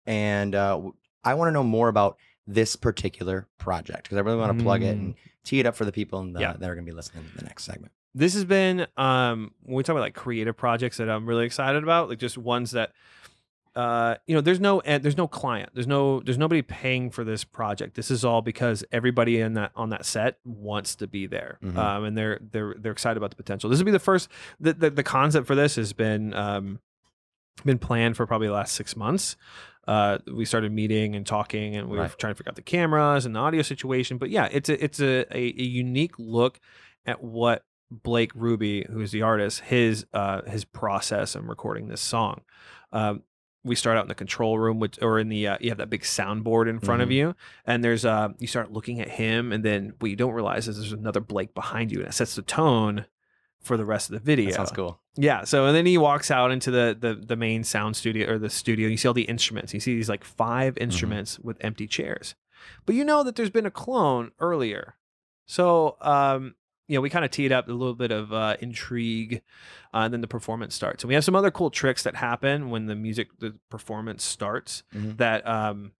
and 0.06 0.56
uh, 0.56 0.80
I 1.24 1.34
want 1.34 1.50
to 1.50 1.52
know 1.52 1.64
more 1.64 1.90
about 1.90 2.18
this 2.48 2.76
particular 2.76 3.48
project 3.58 4.04
because 4.04 4.18
I 4.18 4.22
really 4.22 4.38
want 4.38 4.58
to 4.58 4.64
plug 4.64 4.82
it 4.84 4.96
and 4.98 5.16
tee 5.50 5.60
it 5.60 5.66
up 5.66 5.76
for 5.76 5.86
the 5.86 5.92
people 5.92 6.20
in 6.22 6.34
the. 6.34 6.40
Yeah. 6.42 6.54
that 6.54 6.70
are 6.70 6.76
going 6.76 6.86
to 6.86 6.92
be 6.92 6.96
listening 6.96 7.26
to 7.32 7.38
the 7.38 7.46
next 7.46 7.64
segment. 7.64 7.92
this 8.16 8.34
has 8.34 8.46
been 8.46 8.88
um 8.98 9.52
when 9.64 9.76
we 9.76 9.84
talk 9.84 9.94
about 9.94 10.02
like 10.02 10.14
creative 10.16 10.56
projects 10.58 10.98
that 10.98 11.10
I'm 11.10 11.26
really 11.28 11.46
excited 11.46 11.84
about, 11.84 12.10
like 12.10 12.20
just 12.20 12.38
ones 12.38 12.72
that 12.72 12.92
uh 13.76 14.16
you 14.26 14.34
know 14.34 14.42
there's 14.42 14.60
no 14.60 14.82
there's 14.84 15.16
no 15.16 15.28
client 15.28 15.70
there's 15.76 15.86
no 15.86 16.20
there's 16.22 16.40
nobody 16.40 16.64
paying 16.64 17.12
for 17.12 17.24
this 17.24 17.44
project 17.44 17.94
this 17.96 18.10
is 18.10 18.26
all 18.26 18.42
because 18.42 18.84
everybody 18.92 19.40
in 19.40 19.54
that 19.54 19.72
on 19.76 19.90
that 19.90 20.06
set 20.06 20.40
wants 20.44 20.96
to 20.96 21.06
be 21.08 21.28
there 21.28 21.60
Mhm. 21.64 21.78
um 21.78 22.04
and 22.04 22.18
they're 22.18 22.40
they're 22.52 22.74
they're 22.80 22.92
excited 22.92 23.18
about 23.18 23.30
the 23.30 23.36
potential 23.36 23.70
this 23.70 23.78
will 23.78 23.86
be 23.86 23.92
the 23.92 24.00
first 24.00 24.28
the, 24.60 24.74
the 24.74 24.90
the 24.90 25.04
concept 25.04 25.46
for 25.46 25.54
this 25.54 25.76
has 25.76 25.94
been 25.94 26.34
um 26.34 26.80
been 27.64 27.78
planned 27.78 28.18
for 28.18 28.26
probably 28.26 28.48
the 28.48 28.54
last 28.54 28.74
six 28.74 28.96
months 28.96 29.38
uh 29.90 30.18
we 30.40 30.46
started 30.46 30.72
meeting 30.72 31.16
and 31.16 31.26
talking 31.26 31.76
and 31.76 31.90
we 31.90 31.98
were 31.98 32.08
trying 32.20 32.34
to 32.34 32.38
figure 32.38 32.52
out 32.52 32.56
the 32.56 32.62
cameras 32.62 33.26
and 33.26 33.34
the 33.36 33.40
audio 33.40 33.62
situation 33.64 34.18
but 34.18 34.30
yeah 34.30 34.48
it's 34.52 34.70
a 34.70 34.84
it's 34.84 35.00
a 35.02 35.26
a, 35.36 35.44
a 35.58 35.64
unique 35.84 36.14
look 36.18 36.60
at 37.06 37.24
what 37.24 37.64
Blake 37.92 38.32
Ruby, 38.36 38.86
who's 38.92 39.12
the 39.12 39.24
artist, 39.24 39.62
his 39.62 40.06
uh, 40.14 40.44
his 40.44 40.64
process 40.64 41.36
in 41.36 41.48
recording 41.48 41.88
this 41.88 42.02
song. 42.02 42.42
Um, 42.92 43.24
we 43.64 43.74
start 43.76 43.98
out 43.98 44.04
in 44.04 44.10
the 44.10 44.14
control 44.26 44.60
room, 44.60 44.78
which 44.80 45.00
or 45.02 45.18
in 45.18 45.28
the 45.30 45.48
uh, 45.48 45.58
you 45.60 45.70
have 45.70 45.80
that 45.80 45.90
big 45.90 46.04
soundboard 46.04 46.70
in 46.70 46.80
front 46.80 47.02
of 47.02 47.10
Mhm. 47.10 47.14
you, 47.20 47.36
and 47.66 47.84
there's 47.84 48.06
uh 48.06 48.30
you 48.38 48.46
start 48.46 48.72
looking 48.72 49.02
at 49.02 49.10
him, 49.10 49.52
and 49.52 49.66
then 49.66 49.94
what 49.98 50.12
you 50.12 50.16
don't 50.16 50.34
realize 50.36 50.68
is 50.68 50.78
there's 50.78 50.92
another 50.94 51.20
Blake 51.20 51.56
behind 51.56 51.92
you, 51.92 51.98
and 52.02 52.10
it 52.10 52.14
sets 52.14 52.36
the 52.36 52.44
tone 52.44 53.06
for 53.62 53.76
the 53.78 53.86
rest 53.86 54.10
of 54.10 54.14
the 54.14 54.20
video. 54.20 54.48
That 54.50 54.56
sounds 54.56 54.72
cool. 54.72 55.00
Yeah. 55.16 55.44
So 55.44 55.66
and 55.66 55.76
then 55.76 55.86
he 55.86 55.98
walks 55.98 56.32
out 56.32 56.52
into 56.52 56.72
the 56.72 56.96
the 57.00 57.14
the 57.16 57.36
main 57.36 57.64
sound 57.64 57.96
studio 57.96 58.32
or 58.34 58.38
the 58.40 58.50
studio. 58.50 58.86
And 58.86 58.92
you 58.92 58.98
see 58.98 59.08
all 59.08 59.14
the 59.14 59.24
instruments. 59.24 59.74
You 59.74 59.80
see 59.80 59.96
these 59.96 60.10
like 60.10 60.24
five 60.24 60.76
Mm-hmm. 60.76 60.84
instruments 60.84 61.40
with 61.40 61.58
empty 61.62 61.88
chairs, 61.88 62.36
but 62.86 62.96
you 62.96 63.04
know 63.04 63.24
that 63.24 63.36
there's 63.36 63.50
been 63.50 63.66
a 63.66 63.72
clone 63.72 64.32
earlier. 64.40 64.96
So 65.46 65.98
um, 66.02 66.56
you 66.88 66.96
know, 66.96 67.02
we 67.02 67.10
kind 67.10 67.24
of 67.26 67.30
teed 67.32 67.52
up 67.52 67.68
a 67.68 67.72
little 67.72 67.94
bit 67.94 68.12
of 68.12 68.34
uh, 68.34 68.56
intrigue, 68.62 69.42
uh, 69.94 69.98
and 70.00 70.14
then 70.14 70.22
the 70.22 70.28
performance 70.28 70.74
starts. 70.74 71.04
And 71.04 71.08
we 71.10 71.14
have 71.14 71.24
some 71.24 71.36
other 71.36 71.52
cool 71.52 71.70
tricks 71.70 72.02
that 72.04 72.16
happen 72.16 72.70
when 72.72 72.88
the 72.88 72.96
music, 72.96 73.28
the 73.40 73.56
performance 73.70 74.24
starts. 74.24 74.82
Mhm. 74.96 75.18
That 75.18 75.46
um, 75.48 75.92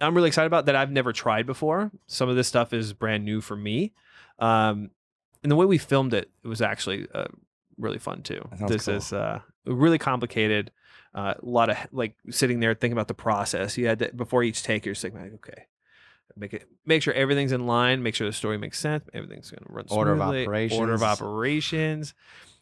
I'm 0.00 0.14
really 0.14 0.28
excited 0.28 0.48
about 0.48 0.66
that 0.66 0.76
I've 0.76 0.90
never 0.90 1.12
tried 1.14 1.46
before. 1.46 1.90
Some 2.06 2.28
of 2.28 2.36
this 2.36 2.48
stuff 2.48 2.72
is 2.74 2.92
brand 2.92 3.24
new 3.24 3.40
for 3.40 3.56
me. 3.56 3.94
Um, 4.38 4.90
and 5.46 5.50
the 5.52 5.54
way 5.54 5.64
we 5.64 5.78
filmed 5.78 6.12
it, 6.12 6.28
it 6.42 6.48
was 6.48 6.60
actually 6.60 7.06
uh, 7.14 7.26
really 7.78 8.00
fun 8.00 8.22
too. 8.22 8.48
This 8.66 8.86
cool. 8.86 8.94
is 8.94 9.12
uh, 9.12 9.38
really 9.64 9.96
complicated. 9.96 10.72
Uh, 11.14 11.34
a 11.40 11.46
lot 11.46 11.70
of 11.70 11.76
like 11.92 12.16
sitting 12.30 12.58
there 12.58 12.74
thinking 12.74 12.94
about 12.94 13.06
the 13.06 13.14
process. 13.14 13.78
You 13.78 13.86
had 13.86 14.00
to, 14.00 14.12
before 14.12 14.42
each 14.42 14.64
take, 14.64 14.84
you're 14.84 14.94
just 14.94 15.04
like, 15.04 15.14
okay, 15.14 15.66
make 16.34 16.52
it, 16.52 16.68
make 16.84 17.00
sure 17.00 17.14
everything's 17.14 17.52
in 17.52 17.64
line, 17.64 18.02
make 18.02 18.16
sure 18.16 18.26
the 18.26 18.32
story 18.32 18.58
makes 18.58 18.80
sense, 18.80 19.04
everything's 19.14 19.52
going 19.52 19.64
to 19.64 19.72
run 19.72 19.84
Order 19.88 20.14
of 20.14 20.18
smoothly, 20.18 20.76
order 20.76 20.94
of 20.94 21.04
operations. 21.04 21.22
operations. 21.22 22.14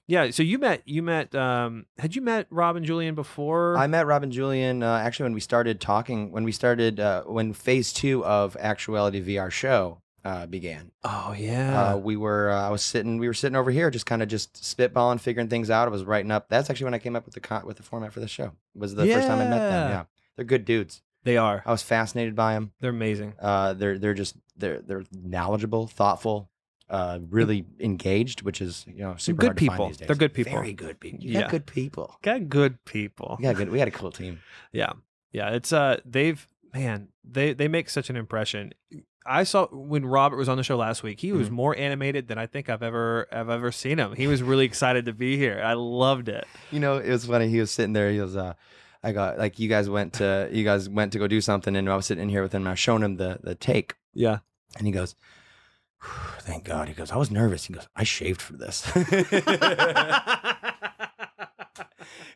Yeah. 0.06 0.30
So 0.30 0.42
you 0.42 0.59
met, 0.59 0.82
you 0.85 1.02
met, 1.02 1.35
um, 1.35 1.87
had 1.96 2.14
you 2.14 2.20
met 2.20 2.48
Rob 2.50 2.76
and 2.76 2.85
Julian 2.85 3.14
before? 3.14 3.78
I 3.78 3.87
met 3.87 4.06
Robin 4.06 4.30
Julian 4.30 4.82
uh, 4.82 4.98
actually 4.98 5.24
when 5.24 5.32
we 5.32 5.40
started 5.40 5.80
talking, 5.80 6.32
when 6.32 6.44
we 6.44 6.52
started, 6.52 7.00
uh, 7.00 7.22
when 7.22 7.54
phase 7.54 7.94
two 7.94 8.22
of 8.26 8.59
Actuality 8.61 9.22
VR 9.22 9.50
show 9.50 10.02
uh, 10.24 10.46
began. 10.46 10.90
oh 11.04 11.34
yeah. 11.37 11.92
Uh, 11.92 11.96
we 11.98 12.16
were, 12.16 12.50
uh, 12.50 12.66
I 12.66 12.70
was 12.70 12.82
sitting, 12.82 13.18
we 13.18 13.26
were 13.26 13.34
sitting 13.34 13.56
over 13.56 13.70
here, 13.70 13.90
just 13.90 14.06
kind 14.06 14.22
of 14.22 14.28
just 14.28 14.54
spitballing, 14.54 15.20
figuring 15.20 15.48
things 15.48 15.70
out. 15.70 15.87
I 15.87 15.90
was 15.90 16.04
writing 16.04 16.30
up. 16.30 16.48
That's 16.48 16.70
actually 16.70 16.84
when 16.84 16.94
I 16.94 16.98
came 16.98 17.14
up 17.16 17.24
with 17.26 17.34
the 17.34 17.40
con- 17.40 17.66
with 17.66 17.76
the 17.76 17.82
format 17.82 18.12
for 18.12 18.20
the 18.20 18.28
show. 18.28 18.52
Was 18.74 18.94
the 18.94 19.06
first 19.06 19.26
time 19.28 19.38
I 19.40 19.44
met 19.44 19.58
them. 19.58 19.72
Yeah. 19.72 19.88
Yeah, 19.90 20.04
they're 20.37 20.44
good 20.44 20.64
dudes. 20.64 21.02
they 21.24 21.37
are. 21.37 21.62
I 21.66 21.70
was 21.70 21.82
fascinated 21.82 22.34
by 22.34 22.54
them. 22.54 22.72
They're 22.80 22.90
amazing. 22.90 23.34
Uh, 23.40 23.74
they're 23.74 23.98
they're 23.98 24.14
just 24.14 24.37
they're 24.56 24.80
they're 24.80 25.04
knowledgeable, 25.12 25.87
thoughtful, 25.87 26.48
uh, 26.88 27.18
really 27.30 27.66
engaged, 27.80 28.42
which 28.42 28.60
is 28.62 28.84
you 28.88 29.02
know 29.02 29.16
super 29.18 29.40
Good 29.40 29.46
hard 29.48 29.56
to 29.58 29.66
find 29.66 29.76
people. 29.76 29.88
these 29.88 29.96
days. 29.98 30.06
They're 30.06 30.16
good 30.16 30.34
people. 30.34 30.52
Very 30.52 30.72
good 30.72 31.00
people. 31.00 31.20
You 31.20 31.32
Yeah. 31.32 31.40
got 31.42 31.50
good 31.50 31.66
people. 31.66 32.16
Got 32.22 32.48
good 32.48 32.84
people. 32.84 33.38
Got 33.42 33.56
good. 33.56 33.68
We 33.70 33.78
had 33.78 33.88
a 33.88 33.92
cool 33.92 34.10
team. 34.12 34.40
Yeah. 34.72 34.92
Yeah. 35.32 35.50
It's 35.50 35.72
uh 35.72 36.00
they've 36.04 36.46
man, 36.72 37.08
they 37.24 37.52
they 37.52 37.68
make 37.68 37.88
such 37.90 38.10
an 38.10 38.16
impression. 38.16 38.72
I 39.26 39.44
saw 39.44 39.66
when 39.68 40.04
Robert 40.04 40.37
was 40.37 40.48
on 40.48 40.56
the 40.58 40.62
show 40.62 40.76
last 40.76 41.02
week, 41.02 41.20
he 41.20 41.32
was 41.32 41.48
Mhm. 41.48 41.52
more 41.52 41.76
animated 41.78 42.28
than 42.28 42.37
I 42.38 42.46
think 42.46 42.68
I've 42.68 42.82
ever 42.82 43.26
I've 43.32 43.48
ever 43.48 43.72
seen 43.72 43.98
him. 43.98 44.14
He 44.14 44.26
was 44.26 44.42
really 44.42 44.66
excited 44.66 45.06
to 45.06 45.12
be 45.12 45.37
here. 45.38 45.62
I 45.64 45.72
loved 45.74 46.28
it. 46.28 46.46
You 46.70 46.80
know, 46.80 46.98
it 46.98 47.08
was 47.10 47.24
funny. 47.26 47.48
He 47.48 47.58
was 47.60 47.70
sitting 47.70 47.94
there. 47.94 48.10
He 48.10 48.20
was, 48.20 48.37
uh, 48.37 48.52
I 49.02 49.12
got 49.12 49.38
like 49.38 49.58
you 49.58 49.68
guys 49.68 49.88
went 49.88 50.12
to 50.14 50.48
you 50.52 50.62
guys 50.64 50.88
went 50.88 51.12
to 51.12 51.18
go 51.18 51.26
do 51.26 51.40
something, 51.40 51.74
and 51.76 51.88
I 51.90 51.96
was 51.96 52.06
sitting 52.06 52.22
in 52.22 52.28
here 52.28 52.42
with 52.42 52.52
him. 52.52 52.62
And 52.62 52.68
I 52.68 52.72
was 52.72 52.78
showing 52.80 53.02
him 53.02 53.16
the 53.16 53.38
the 53.42 53.54
take, 53.54 53.94
Yeah. 54.12 54.38
and 54.76 54.87
he 54.87 54.92
goes, 54.92 55.14
"Thank 56.40 56.64
God." 56.64 56.88
He 56.88 56.94
goes, 56.94 57.10
"I 57.10 57.16
was 57.16 57.30
nervous." 57.30 57.64
He 57.66 57.72
goes, 57.74 57.88
"I 57.96 58.04
shaved 58.04 58.42
for 58.42 58.54
this," 58.54 58.84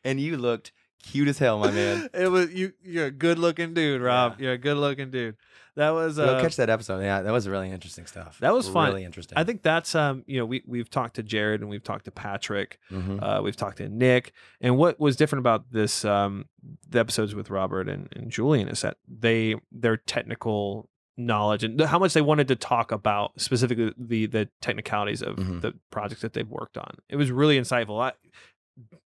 and 0.04 0.20
you 0.20 0.36
looked 0.36 0.72
cute 1.02 1.28
as 1.28 1.38
hell, 1.38 1.58
my 1.58 1.70
man. 1.70 2.08
It 2.14 2.28
was 2.30 2.52
you 2.52 2.72
you're 2.82 3.06
a 3.06 3.10
good 3.10 3.38
looking 3.38 3.74
dude, 3.74 4.00
Rob. 4.02 4.36
Yeah. 4.38 4.44
You're 4.44 4.52
a 4.54 4.58
good 4.58 4.76
looking 4.76 5.10
dude. 5.10 5.36
That 5.78 5.90
was 5.90 6.16
Go 6.16 6.24
uh, 6.24 6.40
catch 6.40 6.56
that 6.56 6.68
episode. 6.68 7.00
Yeah, 7.00 7.22
that 7.22 7.32
was 7.32 7.48
really 7.48 7.70
interesting 7.70 8.04
stuff. 8.04 8.38
That 8.40 8.52
was 8.52 8.68
fun. 8.68 8.88
Really 8.88 9.04
interesting. 9.04 9.38
I 9.38 9.44
think 9.44 9.62
that's 9.62 9.94
um 9.94 10.24
you 10.26 10.36
know 10.38 10.44
we 10.44 10.62
we've 10.66 10.90
talked 10.90 11.14
to 11.16 11.22
Jared 11.22 11.60
and 11.60 11.70
we've 11.70 11.82
talked 11.84 12.04
to 12.06 12.10
Patrick 12.10 12.78
Mhm. 12.90 13.22
Uh, 13.22 13.40
we've 13.42 13.56
talked 13.56 13.78
to 13.78 13.88
Nick, 13.88 14.32
and 14.60 14.76
what 14.76 14.98
was 14.98 15.16
different 15.16 15.40
about 15.40 15.70
this 15.72 16.04
um, 16.04 16.46
the 16.88 16.98
episodes 16.98 17.34
with 17.34 17.48
Robert 17.48 17.88
and, 17.88 18.08
and 18.14 18.30
Julian 18.30 18.68
is 18.68 18.80
that 18.82 18.96
they 19.08 19.54
their 19.72 19.96
technical 19.96 20.88
knowledge 21.16 21.64
and 21.64 21.80
how 21.80 21.98
much 21.98 22.12
they 22.12 22.22
wanted 22.22 22.46
to 22.48 22.56
talk 22.56 22.92
about 22.92 23.40
specifically 23.40 23.92
the 23.96 24.26
the 24.26 24.48
technicalities 24.60 25.22
of 25.22 25.36
Mhm. 25.36 25.60
the 25.60 25.74
projects 25.90 26.22
that 26.22 26.32
they've 26.32 26.48
worked 26.50 26.76
on. 26.76 26.96
It 27.08 27.16
was 27.16 27.30
really 27.30 27.58
insightful. 27.58 28.00
I, 28.02 28.12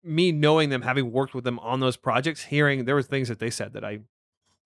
me 0.03 0.31
knowing 0.31 0.69
them, 0.69 0.83
having 0.83 1.11
worked 1.11 1.33
with 1.33 1.43
them 1.43 1.57
on 1.59 1.79
those 1.79 1.97
projects, 1.97 2.43
hearing 2.45 2.85
there 2.85 2.93
were 2.95 3.01
things 3.01 3.27
that 3.27 3.39
they 3.39 3.49
said 3.49 3.73
that 3.73 3.83
I 3.83 3.99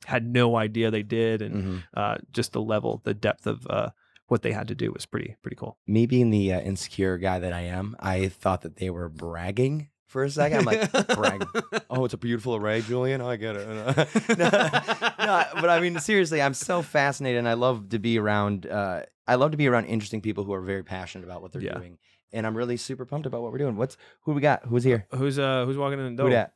had 0.06 0.26
no 0.26 0.56
idea 0.56 0.90
they 0.92 1.04
did, 1.04 1.42
and 1.42 1.56
Mhm. 1.56 1.84
uh, 1.94 2.18
just 2.32 2.54
the 2.54 2.62
level, 2.62 3.02
the 3.04 3.14
depth 3.14 3.46
of 3.48 3.66
uh, 3.68 3.90
what 4.28 4.42
they 4.44 4.52
had 4.52 4.68
to 4.70 4.76
do 4.76 4.92
was 4.92 5.06
pretty 5.06 5.36
pretty 5.42 5.56
cool. 5.56 5.78
Me 5.88 6.06
being 6.06 6.30
the 6.30 6.54
uh, 6.54 6.60
insecure 6.62 7.18
guy 7.18 7.40
that 7.40 7.54
I 7.54 7.62
am, 7.62 7.96
I 8.00 8.28
thought 8.30 8.62
that 8.62 8.76
they 8.78 8.90
were 8.90 9.10
bragging 9.10 9.90
for 10.06 10.24
a 10.24 10.30
second. 10.30 10.60
I'm 10.60 10.66
like, 10.66 10.92
bragging. 11.16 11.48
Oh, 11.92 12.06
it's 12.06 12.14
a 12.14 12.18
beautiful 12.18 12.56
array, 12.56 12.82
Julian. 12.82 13.20
I 13.22 13.36
get 13.36 13.56
it. 13.56 13.68
no, 14.38 14.46
no, 15.20 15.44
but 15.56 15.70
I 15.70 15.80
mean, 15.82 16.00
seriously, 16.00 16.42
I'm 16.42 16.54
so 16.54 16.82
fascinated, 16.84 17.40
and 17.40 17.48
I 17.50 17.54
love 17.54 17.90
to 17.90 18.00
be 18.00 18.20
around. 18.20 18.66
Uh, 18.68 19.04
I 19.28 19.36
love 19.36 19.52
to 19.52 19.58
be 19.58 19.68
around 19.68 19.86
interesting 19.86 20.22
people 20.22 20.44
who 20.44 20.54
are 20.54 20.62
very 20.62 20.84
passionate 20.84 21.26
about 21.26 21.42
what 21.42 21.52
they're 21.52 21.62
Yeah. 21.64 21.74
doing, 21.76 21.98
and 22.32 22.46
I'm 22.48 22.56
really 22.56 22.78
super 22.78 23.06
pumped 23.06 23.26
about 23.28 23.42
what 23.42 23.52
we're 23.52 23.58
doing. 23.58 23.76
What's 23.76 23.98
who 24.22 24.34
we 24.34 24.42
got? 24.42 24.66
Who's 24.66 24.84
here? 24.84 25.08
Who's 25.16 25.38
uh 25.40 25.66
who's 25.66 25.78
walking 25.78 26.00
in 26.00 26.16
the 26.16 26.22
door? 26.22 26.30
Who 26.30 26.36
dat? 26.36 26.54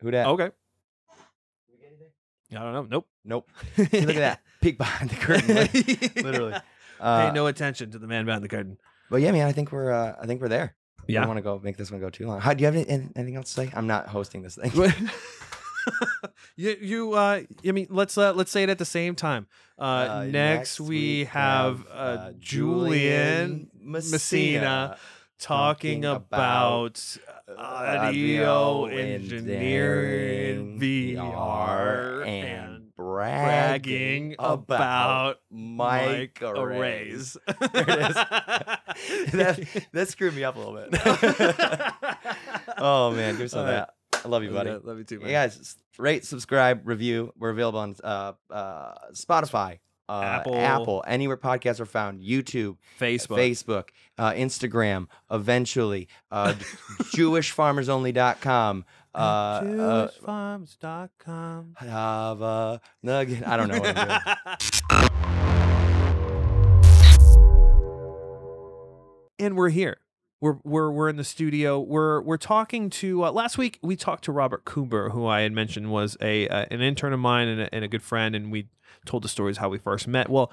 Who 0.00 0.10
dat? 0.12 0.26
Okay. 0.28 0.50
I 2.52 2.54
don't 2.58 2.72
know. 2.72 2.86
Nope. 2.90 3.06
Nope. 3.24 3.50
Look 3.78 3.94
at 3.94 4.14
that. 4.16 4.40
Peek 4.60 4.76
behind 4.78 5.10
the 5.10 5.16
curtain. 5.16 5.54
lit- 5.54 6.16
Literally. 6.24 6.54
Uh, 6.98 7.28
Pay 7.28 7.34
no 7.34 7.46
attention 7.46 7.90
to 7.92 7.98
the 7.98 8.06
man 8.06 8.24
behind 8.26 8.42
the 8.44 8.48
curtain. 8.48 8.76
But 9.10 9.22
yeah, 9.22 9.32
man, 9.32 9.46
I 9.46 9.52
think 9.52 9.72
we're 9.72 9.92
uh, 9.92 10.14
I 10.20 10.26
think 10.26 10.40
we're 10.40 10.48
there. 10.48 10.74
I 11.00 11.02
Yeah. 11.08 11.20
don't 11.20 11.28
want 11.28 11.38
to 11.38 11.42
go 11.42 11.58
make 11.62 11.76
this 11.76 11.90
one 11.90 12.00
go 12.00 12.10
too 12.10 12.26
long. 12.26 12.40
How 12.40 12.52
do 12.54 12.60
you 12.62 12.66
have 12.66 12.76
any, 12.76 12.86
anything 13.16 13.36
else 13.36 13.54
to 13.54 13.66
say? 13.66 13.70
I'm 13.74 13.86
not 13.86 14.08
hosting 14.08 14.42
this 14.42 14.56
thing. 14.56 14.70
you 16.56 16.76
you 16.80 17.12
uh 17.14 17.40
I 17.66 17.72
mean 17.72 17.86
let's 17.90 18.18
uh, 18.18 18.32
let's 18.34 18.50
say 18.50 18.62
it 18.64 18.68
at 18.68 18.78
the 18.78 18.84
same 18.84 19.14
time. 19.14 19.46
Uh, 19.78 19.82
Uh, 19.82 20.24
next, 20.30 20.78
we 20.80 21.24
have 21.24 21.86
uh, 21.90 22.32
Julian 22.38 23.70
Messina 23.80 24.98
talking 25.40 26.04
about 26.04 27.18
audio 27.56 28.84
engineering, 28.84 30.78
VR, 30.78 32.26
and 32.26 32.94
bragging, 32.94 34.36
about, 34.38 35.38
mic 35.50 36.40
mic 36.40 36.42
arrays. 36.42 37.36
arrays. 37.48 37.70
There 37.72 37.90
it 37.90 38.10
is. 38.10 39.32
that, 39.32 39.86
that 39.92 40.08
screwed 40.08 40.34
me 40.34 40.44
up 40.44 40.56
a 40.56 40.58
little 40.58 40.74
bit. 40.74 41.00
oh 42.78 43.12
man, 43.12 43.38
give 43.38 43.50
some 43.50 43.60
of 43.60 43.66
that. 43.66 43.94
I 44.22 44.28
love 44.28 44.42
you, 44.42 44.50
buddy. 44.50 44.70
Love 44.70 44.98
you 44.98 45.04
too, 45.04 45.18
man. 45.18 45.28
Hey 45.28 45.32
guys, 45.32 45.76
rate, 45.98 46.26
subscribe, 46.26 46.86
review. 46.86 47.32
We're 47.38 47.50
available 47.50 47.78
on 47.78 47.96
uh, 48.04 48.32
uh, 48.50 48.94
Spotify, 49.14 49.78
uh, 50.10 50.22
Apple. 50.22 50.56
Apple, 50.56 51.04
anywhere 51.06 51.36
podcasts 51.36 51.78
are 51.78 51.86
found, 51.86 52.20
YouTube, 52.20 52.76
Facebook. 52.98 53.38
Facebook, 53.38 53.84
uh, 54.18 54.32
Instagram, 54.32 55.06
eventually, 55.30 56.08
uh, 56.32 56.54
JewishFarmersOnly.com. 57.14 58.84
Uh, 59.14 59.18
uh, 59.18 60.08
JewishFarms.com. 60.08 61.74
have 61.78 62.42
a 62.42 62.80
nugget. 63.02 63.46
I 63.46 63.56
don't 63.56 63.68
know 63.68 63.78
what 63.78 63.96
I'm 63.96 64.36
doing. 64.90 65.08
and 69.38 69.56
we're 69.56 69.68
here. 69.70 69.98
We're 70.40 70.56
we're 70.64 70.90
we're 70.90 71.08
in 71.10 71.16
the 71.16 71.24
studio. 71.24 71.78
We're 71.78 72.22
we're 72.22 72.38
talking 72.38 72.88
to 72.90 73.24
uh, 73.26 73.32
last 73.32 73.58
week 73.58 73.78
we 73.82 73.94
talked 73.94 74.24
to 74.24 74.32
Robert 74.32 74.64
Coomber, 74.64 75.12
who 75.12 75.26
I 75.26 75.40
had 75.42 75.52
mentioned 75.52 75.90
was 75.90 76.16
a 76.20 76.48
uh, 76.48 76.64
an 76.70 76.80
intern 76.80 77.12
of 77.12 77.20
mine 77.20 77.48
and 77.48 77.60
a, 77.60 77.74
and 77.74 77.84
a 77.84 77.88
good 77.88 78.02
friend, 78.02 78.34
and 78.34 78.50
we 78.50 78.68
told 79.04 79.22
the 79.22 79.28
stories 79.28 79.58
how 79.58 79.68
we 79.68 79.76
first 79.78 80.08
met. 80.08 80.30
Well, 80.30 80.50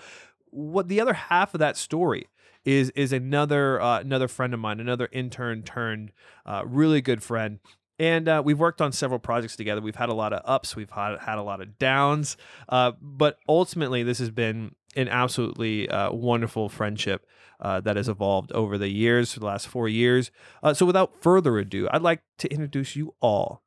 what 0.50 0.90
the 0.90 1.00
other 1.00 1.14
half 1.14 1.54
of 1.54 1.60
that 1.60 1.78
story 1.78 2.28
is 2.66 2.90
is 2.92 3.14
another 3.14 3.82
uh, 3.82 4.00
another 4.02 4.28
friend 4.28 4.54
of 4.54 4.60
mine, 4.60 4.82
another 4.82 5.08
intern 5.14 5.64
turned 5.64 6.12
uh, 6.46 6.64
really 6.66 7.02
good 7.02 7.24
friend. 7.24 7.60
And 8.00 8.28
uh, 8.28 8.44
we've 8.46 8.60
worked 8.60 8.80
on 8.80 8.92
several 8.92 9.20
projects 9.20 9.56
together. 9.56 9.82
We've 9.82 9.96
had 9.96 10.10
a 10.10 10.14
lot 10.14 10.32
of 10.32 10.42
ups, 10.46 10.76
we've 10.76 10.90
had 10.90 11.18
had 11.20 11.38
a 11.38 11.44
lot 11.44 11.62
of 11.62 11.80
downs, 11.80 12.38
uh, 12.70 12.92
but 13.02 13.40
ultimately, 13.48 14.04
this 14.04 14.20
has 14.20 14.30
been 14.32 14.76
an 14.96 15.08
absolutely 15.08 15.90
uh, 15.90 16.12
wonderful 16.12 16.70
friendship 16.70 17.26
uh, 17.60 17.82
that 17.82 17.96
has 17.96 18.08
evolved 18.08 18.52
over 18.52 18.78
the 18.78 18.90
years, 18.90 19.36
the 19.36 19.46
last 19.46 19.68
four 19.68 19.88
years. 19.88 20.32
Uh, 20.62 20.74
so, 20.74 20.86
without 20.86 21.22
further 21.22 21.58
ado, 21.58 21.88
I'd 21.92 22.02
like 22.02 22.22
to 22.40 22.48
introduce 22.50 22.96
you 22.96 23.16
all 23.20 23.64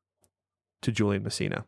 to 0.82 0.92
Julian 0.92 1.22
Messina. 1.22 1.64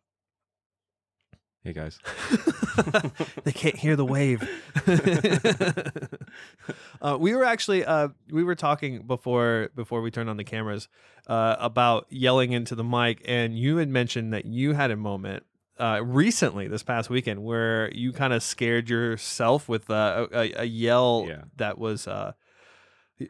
Hey 1.64 1.72
guys. 1.72 2.00
they 3.44 3.52
can't 3.52 3.76
hear 3.76 3.96
the 3.96 4.04
wave. 4.04 4.42
uh, 7.02 7.16
we 7.20 7.34
were 7.34 7.44
actually 7.44 7.84
uh, 7.84 8.08
we 8.30 8.42
were 8.42 8.54
talking 8.54 9.02
before 9.02 9.70
before 9.76 10.00
we 10.00 10.10
turned 10.10 10.30
on 10.30 10.36
the 10.36 10.44
cameras 10.44 10.88
uh, 11.26 11.56
about 11.58 12.06
yelling 12.08 12.52
into 12.52 12.74
the 12.74 12.84
mic, 12.84 13.22
and 13.26 13.56
you 13.56 13.76
had 13.76 13.88
mentioned 13.88 14.32
that 14.32 14.44
you 14.44 14.72
had 14.72 14.90
a 14.90 14.96
moment 14.96 15.44
uh, 15.82 16.00
recently 16.04 16.68
this 16.68 16.82
past 16.82 17.10
weekend 17.10 17.42
where 17.42 17.92
you 17.94 18.12
kind 18.12 18.32
of 18.32 18.42
scared 18.42 18.88
yourself 18.88 19.68
with 19.68 19.90
uh, 19.90 20.26
a, 20.32 20.52
a 20.62 20.64
yell 20.64 21.24
Yeah. 21.28 21.42
that 21.56 21.78
was. 21.78 22.06
Uh, 22.06 22.32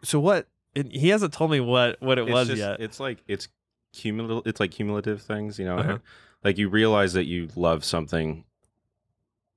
so 0.03 0.21
what? 0.21 0.47
And 0.77 0.93
he 0.93 1.09
hasn't 1.09 1.33
told 1.33 1.51
me 1.51 1.61
what 1.61 2.01
what 2.01 2.19
it 2.19 2.23
It's 2.23 2.33
was 2.33 2.49
just- 2.49 2.59
yet. 2.59 2.81
It's 2.81 3.01
like 3.01 3.19
it's 3.27 3.49
cumulative. 3.93 4.43
It's 4.47 4.61
like 4.61 4.71
cumulative 4.71 5.23
things, 5.23 5.59
you 5.59 5.65
know. 5.65 5.79
Uh-huh. 5.79 5.99
Like 6.45 6.59
you 6.59 6.69
realize 6.69 7.13
that 7.13 7.27
you 7.27 7.49
love 7.55 7.85
something 7.85 8.45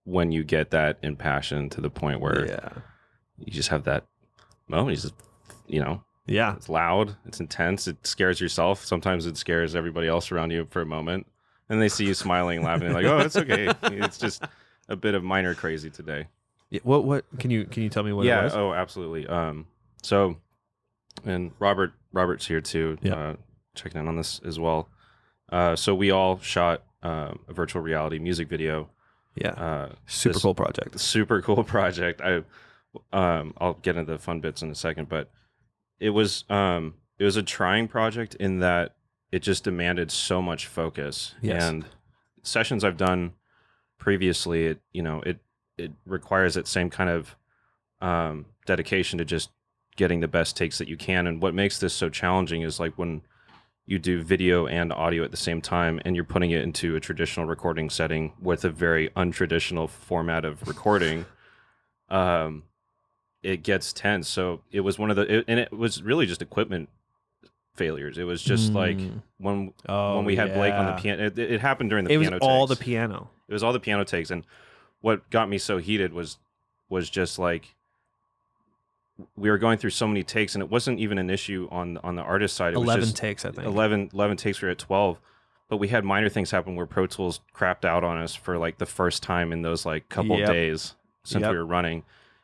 when 0.04 0.32
you 0.32 0.44
get 0.44 0.70
that 0.70 1.00
impassioned 1.02 1.72
to 1.72 1.82
the 1.82 1.90
point 1.90 2.22
where 2.22 2.46
yeah, 2.46 2.70
you 3.40 3.52
just 3.52 3.70
have 3.70 3.86
that 3.86 4.06
moment. 4.68 4.96
You 4.98 5.02
just, 5.02 5.16
you 5.66 5.80
know, 5.82 6.04
yeah, 6.28 6.56
it's 6.56 6.70
loud, 6.70 7.16
it's 7.26 7.40
intense, 7.40 7.88
it 7.88 8.06
scares 8.06 8.40
yourself. 8.40 8.86
Sometimes 8.86 9.26
it 9.26 9.36
scares 9.36 9.74
everybody 9.76 10.08
else 10.08 10.32
around 10.32 10.52
you 10.52 10.68
for 10.70 10.82
a 10.82 10.86
moment, 10.86 11.26
and 11.70 11.82
they 11.82 11.90
see 11.90 12.06
you 12.06 12.14
smiling, 12.14 12.62
laughing, 12.64 12.94
like, 12.94 13.06
"Oh, 13.06 13.20
it's 13.20 13.36
okay." 13.36 13.72
It's 13.84 14.18
just 14.18 14.44
a 14.90 14.96
bit 14.96 15.16
of 15.16 15.24
minor 15.24 15.56
crazy 15.56 15.90
today. 15.90 16.28
Yeah, 16.70 16.80
What 16.84 17.04
what 17.06 17.26
can 17.40 17.52
you 17.52 17.66
can 17.66 17.84
you 17.84 17.90
tell 17.90 18.04
me 18.04 18.14
what 18.14 18.26
yeah. 18.26 18.42
it 18.42 18.44
was? 18.46 18.56
Oh, 18.56 18.74
absolutely. 18.74 19.28
Um. 19.28 19.68
So, 20.04 20.38
and 21.26 21.52
Robert 21.60 21.94
Robert's 22.12 22.46
here 22.48 22.62
too. 22.62 22.98
Yeah. 23.02 23.14
Uh, 23.16 23.36
checking 23.76 24.00
in 24.02 24.08
on 24.08 24.16
this 24.18 24.40
as 24.46 24.60
well. 24.60 24.90
Uh. 25.52 25.76
So 25.76 25.94
we 25.96 26.12
all 26.12 26.40
shot 26.40 26.84
um, 27.04 27.40
a 27.48 27.54
virtual 27.54 27.82
reality 27.82 28.20
music 28.20 28.48
video. 28.50 28.90
yeah, 29.36 29.50
Uh. 29.52 29.90
super 30.08 30.40
cool 30.40 30.56
project. 30.56 31.00
Super 31.00 31.42
cool 31.42 31.64
project. 31.76 32.22
I. 32.22 32.44
Um. 33.14 33.54
I'll 33.58 33.74
get 33.76 33.96
into 33.98 34.14
the 34.14 34.18
fun 34.20 34.40
bits 34.40 34.62
in 34.62 34.72
a 34.72 34.76
second, 34.76 35.10
but 35.10 35.30
it 36.00 36.10
was 36.12 36.46
um. 36.50 36.96
It 37.18 37.24
was 37.24 37.38
a 37.38 37.44
trying 37.44 37.88
project 37.88 38.36
in 38.36 38.60
that 38.60 38.95
it 39.32 39.40
just 39.40 39.64
demanded 39.64 40.12
so 40.12 40.42
much 40.42 40.68
focus 40.68 41.36
Yes. 41.42 41.64
and 41.64 41.86
sessions 42.44 42.84
I've 42.84 42.98
done 42.98 43.34
previously. 43.98 44.66
It 44.68 44.82
you 44.92 45.02
know 45.02 45.22
it 45.26 45.40
it 45.78 45.92
requires 46.06 46.54
that 46.54 46.68
same 46.68 46.90
kind 46.90 47.10
of 47.10 47.36
um, 48.02 48.46
dedication 48.66 49.18
to 49.20 49.26
just 49.26 49.50
getting 49.98 50.20
the 50.20 50.28
best 50.28 50.56
takes 50.58 50.78
that 50.78 50.88
you 50.88 50.98
can. 50.98 51.26
And 51.28 51.42
what 51.42 51.54
makes 51.54 51.80
this 51.80 51.94
so 51.94 52.10
challenging 52.10 52.62
is 52.62 52.80
like 52.80 52.98
when 52.98 53.22
you 53.86 53.98
do 54.00 54.22
video 54.22 54.68
and 54.68 54.92
audio 54.92 55.24
at 55.24 55.32
the 55.32 55.38
same 55.38 55.62
time 55.62 56.00
and 56.06 56.16
you're 56.16 56.26
putting 56.26 56.52
it 56.52 56.62
into 56.62 56.96
a 56.96 57.00
traditional 57.00 57.46
recording 57.46 57.90
setting 57.90 58.34
with 58.42 58.66
a 58.66 58.70
very 58.70 59.10
untraditional 59.12 59.90
format 59.90 60.44
of 60.44 60.68
recording 60.68 61.26
um 62.10 62.64
it 63.44 63.64
gets 63.64 63.94
tense 63.94 64.28
so 64.28 64.62
it 64.72 64.80
was 64.82 64.98
one 65.00 65.10
of 65.12 65.16
the 65.16 65.38
it, 65.38 65.46
and 65.48 65.60
it 65.60 65.72
was 65.72 66.02
really 66.02 66.26
just 66.26 66.42
equipment 66.42 66.90
failures 67.76 68.18
it 68.18 68.24
was 68.24 68.42
just 68.42 68.74
like 68.74 68.98
Mm. 68.98 69.22
when 69.38 69.74
Oh, 69.88 70.16
when 70.18 70.26
we 70.26 70.36
had 70.36 70.54
blake 70.54 70.74
on 70.74 70.86
the 70.88 70.94
piano 71.02 71.26
it, 71.26 71.38
it 71.38 71.62
happened 71.62 71.90
during 71.90 72.06
the 72.06 72.10
piano. 72.10 72.26
it 72.26 72.34
was 72.34 72.42
all 72.42 72.68
takes. 72.68 72.80
the 72.80 72.84
piano. 72.86 73.30
It 73.48 73.54
was 73.54 73.64
all 73.64 73.74
the 73.74 73.80
piano 73.80 74.04
takes, 74.04 74.32
and 74.32 74.46
what 75.02 75.30
got 75.30 75.50
me 75.50 75.58
so 75.58 75.78
heated 75.78 76.14
was 76.14 76.38
was 76.90 77.10
just 77.10 77.38
like 77.38 77.76
we 79.38 79.50
were 79.50 79.58
going 79.58 79.78
through 79.78 79.92
so 79.92 80.08
many 80.08 80.24
takes, 80.24 80.56
and 80.56 80.62
it 80.62 80.70
wasn't 80.70 81.00
even 81.00 81.18
an 81.18 81.30
issue 81.30 81.68
on 81.72 81.98
on 82.00 82.16
the 82.16 82.22
artist 82.22 82.56
side. 82.56 82.74
It 82.74 82.78
was 82.78 82.86
Eleven 82.88 83.02
just 83.06 83.16
takes, 83.18 83.46
I 83.46 83.52
think. 83.52 83.66
11, 83.68 84.10
11 84.14 84.38
takes. 84.38 84.62
We 84.62 84.68
were 84.68 84.72
at 84.72 84.78
twelve, 84.80 85.20
but 85.70 85.78
we 85.78 85.88
had 85.88 86.04
minor 86.04 86.28
things 86.30 86.52
happen 86.52 86.76
where 86.76 86.86
Pro 86.86 87.08
Tools 87.08 87.40
crapped 87.54 87.86
out 87.86 88.04
on 88.04 88.18
us 88.18 88.36
for 88.36 88.58
like 88.58 88.78
the 88.78 88.86
first 88.86 89.24
time 89.24 89.54
in 89.54 89.62
those 89.62 89.86
like 89.86 90.10
couple 90.10 90.38
Yep. 90.38 90.48
days 90.50 90.96
since 91.24 91.42
Yep. 91.44 91.52
we 91.52 91.58
were 91.58 91.66
running, 91.66 92.04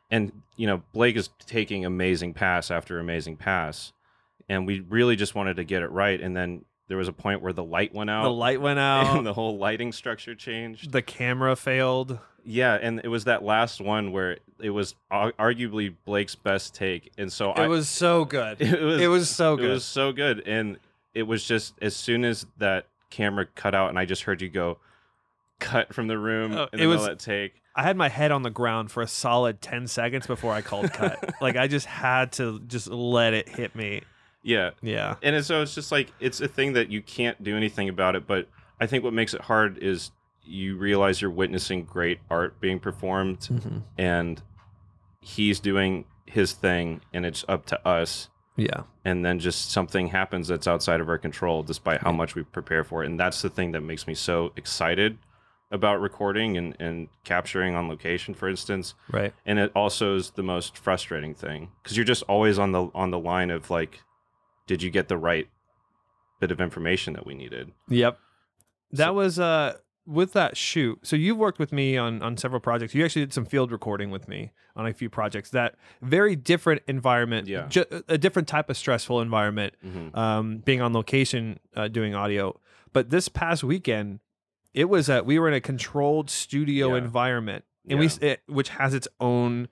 and 0.10 0.32
you 0.56 0.65
know 0.67 0.82
Blake 0.94 1.15
is 1.17 1.30
taking 1.46 1.84
amazing 1.86 2.34
pass 2.34 2.72
after 2.72 3.00
amazing 3.00 3.36
pass, 3.38 3.91
and 4.50 4.66
we 4.68 4.80
really 4.82 5.16
just 5.16 5.36
wanted 5.36 5.56
to 5.58 5.64
get 5.64 5.82
it 5.82 5.92
right, 5.92 6.20
and 6.20 6.36
then. 6.36 6.66
There 6.88 6.98
was 6.98 7.08
a 7.08 7.14
point 7.14 7.42
where 7.42 7.54
the 7.54 7.64
light 7.64 7.94
went 7.96 8.10
out 8.10 8.24
The 8.24 8.32
light 8.34 8.60
went 8.60 8.78
out. 8.90 9.16
and 9.16 9.26
the 9.26 9.32
whole 9.34 9.58
lighting 9.58 9.94
structure 9.94 10.36
changed. 10.36 10.92
the 10.92 11.02
camera 11.02 11.56
failed. 11.56 12.20
Yeah, 12.44 12.74
and 12.74 13.00
it 13.02 13.08
was 13.08 13.24
that 13.26 13.44
last 13.44 13.80
one 13.80 14.12
where 14.12 14.40
it 14.60 14.72
was 14.72 14.94
arguably 15.10 15.96
Blake's 16.04 16.36
best 16.36 16.76
take, 16.76 17.12
and 17.18 17.32
so 17.32 17.52
I 17.52 17.64
It 17.64 17.68
was 17.70 17.88
so 17.88 18.26
good. 18.26 18.62
it 18.62 18.82
was 18.82 19.02
It 19.02 19.08
was 19.08 19.30
so 19.30 19.56
good. 19.56 19.70
it 19.70 19.74
was 19.74 19.86
so 19.86 20.12
good, 20.12 20.42
and 20.46 20.80
it 21.14 21.24
was 21.24 21.46
just 21.46 21.76
as 21.82 21.96
soon 21.96 22.26
as 22.26 22.46
that 22.58 22.88
camera 23.10 23.46
cut 23.46 23.74
out, 23.74 23.88
and 23.90 23.98
I 23.98 24.04
just 24.04 24.24
heard 24.24 24.42
you 24.42 24.50
go 24.50 24.78
cut 25.60 25.94
from 25.94 26.08
the 26.08 26.18
room 26.18 26.54
Oh, 26.54 26.68
it 26.74 26.88
was- 26.88 27.06
that 27.06 27.20
take. 27.20 27.54
I 27.74 27.84
had 27.84 27.96
my 27.96 28.10
head 28.10 28.32
on 28.32 28.42
the 28.44 28.50
ground 28.50 28.92
for 28.92 29.02
a 29.02 29.08
solid 29.08 29.62
ten 29.62 29.88
seconds 29.88 30.28
before 30.28 30.52
I 30.54 30.60
called 30.62 30.92
cut. 30.92 31.36
like 31.42 31.56
I 31.56 31.68
just 31.68 31.86
had 31.86 32.34
to 32.34 32.60
just 32.68 32.88
let 32.90 33.34
it 33.34 33.48
hit 33.48 33.76
me. 33.78 34.02
Yeah, 34.44 34.72
Yeah. 34.82 35.16
and 35.22 35.44
so 35.46 35.62
it's 35.62 35.76
just 35.76 35.92
like 35.92 36.12
it's 36.20 36.42
a 36.42 36.48
thing 36.48 36.74
that 36.74 36.90
you 36.90 37.02
can't 37.02 37.42
do 37.44 37.56
anything 37.56 37.90
about 37.90 38.16
it. 38.16 38.26
But 38.28 38.48
I 38.80 38.88
think 38.88 39.04
what 39.04 39.14
makes 39.14 39.34
it 39.34 39.42
hard 39.42 39.78
is 39.78 40.12
you 40.44 40.76
realize 40.78 41.22
you're 41.22 41.30
witnessing 41.30 41.84
great 41.86 42.20
art 42.30 42.60
being 42.60 42.80
performed, 42.80 43.40
Mm-hmm. 43.42 43.78
and 43.98 44.42
he's 45.20 45.60
doing 45.60 46.06
his 46.26 46.54
thing, 46.54 47.02
and 47.14 47.26
it's 47.26 47.46
up 47.48 47.66
to 47.68 47.88
us 47.88 48.30
Yeah. 48.56 48.84
and 49.06 49.24
then 49.26 49.40
just 49.40 49.70
something 49.72 50.08
happens 50.08 50.48
that's 50.48 50.68
outside 50.68 51.00
of 51.02 51.10
our 51.10 51.18
control 51.18 51.62
despite 51.64 52.02
how 52.02 52.12
much 52.12 52.36
we 52.36 52.44
prepare 52.44 52.84
for 52.84 53.04
it 53.04 53.08
and 53.08 53.20
that's 53.20 53.42
the 53.42 53.50
thing 53.50 53.72
that 53.74 53.82
makes 53.82 54.08
me 54.08 54.14
so 54.16 54.52
excited 54.56 55.18
about 55.72 56.00
recording 56.02 56.58
and, 56.58 56.76
and 56.80 57.08
capturing 57.24 57.76
on 57.76 57.88
location 57.88 58.34
for 58.34 58.48
instance 58.50 58.94
Right. 59.12 59.34
and 59.46 59.58
it 59.60 59.72
also 59.76 60.16
is 60.16 60.32
the 60.32 60.44
most 60.44 60.78
frustrating 60.78 61.34
thing 61.34 61.70
because 61.84 61.96
you're 61.98 62.06
just 62.06 62.24
always 62.24 62.58
on 62.60 62.72
the 62.72 62.90
on 62.94 63.10
the 63.12 63.20
line 63.20 63.50
of 63.52 63.70
like 63.70 64.02
did 64.72 64.82
you 64.82 64.90
get 64.90 65.08
the 65.10 65.18
right 65.18 65.48
bit 66.40 66.50
of 66.52 66.62
information 66.62 67.14
that 67.14 67.26
we 67.26 67.34
needed 67.36 67.72
Yep. 67.90 68.18
That 68.92 69.08
So- 69.08 69.14
was 69.14 69.38
uh 69.40 69.74
with 70.08 70.32
that 70.34 70.58
shoot. 70.58 70.98
So 71.04 71.16
you've 71.16 71.38
worked 71.38 71.60
with 71.60 71.72
me 71.72 71.98
on 71.98 72.22
on 72.24 72.38
several 72.38 72.60
projects. 72.62 72.96
You 72.96 73.04
actually 73.06 73.24
did 73.26 73.34
some 73.34 73.46
field 73.46 73.72
recording 73.72 74.10
with 74.12 74.28
me 74.28 74.52
on 74.76 74.88
a 74.88 74.94
few 74.94 75.10
projects. 75.10 75.50
That 75.52 75.76
very 76.02 76.36
different 76.36 76.82
environment. 76.88 77.48
Yeah. 77.48 77.68
Ju- 77.68 78.04
a 78.08 78.18
different 78.18 78.48
type 78.48 78.70
of 78.70 78.78
stressful 78.78 79.20
environment. 79.22 79.74
hmm 79.84 80.08
um, 80.18 80.58
being 80.60 80.82
on 80.82 80.94
location 80.94 81.60
uh, 81.76 81.88
doing 81.90 82.16
audio. 82.16 82.60
But 82.94 83.10
this 83.10 83.28
past 83.30 83.64
weekend, 83.64 84.20
it 84.74 84.86
was 84.90 85.08
a, 85.10 85.22
we 85.24 85.38
were 85.40 85.48
in 85.50 85.54
a 85.54 85.62
controlled 85.62 86.30
studio 86.30 86.86
Yeah. 86.96 86.98
environment, 87.04 87.64
and 87.90 88.00
we 88.00 88.06
Yeah. 88.06 88.12
s- 88.12 88.20
it, 88.30 88.40
which 88.48 88.70
has 88.70 88.94
its 88.94 89.08
own 89.20 89.68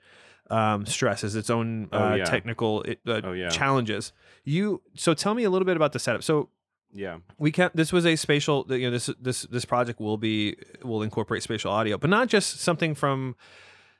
um, 0.49 0.85
stresses, 0.85 1.35
its 1.35 1.49
own 1.49 1.89
Oh, 1.91 2.11
uh, 2.11 2.15
yeah. 2.15 2.23
technical 2.25 2.81
it, 2.83 2.99
uh, 3.07 3.21
Oh, 3.23 3.31
yeah. 3.33 3.49
challenges. 3.49 4.13
You 4.43 4.81
so 4.95 5.13
tell 5.13 5.33
me 5.35 5.43
a 5.43 5.49
little 5.49 5.65
bit 5.65 5.75
about 5.77 5.91
the 5.93 5.99
setup. 5.99 6.23
So 6.23 6.49
Yeah. 6.93 7.19
we 7.37 7.51
can 7.51 7.69
this 7.75 7.91
was 7.93 8.05
a 8.05 8.15
spatial 8.15 8.65
you 8.69 8.85
know 8.87 8.91
this 8.91 9.09
this 9.21 9.43
this 9.43 9.65
project 9.65 9.99
will 9.99 10.17
be 10.17 10.55
will 10.83 11.03
incorporate 11.03 11.43
spatial 11.43 11.71
audio 11.71 11.97
but 11.99 12.09
not 12.09 12.27
just 12.29 12.59
something 12.61 12.95
from 12.95 13.35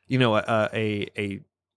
you 0.08 0.18
know 0.18 0.36
a 0.36 0.70
a, 0.74 1.08
a 1.16 1.26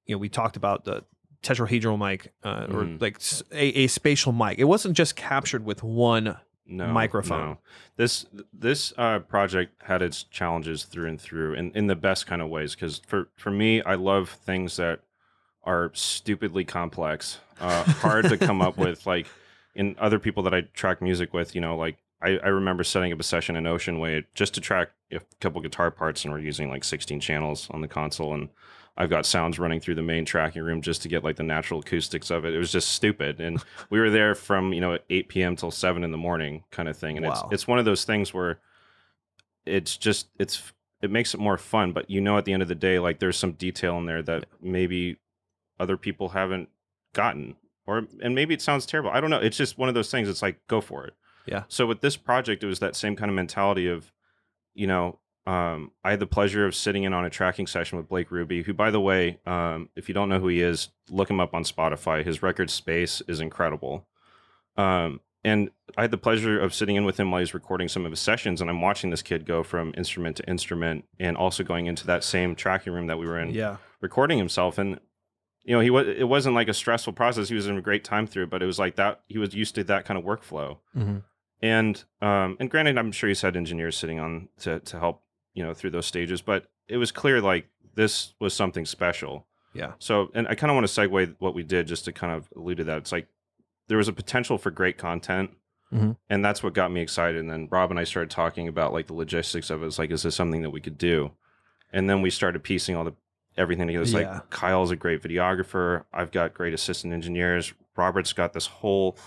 you 0.07 0.15
know 0.15 0.19
we 0.19 0.29
talked 0.31 0.57
about 0.57 0.85
the 0.87 1.05
tetrahedral 1.43 1.99
mic 1.99 2.33
uh, 2.45 2.67
or 2.71 2.85
Mhm. 2.85 3.01
like 3.03 3.19
a 3.53 3.87
spatial 3.89 4.33
mic 4.33 4.59
it 4.59 4.65
wasn't 4.65 4.97
just 4.97 5.17
captured 5.17 5.65
with 5.67 5.83
one 5.83 6.37
no 6.73 6.87
microphone. 6.89 7.51
no. 7.51 7.59
This 7.97 8.27
this 8.53 8.93
uh, 8.97 9.21
project 9.21 9.83
had 9.83 10.03
its 10.03 10.25
challenges 10.25 10.85
through 10.85 11.09
and 11.09 11.21
through, 11.21 11.55
and 11.55 11.75
in 11.77 11.87
the 11.87 11.97
best 11.97 12.27
kind 12.27 12.43
of 12.43 12.49
ways. 12.49 12.75
Because 12.75 13.01
for 13.07 13.29
for 13.37 13.51
me, 13.51 13.83
I 13.83 13.95
love 13.95 14.31
things 14.31 14.77
that 14.77 15.01
are 15.65 15.91
stupidly 15.95 16.65
complex, 16.65 17.39
uh, 17.61 17.85
hard 17.85 18.29
to 18.29 18.37
come 18.37 18.61
up 18.61 18.77
with. 18.79 19.07
Like 19.07 19.27
in 19.75 19.97
other 19.99 20.19
people 20.19 20.43
that 20.45 20.55
I 20.55 20.63
track 20.63 21.01
music 21.01 21.33
with, 21.33 21.55
you 21.55 21.61
know, 21.61 21.77
like 21.77 21.99
I, 22.23 22.39
I 22.39 22.49
remember 22.49 22.85
setting 22.85 23.13
up 23.13 23.21
a 23.21 23.25
session 23.25 23.57
in 23.57 23.67
Ocean 23.67 23.99
Way 23.99 24.25
just 24.35 24.55
to 24.55 24.61
track 24.61 24.91
a 25.11 25.21
couple 25.41 25.61
guitar 25.61 25.91
parts, 25.91 26.25
and 26.25 26.33
we're 26.33 26.41
using 26.41 26.71
like 26.71 26.85
16 26.85 27.21
channels 27.21 27.69
on 27.71 27.81
the 27.81 27.89
console, 27.89 28.35
and 28.35 28.49
I've 28.97 29.09
got 29.11 29.25
sounds 29.25 29.59
running 29.59 29.81
through 29.81 29.95
the 29.95 30.03
main 30.03 30.25
tracking 30.27 30.63
room 30.63 30.83
just 30.83 31.01
to 31.03 31.09
get 31.09 31.25
like 31.25 31.37
the 31.37 31.43
natural 31.43 31.81
acoustics 31.81 32.31
of 32.31 32.45
it. 32.45 32.55
It 32.55 32.59
was 32.59 32.71
just 32.73 32.91
stupid, 32.91 33.41
and 33.41 33.63
we 33.91 33.99
were 34.01 34.11
there 34.11 34.35
from 34.35 34.73
you 34.73 34.81
know 34.81 34.99
8 35.09 35.29
p.m. 35.29 35.57
till 35.57 35.71
7 35.71 36.05
in 36.05 36.11
the 36.13 36.19
morning, 36.19 36.65
kind 36.71 36.89
of 36.89 36.97
thing. 36.97 37.17
And 37.17 37.25
Wow. 37.27 37.33
it's 37.33 37.43
it's 37.53 37.67
one 37.69 37.79
of 37.79 37.85
those 37.85 38.05
things 38.05 38.35
where 38.35 38.59
it's 39.65 39.97
just 39.97 40.29
it's 40.39 40.73
it 41.01 41.11
makes 41.11 41.35
it 41.35 41.41
more 41.41 41.59
fun, 41.59 41.93
but 41.93 42.11
you 42.11 42.21
know 42.21 42.37
at 42.39 42.45
the 42.45 42.53
end 42.53 42.63
of 42.63 42.69
the 42.69 42.75
day, 42.75 42.99
like 42.99 43.19
there's 43.19 43.37
some 43.37 43.53
detail 43.53 43.97
in 43.99 44.07
there 44.07 44.23
that 44.23 44.47
maybe 44.61 45.17
other 45.81 45.97
people 45.97 46.31
haven't 46.31 46.69
gotten, 47.15 47.57
or 47.87 48.07
and 48.23 48.35
maybe 48.35 48.55
it 48.55 48.63
sounds 48.63 48.87
terrible. 48.87 49.11
I 49.11 49.21
don't 49.21 49.31
know. 49.31 49.41
It's 49.41 49.57
just 49.57 49.79
one 49.79 49.89
of 49.89 49.95
those 49.95 50.11
things. 50.11 50.29
It's 50.29 50.43
like 50.43 50.61
go 50.69 50.81
for 50.81 51.07
it. 51.07 51.15
Yeah. 51.47 51.65
So 51.69 51.87
with 51.87 52.03
this 52.03 52.17
project, 52.17 52.63
it 52.63 52.67
was 52.67 52.79
that 52.81 52.95
same 52.95 53.17
kind 53.17 53.29
of 53.31 53.35
mentality 53.35 53.89
of, 53.89 54.13
you 54.75 54.87
know, 54.87 55.19
um, 55.47 55.91
I 56.05 56.11
had 56.11 56.21
the 56.21 56.27
pleasure 56.27 56.67
of 56.67 56.75
sitting 56.75 57.05
in 57.05 57.13
on 57.13 57.25
a 57.25 57.31
tracking 57.31 57.67
session 57.67 57.99
with 57.99 58.09
Blake 58.09 58.31
Ruby, 58.31 58.63
who, 58.63 58.73
by 58.73 58.91
the 58.91 59.01
way, 59.01 59.41
um, 59.47 59.89
if 59.97 60.09
you 60.09 60.15
don't 60.15 60.29
know 60.29 60.39
who 60.39 60.49
he 60.49 60.63
is, 60.63 60.89
look 61.09 61.29
him 61.31 61.41
up 61.41 61.55
on 61.55 61.65
Spotify. 61.65 62.25
His 62.25 62.43
record 62.43 62.71
Space 62.71 63.23
is 63.27 63.41
incredible. 63.41 64.07
Um, 64.77 65.21
and 65.45 65.71
I 65.97 66.03
had 66.03 66.13
the 66.13 66.19
pleasure 66.19 66.61
of 66.61 66.73
sitting 66.73 66.95
in 66.95 67.05
with 67.05 67.19
him 67.19 67.31
while 67.31 67.41
he's 67.41 67.55
recording 67.55 67.89
some 67.89 68.05
of 68.05 68.13
his 68.13 68.21
sessions, 68.21 68.61
and 68.61 68.71
I'm 68.71 68.81
watching 68.81 69.11
this 69.11 69.23
kid 69.23 69.45
go 69.45 69.65
from 69.65 69.93
instrument 69.97 70.37
to 70.37 70.49
instrument, 70.49 71.05
and 71.19 71.37
also 71.37 71.65
going 71.65 71.87
into 71.87 72.07
that 72.07 72.23
same 72.23 72.55
tracking 72.55 72.93
room 72.93 73.09
that 73.09 73.19
we 73.19 73.27
were 73.27 73.41
in 73.41 73.51
yeah 73.51 73.79
recording 74.03 74.37
himself 74.37 74.77
and 74.77 75.01
you 75.63 75.75
know 75.75 75.81
he 75.81 75.89
was 75.89 76.07
it 76.07 76.29
wasn't 76.29 76.55
like 76.55 76.69
a 76.69 76.75
stressful 76.75 77.15
process 77.15 77.49
he 77.49 77.55
was 77.55 77.69
in 77.69 77.79
a 77.79 77.81
great 77.81 78.05
time 78.05 78.27
through 78.27 78.43
it 78.43 78.51
but 78.51 78.63
it 78.63 78.67
was 78.67 78.79
like 78.79 78.97
that 78.97 79.21
he 79.29 79.39
was 79.39 79.55
used 79.55 79.75
to 79.75 79.85
that 79.85 80.05
kind 80.05 80.19
of 80.19 80.25
workflow 80.25 80.77
mm-hmm. 80.95 81.19
and 81.63 82.05
um 82.21 82.57
and 82.61 82.69
granted 82.69 82.99
i'm 82.99 83.13
sure 83.13 83.29
he's 83.29 83.41
had 83.41 83.57
engineers 83.57 83.97
sitting 83.97 84.19
on 84.19 84.49
to 84.59 84.81
to 84.81 84.99
help 84.99 85.22
you 85.55 85.63
know 85.63 85.75
through 85.75 85.91
those 85.91 86.07
stages 86.07 86.41
but 86.43 86.67
it 86.89 86.97
was 86.97 87.13
clear 87.13 87.41
like 87.41 87.69
this 87.95 88.35
was 88.41 88.55
something 88.55 88.87
special. 88.87 89.47
Yeah. 89.75 89.93
So 89.99 90.31
and 90.35 90.47
i 90.49 90.55
kind 90.55 90.71
of 90.71 90.75
want 90.75 90.87
to 90.87 91.01
segue 91.01 91.37
what 91.39 91.55
we 91.55 91.63
did 91.63 91.87
just 91.87 92.05
to 92.07 92.13
kind 92.13 92.33
of 92.35 92.49
allude 92.57 92.79
to 92.79 92.85
that. 92.85 92.99
It's 92.99 93.13
like 93.13 93.29
there 93.89 93.99
was 93.99 94.09
a 94.09 94.13
potential 94.13 94.59
for 94.59 94.71
great 94.71 94.99
content 94.99 95.51
Mhm. 95.93 96.17
and 96.31 96.43
that's 96.43 96.63
what 96.63 96.73
got 96.73 96.91
me 96.91 97.03
excited 97.03 97.39
and 97.39 97.51
then 97.51 97.69
rob 97.71 97.91
and 97.91 98.01
i 98.01 98.05
started 98.05 98.31
talking 98.31 98.67
about 98.67 98.95
like 98.95 99.09
the 99.09 99.13
logistics 99.15 99.69
of 99.69 99.83
it. 99.83 99.87
It's 99.87 99.99
like 99.99 100.11
is 100.11 100.23
this 100.23 100.35
something 100.35 100.63
that 100.63 100.71
we 100.71 100.81
could 100.81 100.97
do? 100.99 101.33
And 101.93 102.09
then 102.09 102.23
we 102.23 102.31
started 102.31 102.63
piecing 102.63 102.97
all 102.97 103.05
the 103.05 103.13
everything 103.59 103.87
together. 103.89 104.03
It's 104.05 104.13
Yeah. 104.13 104.33
like 104.33 104.49
kyle's 104.51 104.91
a 104.91 104.97
great 104.97 105.23
videographer. 105.23 106.05
I've 106.13 106.31
got 106.31 106.55
great 106.55 106.73
assistant 106.73 107.13
engineers. 107.13 107.75
Robert's 107.95 108.33
got 108.33 108.55
this 108.55 108.65
whole 108.67 109.19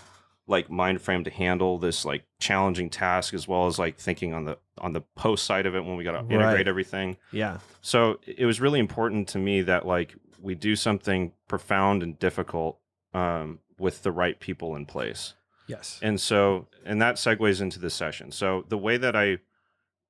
like 0.47 0.69
mind 0.69 1.01
frame 1.01 1.23
to 1.23 1.31
handle 1.31 1.77
this 1.79 2.05
like 2.05 2.23
challenging 2.39 2.89
task 2.89 3.33
as 3.33 3.47
well 3.47 3.65
as 3.67 3.79
like 3.79 3.97
thinking 3.97 4.33
on 4.33 4.45
the 4.45 4.57
on 4.77 4.93
the 4.93 5.01
post 5.01 5.45
side 5.45 5.65
of 5.65 5.75
it 5.75 5.83
when 5.83 5.95
we 5.97 6.03
got 6.03 6.11
to 6.11 6.19
Right. 6.23 6.31
integrate 6.33 6.67
everything 6.67 7.17
yeah 7.31 7.59
so 7.81 8.19
it 8.25 8.45
was 8.45 8.61
really 8.61 8.79
important 8.79 9.27
to 9.29 9.39
me 9.39 9.61
that 9.61 9.85
like 9.87 10.15
we 10.41 10.53
do 10.53 10.75
something 10.75 11.31
profound 11.47 12.03
and 12.03 12.19
difficult 12.19 12.77
um, 13.13 13.59
with 13.79 14.03
the 14.03 14.11
right 14.11 14.39
people 14.39 14.75
in 14.75 14.85
place. 14.85 15.33
yes 15.67 15.99
And 16.03 16.19
so 16.21 16.67
and 16.85 17.01
that 17.01 17.15
segues 17.15 17.61
into 17.61 17.79
the 17.79 17.89
session. 17.89 18.31
So 18.31 18.65
the 18.69 18.77
way 18.77 18.97
that 18.97 19.15
I 19.15 19.39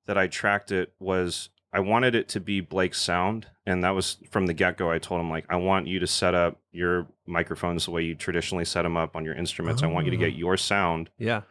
that 0.08 0.17
I 0.17 0.28
tracked 0.28 0.71
it 0.71 0.93
was 1.00 1.50
I 1.75 1.79
wanted 1.81 2.15
it 2.15 2.27
to 2.29 2.39
be 2.39 2.61
Blake's 2.61 3.01
sound, 3.01 3.47
and 3.65 3.83
that 3.83 3.91
was 3.91 4.17
from 4.31 4.45
the 4.47 4.53
get 4.53 4.77
go. 4.77 4.89
I 4.91 4.99
told 4.99 5.19
him 5.21 5.29
like 5.29 5.45
I 5.49 5.57
want 5.57 5.88
you 5.88 5.99
to 5.99 6.07
set 6.07 6.33
up 6.33 6.57
your 6.71 7.07
microphones 7.27 7.85
the 7.85 7.91
way 7.91 8.03
you 8.03 8.15
traditionally 8.15 8.65
set 8.65 8.83
them 8.83 8.95
up 8.97 9.15
on 9.15 9.25
your 9.25 9.35
instruments. 9.35 9.83
I 9.83 9.88
want 9.88 10.05
you 10.05 10.11
to 10.11 10.17
Oh. 10.17 10.19
get 10.27 10.33
your 10.33 10.57
sound, 10.57 11.09
yeah 11.17 11.41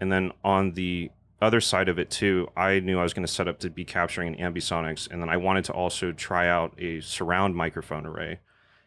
and 0.00 0.10
then 0.10 0.32
on 0.42 0.72
the 0.72 1.10
other 1.40 1.60
side 1.60 1.88
of 1.88 1.98
it 1.98 2.10
too, 2.10 2.48
I 2.56 2.80
knew 2.80 2.98
I 2.98 3.02
was 3.02 3.12
going 3.14 3.26
to 3.26 3.32
set 3.32 3.46
up 3.48 3.58
to 3.60 3.70
be 3.70 3.84
capturing 3.84 4.34
an 4.40 4.54
ambisonics, 4.54 5.08
and 5.10 5.20
then 5.22 5.28
I 5.28 5.36
wanted 5.36 5.64
to 5.66 5.72
also 5.72 6.10
try 6.12 6.48
out 6.48 6.74
a 6.78 7.00
surround 7.00 7.54
microphone 7.54 8.06
array. 8.06 8.40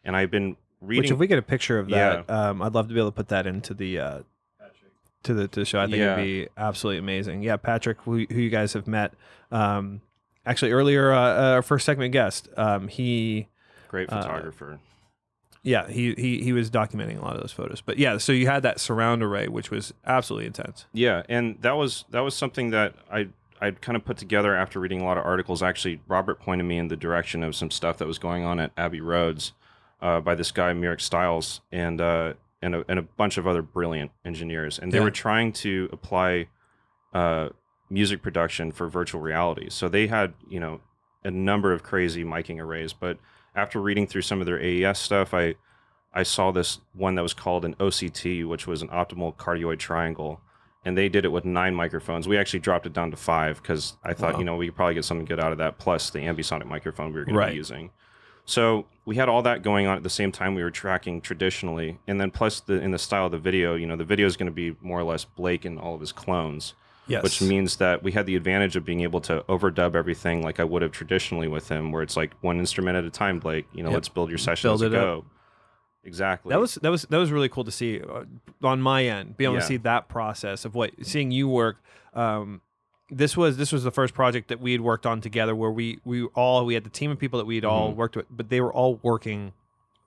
And 0.04 0.16
I've 0.16 0.32
been 0.32 0.58
reading. 0.82 1.04
which 1.04 1.12
if 1.12 1.18
we 1.18 1.28
get 1.28 1.38
a 1.40 1.42
picture 1.44 1.80
of 1.80 1.90
that 1.90 2.30
um 2.30 2.62
i'd 2.62 2.74
love 2.76 2.88
to 2.88 2.94
be 2.94 3.00
able 3.00 3.10
to 3.12 3.16
put 3.16 3.30
that 3.30 3.48
into 3.48 3.74
the 3.74 3.98
uh 4.00 4.20
to 5.24 5.34
the 5.34 5.48
to 5.48 5.62
the 5.62 5.66
show 5.66 5.80
i 5.80 5.86
think 5.86 5.98
Yeah. 5.98 6.14
it'd 6.14 6.24
be 6.24 6.48
absolutely 6.56 7.00
amazing 7.00 7.42
yeah 7.42 7.58
patrick 7.58 7.98
who, 8.06 8.26
who 8.30 8.40
you 8.40 8.52
guys 8.52 8.74
have 8.74 8.86
met 8.88 9.14
um 9.52 10.02
actually 10.48 10.72
earlier 10.72 11.12
uh, 11.12 11.54
our 11.56 11.62
first 11.62 11.86
segment 11.86 12.12
guest 12.12 12.50
um 12.58 12.88
he 12.88 13.48
great 13.90 14.12
uh, 14.12 14.22
photographer. 14.22 14.80
yeah 15.64 15.88
he, 15.90 16.14
he 16.16 16.42
he 16.42 16.54
was 16.54 16.70
documenting 16.72 17.20
a 17.20 17.22
lot 17.22 17.36
of 17.36 17.42
those 17.42 17.52
photos 17.52 17.82
but 17.82 17.98
yeah 17.98 18.18
so 18.18 18.32
you 18.32 18.48
had 18.48 18.64
that 18.64 18.80
surround 18.80 19.22
array 19.22 19.48
which 19.48 19.70
was 19.72 19.94
absolutely 20.06 20.48
intense 20.48 20.86
Yeah, 20.94 21.24
and 21.30 21.58
that 21.62 21.74
was 21.78 22.06
that 22.12 22.22
was 22.22 22.34
something 22.36 22.70
that 22.72 22.96
I 23.12 23.28
I'd 23.60 23.82
kind 23.82 23.96
of 23.96 24.06
put 24.06 24.18
together 24.18 24.56
after 24.56 24.80
reading 24.80 25.02
a 25.02 25.04
lot 25.04 25.18
of 25.18 25.26
articles. 25.26 25.64
Actually, 25.64 26.00
Robert 26.08 26.40
pointed 26.40 26.66
me 26.66 26.78
in 26.78 26.90
the 26.90 26.96
direction 26.96 27.42
of 27.44 27.56
some 27.56 27.72
stuff 27.72 27.98
that 27.98 28.08
was 28.08 28.20
going 28.20 28.44
on 28.46 28.60
at 28.60 28.72
Abbey 28.78 29.02
Roads 29.02 29.54
uh, 30.00 30.20
by 30.20 30.36
this 30.36 30.52
guy 30.52 30.74
Mirek 30.74 31.02
Stiles 31.02 31.62
and 31.72 32.00
uh, 32.00 32.34
and 32.62 32.76
a, 32.76 32.86
and 32.88 33.00
a 33.00 33.02
bunch 33.02 33.40
of 33.40 33.48
other 33.48 33.64
brilliant 33.64 34.12
engineers, 34.24 34.78
and 34.78 34.92
they 34.92 35.00
Yeah. 35.00 35.06
were 35.06 35.10
trying 35.26 35.54
to 35.54 35.90
apply 35.92 36.50
uh, 37.16 37.50
music 37.90 38.22
production 38.22 38.72
for 38.72 38.88
virtual 38.88 39.22
reality. 39.22 39.70
So 39.70 39.88
they 39.90 40.08
had 40.08 40.34
you 40.50 40.60
know 40.60 40.82
a 41.24 41.32
number 41.32 41.72
of 41.74 41.84
crazy 41.84 42.24
miking 42.24 42.60
arrays, 42.60 42.94
but 42.94 43.18
after 43.56 43.82
reading 43.82 44.08
through 44.08 44.22
some 44.22 44.40
of 44.40 44.46
their 44.46 44.60
AES 44.62 45.00
stuff, 45.00 45.34
I 45.34 45.56
I 46.14 46.24
saw 46.24 46.52
this 46.52 46.80
one 46.94 47.16
that 47.16 47.22
was 47.24 47.34
called 47.34 47.66
an 47.66 47.76
OCT, 47.76 48.46
which 48.48 48.66
was 48.68 48.82
an 48.82 48.88
optimal 48.90 49.36
cardioid 49.36 49.78
triangle, 49.80 50.42
and 50.86 50.98
they 50.98 51.10
did 51.10 51.26
it 51.26 51.32
with 51.32 51.46
nine 51.46 51.76
microphones. 51.76 52.28
We 52.28 52.38
actually 52.38 52.60
dropped 52.62 52.86
it 52.86 52.94
down 52.94 53.12
to 53.12 53.18
five 53.18 53.62
because 53.62 53.98
I 54.04 54.14
thought, 54.14 54.34
Wow. 54.34 54.40
you 54.40 54.46
know, 54.46 54.56
we 54.56 54.68
could 54.68 54.76
probably 54.76 54.96
get 54.96 55.06
something 55.06 55.26
good 55.26 55.40
out 55.40 55.52
of 55.52 55.58
that, 55.60 55.78
plus 55.78 56.10
the 56.10 56.20
ambisonic 56.20 56.66
microphone 56.66 57.14
we 57.14 57.20
were 57.20 57.26
going 57.26 57.36
Right. 57.38 57.46
to 57.48 57.52
be 57.52 57.58
using. 57.58 57.92
So 58.46 58.86
we 59.06 59.18
had 59.18 59.28
all 59.28 59.42
that 59.42 59.62
going 59.62 59.88
on 59.88 59.98
at 59.98 60.04
the 60.04 60.10
same 60.10 60.32
time 60.32 60.56
we 60.56 60.64
were 60.64 60.72
tracking 60.72 61.20
traditionally, 61.20 62.00
and 62.08 62.20
then 62.22 62.32
plus 62.32 62.62
the 62.62 62.82
in 62.82 62.92
the 62.92 62.98
style 63.00 63.26
of 63.26 63.32
the 63.34 63.38
video, 63.38 63.76
you 63.76 63.86
know, 63.86 63.98
the 63.98 64.06
video 64.06 64.26
is 64.26 64.38
going 64.38 64.48
to 64.48 64.56
be 64.56 64.76
more 64.82 65.00
or 65.00 65.04
less 65.04 65.26
Blake 65.26 65.66
and 65.66 65.78
all 65.78 65.94
of 65.96 66.00
his 66.00 66.14
clones 66.14 66.74
yes 67.08 67.24
which 67.24 67.42
means 67.42 67.78
that 67.78 68.04
we 68.04 68.12
had 68.12 68.26
the 68.26 68.36
advantage 68.36 68.76
of 68.76 68.84
being 68.86 69.02
able 69.02 69.22
to 69.22 69.42
overdub 69.50 69.96
everything 69.96 70.44
like 70.44 70.60
I 70.60 70.64
would 70.64 70.82
have 70.82 70.92
traditionally 70.92 71.48
with 71.48 71.70
him, 71.70 71.92
where 71.92 72.02
it's 72.04 72.18
like 72.18 72.34
one 72.42 72.60
instrument 72.60 72.98
at 72.98 73.04
a 73.06 73.10
time, 73.10 73.40
Blake. 73.40 73.66
You 73.74 73.84
know, 73.84 73.90
Yep. 73.90 73.96
let's 73.96 74.10
build 74.10 74.30
your 74.30 74.38
session 74.38 74.68
Build 74.70 74.84
as 74.84 74.92
it 74.92 74.96
you 74.96 75.00
up. 75.00 75.26
Exactly. 76.04 76.52
That 76.52 76.60
was 76.60 76.76
that 76.76 76.90
was 76.90 77.02
that 77.04 77.18
was 77.18 77.32
really 77.32 77.50
cool 77.50 77.64
to 77.66 77.72
see 77.72 78.00
uh, 78.02 78.24
on 78.64 78.82
my 78.82 79.06
end, 79.06 79.36
be 79.38 79.44
able 79.44 79.56
Yeah. 79.56 79.60
to 79.62 79.66
see 79.66 79.78
that 79.78 80.08
process 80.08 80.64
of 80.64 80.74
what 80.76 80.92
seeing 81.02 81.32
you 81.32 81.48
work. 81.50 81.84
Um, 82.14 82.62
this 83.10 83.36
was 83.36 83.58
this 83.58 83.72
was 83.72 83.84
the 83.84 83.92
first 83.92 84.14
project 84.14 84.48
that 84.50 84.60
we 84.62 84.72
had 84.72 84.82
worked 84.82 85.06
on 85.06 85.20
together, 85.22 85.56
where 85.56 85.72
we 85.72 86.00
we 86.06 86.24
all 86.28 86.66
we 86.66 86.74
had 86.76 86.84
the 86.86 86.90
team 86.90 87.12
of 87.12 87.20
people 87.20 87.40
that 87.40 87.46
we 87.46 87.56
had 87.56 87.66
all 87.66 87.92
Mhm. 87.92 87.96
worked 87.96 88.16
with, 88.16 88.26
but 88.30 88.50
they 88.50 88.62
were 88.62 88.72
all 88.72 89.00
working 89.04 89.54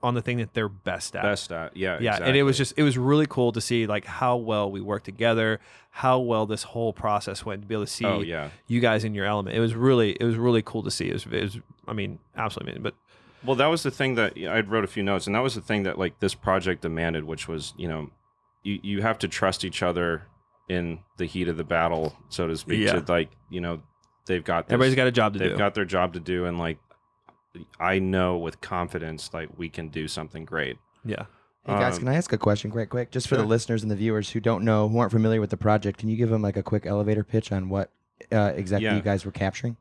on 0.02 0.14
the 0.14 0.22
thing 0.22 0.38
that 0.38 0.54
they're 0.54 0.68
best 0.68 1.14
at. 1.14 1.22
best 1.22 1.52
at. 1.52 1.76
Yeah. 1.76 1.98
yeah, 2.00 2.18
and 2.22 2.36
it 2.36 2.42
was 2.42 2.56
just 2.56 2.72
it 2.76 2.82
was 2.82 2.96
really 2.96 3.26
cool 3.28 3.52
to 3.52 3.60
see 3.60 3.86
like 3.86 4.04
how 4.06 4.36
well 4.36 4.70
we 4.70 4.80
worked 4.80 5.04
together, 5.04 5.60
how 5.90 6.18
well 6.18 6.46
this 6.46 6.62
whole 6.62 6.92
process 6.92 7.44
went 7.44 7.62
to 7.62 7.68
be 7.68 7.74
able 7.74 7.84
to 7.84 7.90
see 7.90 8.04
Oh 8.06 8.20
yeah. 8.20 8.48
you 8.66 8.80
guys 8.80 9.04
in 9.04 9.14
your 9.14 9.26
element. 9.26 9.56
It 9.56 9.60
was 9.60 9.74
really 9.74 10.12
it 10.12 10.24
was 10.24 10.36
really 10.36 10.62
cool 10.62 10.82
to 10.84 10.90
see. 10.90 11.08
It 11.08 11.12
was, 11.12 11.26
it 11.26 11.42
was 11.42 11.58
I 11.86 11.92
mean 11.92 12.18
absolutely 12.36 12.72
amazing. 12.72 12.82
But 12.82 12.94
Well, 13.44 13.56
that 13.56 13.66
was 13.66 13.82
the 13.82 13.90
thing 13.90 14.14
that 14.14 14.34
I 14.38 14.60
wrote 14.60 14.84
a 14.84 14.88
few 14.88 15.02
notes, 15.02 15.26
and 15.26 15.34
that 15.36 15.40
was 15.40 15.54
the 15.54 15.60
thing 15.60 15.82
that 15.82 15.98
like 15.98 16.18
this 16.20 16.34
project 16.34 16.82
demanded, 16.82 17.24
which 17.24 17.46
was 17.46 17.74
you 17.76 17.88
know, 17.88 18.10
you 18.62 18.80
you 18.82 19.02
have 19.02 19.18
to 19.20 19.28
trust 19.28 19.64
each 19.64 19.82
other 19.82 20.22
in 20.68 21.00
the 21.18 21.26
heat 21.26 21.48
of 21.48 21.56
the 21.56 21.64
battle, 21.64 22.16
so 22.30 22.46
to 22.46 22.56
speak. 22.56 22.80
Yeah. 22.80 23.00
To 23.00 23.12
like 23.12 23.28
you 23.50 23.60
know, 23.60 23.82
they've 24.26 24.44
got 24.44 24.66
this, 24.68 24.72
everybody's 24.74 24.94
got 24.96 25.08
a 25.08 25.12
job 25.12 25.34
to 25.34 25.38
do 25.38 25.44
they've 25.44 25.54
do. 25.54 25.58
got 25.58 25.74
their 25.74 25.84
job 25.84 26.14
to 26.14 26.20
do, 26.20 26.46
and 26.46 26.58
like 26.58 26.78
I 27.78 27.98
know 27.98 28.38
with 28.38 28.60
confidence 28.60 29.30
like 29.32 29.48
we 29.58 29.68
can 29.68 29.88
do 29.88 30.06
something 30.08 30.44
great. 30.44 30.78
yeah. 31.04 31.24
Hey 31.66 31.74
guys, 31.74 31.94
Um, 31.94 32.00
can 32.00 32.08
I 32.08 32.14
ask 32.14 32.32
a 32.32 32.38
question, 32.38 32.70
quick, 32.70 32.88
quick, 32.88 33.10
just 33.10 33.28
for 33.28 33.36
the 33.36 33.44
listeners 33.44 33.82
and 33.82 33.90
the 33.90 33.96
viewers 33.96 34.30
who 34.30 34.40
don't 34.40 34.64
know, 34.64 34.88
who 34.88 34.98
aren't 34.98 35.12
familiar 35.12 35.42
with 35.42 35.50
the 35.50 35.58
project? 35.58 35.98
Can 35.98 36.08
you 36.08 36.16
give 36.16 36.30
them 36.30 36.40
like 36.40 36.56
a 36.56 36.62
quick 36.62 36.86
elevator 36.86 37.22
pitch 37.22 37.52
on 37.52 37.68
what 37.68 37.90
uh, 38.32 38.52
exactly 38.56 38.86
Yeah. 38.86 38.96
you 38.96 39.02
guys 39.02 39.26
were 39.26 39.30
capturing? 39.30 39.76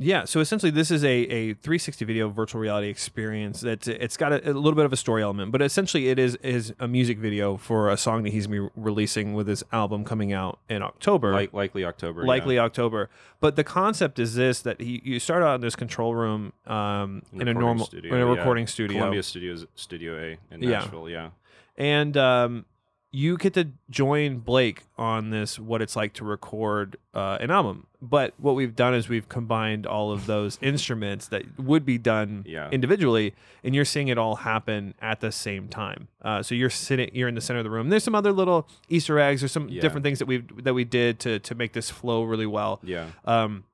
Yeah, 0.00 0.26
so 0.26 0.38
essentially, 0.38 0.70
this 0.70 0.92
is 0.92 1.02
a, 1.02 1.08
a 1.08 1.54
360 1.54 2.04
video 2.04 2.28
virtual 2.28 2.60
reality 2.60 2.88
experience. 2.88 3.62
That 3.62 3.88
it's 3.88 4.16
got 4.16 4.32
a, 4.32 4.52
a 4.52 4.52
little 4.52 4.76
bit 4.76 4.84
of 4.84 4.92
a 4.92 4.96
story 4.96 5.24
element, 5.24 5.50
but 5.50 5.60
essentially, 5.60 6.08
it 6.08 6.20
is 6.20 6.36
is 6.36 6.72
a 6.78 6.86
music 6.86 7.18
video 7.18 7.56
for 7.56 7.90
a 7.90 7.96
song 7.96 8.22
that 8.22 8.30
he's 8.32 8.46
be 8.46 8.68
releasing 8.76 9.34
with 9.34 9.48
his 9.48 9.64
album 9.72 10.04
coming 10.04 10.32
out 10.32 10.60
in 10.68 10.82
October, 10.82 11.32
Like 11.32 11.52
likely 11.52 11.84
October. 11.84 12.20
yeah. 12.22 12.28
likely 12.28 12.58
October. 12.60 13.10
But 13.40 13.56
the 13.56 13.64
concept 13.64 14.20
is 14.20 14.36
this: 14.36 14.60
that 14.62 14.80
he 14.80 15.02
you 15.04 15.18
start 15.18 15.42
out 15.42 15.56
in 15.56 15.60
this 15.62 15.74
control 15.74 16.14
room 16.14 16.52
um, 16.68 17.22
in, 17.32 17.48
a 17.48 17.54
normal 17.54 17.86
studio, 17.86 18.14
in 18.14 18.20
a 18.22 18.24
yeah. 18.24 18.38
recording 18.38 18.68
studio, 18.68 18.98
Columbia 18.98 19.24
Studios 19.24 19.66
Studio 19.74 20.16
A 20.16 20.54
in 20.54 20.62
Yeah. 20.62 20.70
Nashville. 20.78 21.08
Yeah. 21.10 21.30
and 21.76 22.16
um, 22.16 22.66
you 23.10 23.38
get 23.38 23.54
to 23.54 23.68
join 23.88 24.38
Blake 24.38 24.82
on 24.98 25.30
this 25.30 25.58
what 25.58 25.80
it's 25.80 25.96
like 25.96 26.12
to 26.14 26.24
record 26.24 26.96
uh, 27.14 27.38
an 27.40 27.50
album. 27.50 27.86
But 28.02 28.34
what 28.36 28.54
we've 28.54 28.76
done 28.76 28.94
is 28.94 29.08
we've 29.08 29.28
combined 29.28 29.86
all 29.86 30.12
of 30.12 30.26
those 30.26 30.58
instruments 30.62 31.26
that 31.28 31.58
would 31.58 31.86
be 31.86 31.96
done 31.96 32.44
Yeah. 32.46 32.68
individually, 32.70 33.34
and 33.64 33.74
you're 33.74 33.86
seeing 33.86 34.08
it 34.08 34.18
all 34.18 34.36
happen 34.36 34.92
at 35.00 35.20
the 35.20 35.32
same 35.32 35.68
time. 35.68 36.08
Uh, 36.20 36.42
so 36.42 36.54
you're 36.54 36.68
sitting, 36.70 37.10
you're 37.14 37.28
in 37.28 37.34
the 37.34 37.40
center 37.40 37.60
of 37.60 37.64
the 37.64 37.70
room. 37.70 37.88
There's 37.88 38.04
some 38.04 38.14
other 38.14 38.30
little 38.32 38.68
Easter 38.90 39.18
eggs 39.18 39.42
or 39.42 39.48
some 39.48 39.68
Yeah. 39.70 39.80
different 39.80 40.04
things 40.04 40.18
that 40.18 40.26
we 40.26 40.44
that 40.62 40.74
we 40.74 40.84
did 40.84 41.18
to 41.20 41.38
to 41.38 41.54
make 41.54 41.72
this 41.72 41.88
flow 41.90 42.22
really 42.24 42.46
well. 42.46 42.78
Yeah. 42.84 43.06
Um, 43.24 43.64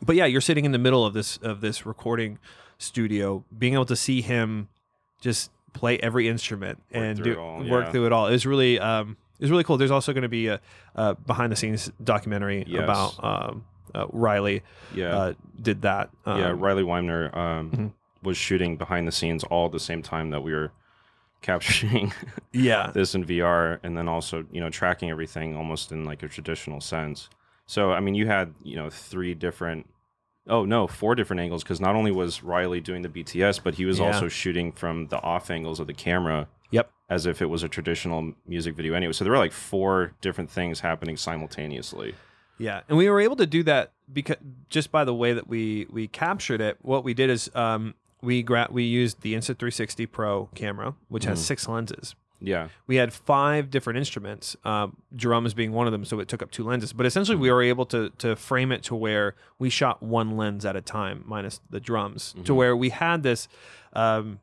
but 0.00 0.14
yeah, 0.16 0.26
you're 0.26 0.40
sitting 0.40 0.64
in 0.64 0.70
the 0.72 0.78
middle 0.78 1.04
of 1.04 1.12
this 1.12 1.38
of 1.38 1.60
this 1.60 1.84
recording 1.84 2.38
studio, 2.78 3.44
being 3.56 3.74
able 3.74 3.84
to 3.86 3.96
see 3.96 4.20
him 4.22 4.68
just 5.20 5.50
play 5.74 5.98
every 5.98 6.26
instrument 6.28 6.78
Work 6.94 7.02
and 7.04 7.18
through 7.18 7.34
do 7.34 7.40
all, 7.40 7.58
work 7.68 7.84
yeah. 7.86 7.90
through 7.92 8.06
it 8.06 8.12
all. 8.12 8.26
It 8.28 8.32
was 8.32 8.46
really 8.46 8.78
um, 8.80 9.16
it 9.38 9.42
was 9.44 9.50
really 9.50 9.64
cool. 9.64 9.76
There's 9.76 9.90
also 9.90 10.12
going 10.14 10.22
to 10.22 10.28
be 10.28 10.46
a, 10.46 10.60
a 10.94 11.14
behind 11.14 11.52
the 11.52 11.56
scenes 11.56 11.90
documentary 12.02 12.64
Yes. 12.66 12.82
about 12.82 13.22
um, 13.22 13.64
uh, 13.94 14.06
Riley 14.12 14.62
Yeah. 14.94 15.16
uh, 15.16 15.32
did 15.60 15.82
that. 15.82 16.10
Um, 16.24 16.40
yeah. 16.40 16.54
Riley 16.56 16.82
Weimner 16.84 17.36
um, 17.36 17.70
Mhm. 17.70 17.92
was 18.22 18.36
shooting 18.36 18.76
behind 18.76 19.06
the 19.06 19.12
scenes 19.12 19.44
all 19.44 19.66
at 19.66 19.72
the 19.72 19.78
same 19.80 20.00
time 20.02 20.30
that 20.30 20.42
we 20.42 20.52
were 20.52 20.72
capturing 21.42 22.10
yeah, 22.52 22.90
this 22.94 23.14
in 23.14 23.24
VR 23.24 23.78
and 23.82 23.96
then 23.98 24.08
also, 24.08 24.46
you 24.50 24.60
know, 24.60 24.70
tracking 24.70 25.10
everything 25.10 25.56
almost 25.56 25.92
in 25.92 26.04
like 26.04 26.22
a 26.22 26.28
traditional 26.28 26.80
sense. 26.80 27.28
So, 27.66 27.92
I 27.92 28.00
mean, 28.00 28.14
you 28.14 28.26
had, 28.26 28.54
you 28.62 28.76
know, 28.76 28.88
three 28.88 29.34
different, 29.34 29.86
oh, 30.46 30.64
no, 30.64 30.86
four 30.86 31.14
different 31.14 31.40
angles 31.40 31.62
because 31.62 31.80
not 31.80 31.94
only 31.96 32.10
was 32.12 32.42
Riley 32.42 32.80
doing 32.80 33.02
the 33.02 33.08
BTS, 33.08 33.58
but 33.62 33.74
he 33.76 33.84
was 33.84 33.98
Yeah. 33.98 34.06
also 34.06 34.28
shooting 34.28 34.72
from 34.72 35.06
the 35.08 35.20
off 35.22 35.50
angles 35.50 35.80
of 35.80 35.86
the 35.86 35.94
camera 35.94 36.48
Yep. 36.70 36.90
as 37.08 37.26
if 37.26 37.40
it 37.40 37.46
was 37.46 37.62
a 37.62 37.68
traditional 37.68 38.34
music 38.46 38.74
video 38.76 38.94
anyway. 38.94 39.12
So 39.12 39.24
there 39.24 39.32
were 39.32 39.38
like 39.38 39.52
four 39.52 40.12
different 40.20 40.50
things 40.50 40.80
happening 40.80 41.16
simultaneously. 41.16 42.14
Yeah, 42.58 42.82
and 42.88 42.96
we 42.98 43.08
were 43.10 43.20
able 43.20 43.36
to 43.36 43.46
do 43.46 43.62
that 43.64 43.92
because 44.12 44.36
just 44.70 44.92
by 44.92 45.04
the 45.04 45.14
way 45.14 45.32
that 45.32 45.48
we 45.48 45.86
we 45.90 46.06
captured 46.06 46.60
it. 46.60 46.78
What 46.82 47.02
we 47.04 47.12
did 47.14 47.28
is 47.30 47.50
um, 47.54 47.94
we 48.22 48.42
gra- 48.42 48.68
we 48.70 48.84
used 48.84 49.22
the 49.22 49.34
Insta360 49.34 50.06
Pro 50.10 50.46
camera, 50.54 50.94
which 51.08 51.24
has 51.24 51.40
Mhm. 51.40 51.42
six 51.42 51.68
lenses. 51.68 52.14
Yeah. 52.46 52.68
We 52.86 52.96
had 52.96 53.12
five 53.12 53.70
different 53.70 53.98
instruments, 53.98 54.56
um, 54.64 54.96
drums 55.14 55.54
being 55.54 55.72
one 55.72 55.86
of 55.86 55.92
them, 55.92 56.04
so 56.04 56.20
it 56.20 56.28
took 56.28 56.42
up 56.42 56.50
two 56.50 56.64
lenses. 56.64 56.92
But 56.92 57.06
essentially, 57.06 57.36
we 57.36 57.50
were 57.50 57.62
able 57.62 57.86
to 57.86 58.10
to 58.18 58.36
frame 58.36 58.70
it 58.72 58.82
to 58.84 58.94
where 58.94 59.34
we 59.58 59.70
shot 59.70 60.02
one 60.02 60.36
lens 60.36 60.64
at 60.64 60.76
a 60.76 60.80
time, 60.80 61.24
minus 61.26 61.60
the 61.70 61.80
drums, 61.80 62.34
to 62.44 62.52
Mhm. 62.52 62.56
where 62.56 62.76
we 62.76 62.90
had 62.90 63.22
this. 63.22 63.48
Um, 63.92 64.40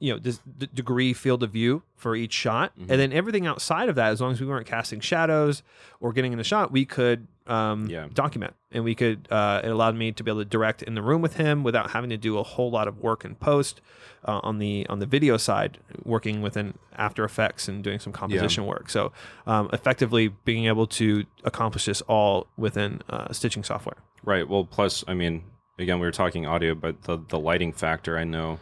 you 0.00 0.12
know 0.12 0.18
this 0.18 0.38
d- 0.58 0.68
degree 0.72 1.12
field 1.12 1.42
of 1.42 1.50
view 1.50 1.82
for 1.96 2.14
each 2.14 2.32
shot 2.32 2.72
Mhm. 2.78 2.82
and 2.90 3.00
then 3.00 3.12
everything 3.12 3.46
outside 3.46 3.88
of 3.88 3.96
that 3.96 4.12
as 4.12 4.20
long 4.20 4.32
as 4.32 4.40
we 4.40 4.46
weren't 4.46 4.66
casting 4.66 5.00
shadows 5.00 5.62
or 6.00 6.12
getting 6.12 6.32
in 6.32 6.38
the 6.38 6.44
shot 6.44 6.70
we 6.70 6.84
could 6.84 7.26
um, 7.48 7.86
Yeah. 7.88 8.06
document 8.12 8.54
and 8.70 8.84
we 8.84 8.94
could 8.94 9.26
uh, 9.30 9.60
it 9.64 9.68
allowed 9.70 9.96
me 9.96 10.12
to 10.12 10.22
be 10.22 10.30
able 10.30 10.40
to 10.42 10.44
direct 10.44 10.82
in 10.82 10.94
the 10.94 11.02
room 11.02 11.22
with 11.22 11.34
him 11.36 11.64
without 11.64 11.90
having 11.92 12.10
to 12.10 12.16
do 12.16 12.38
a 12.38 12.42
whole 12.42 12.70
lot 12.70 12.86
of 12.86 12.98
work 12.98 13.24
in 13.24 13.34
post 13.34 13.80
uh, 14.26 14.38
on 14.42 14.58
the 14.58 14.86
on 14.88 14.98
the 15.00 15.06
video 15.06 15.36
side 15.36 15.78
working 16.04 16.42
within 16.42 16.74
after 16.96 17.24
effects 17.24 17.66
and 17.68 17.82
doing 17.82 17.98
some 17.98 18.12
composition 18.12 18.66
work 18.66 18.88
so 18.90 19.10
um, 19.46 19.68
effectively 19.72 20.28
being 20.44 20.66
able 20.66 20.86
to 20.86 21.24
accomplish 21.44 21.86
this 21.86 22.02
all 22.02 22.46
within 22.56 23.00
uh, 23.10 23.32
stitching 23.32 23.64
software 23.64 23.96
Right. 24.24 24.46
Well, 24.48 24.64
plus, 24.64 25.04
I 25.08 25.14
mean, 25.14 25.44
again, 25.78 26.00
we 26.00 26.06
were 26.06 26.10
talking 26.12 26.44
audio, 26.44 26.74
but 26.74 27.02
the, 27.04 27.18
the 27.28 27.38
lighting 27.38 27.72
factor 27.72 28.18
I 28.18 28.24
know 28.24 28.58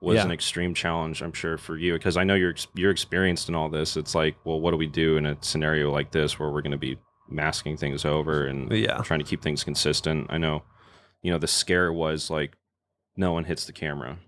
was 0.00 0.16
Yeah. 0.16 0.24
an 0.24 0.30
extreme 0.30 0.74
challenge, 0.74 1.22
I'm 1.22 1.32
sure, 1.32 1.56
for 1.56 1.76
you 1.76 1.94
because 1.94 2.16
I 2.16 2.24
know 2.24 2.34
you're 2.34 2.54
you're 2.74 2.90
experienced 2.90 3.48
in 3.48 3.54
all 3.54 3.68
this. 3.68 3.96
It's 3.96 4.14
like, 4.14 4.36
well, 4.44 4.60
what 4.60 4.70
do 4.72 4.76
we 4.76 4.86
do 4.86 5.16
in 5.16 5.26
a 5.26 5.36
scenario 5.40 5.90
like 5.90 6.10
this 6.12 6.38
where 6.38 6.50
we're 6.50 6.62
going 6.62 6.72
to 6.72 6.76
be 6.78 6.98
masking 7.28 7.76
things 7.76 8.04
over 8.04 8.46
and 8.46 8.70
yeah 8.70 8.98
trying 9.02 9.20
to 9.20 9.24
keep 9.26 9.42
things 9.42 9.64
consistent? 9.64 10.26
I 10.30 10.38
know, 10.38 10.62
you 11.22 11.30
know, 11.32 11.38
the 11.38 11.48
scare 11.48 11.92
was 11.92 12.30
like 12.30 12.56
no 13.16 13.32
one 13.32 13.44
hits 13.44 13.64
the 13.64 13.72
camera. 13.72 14.18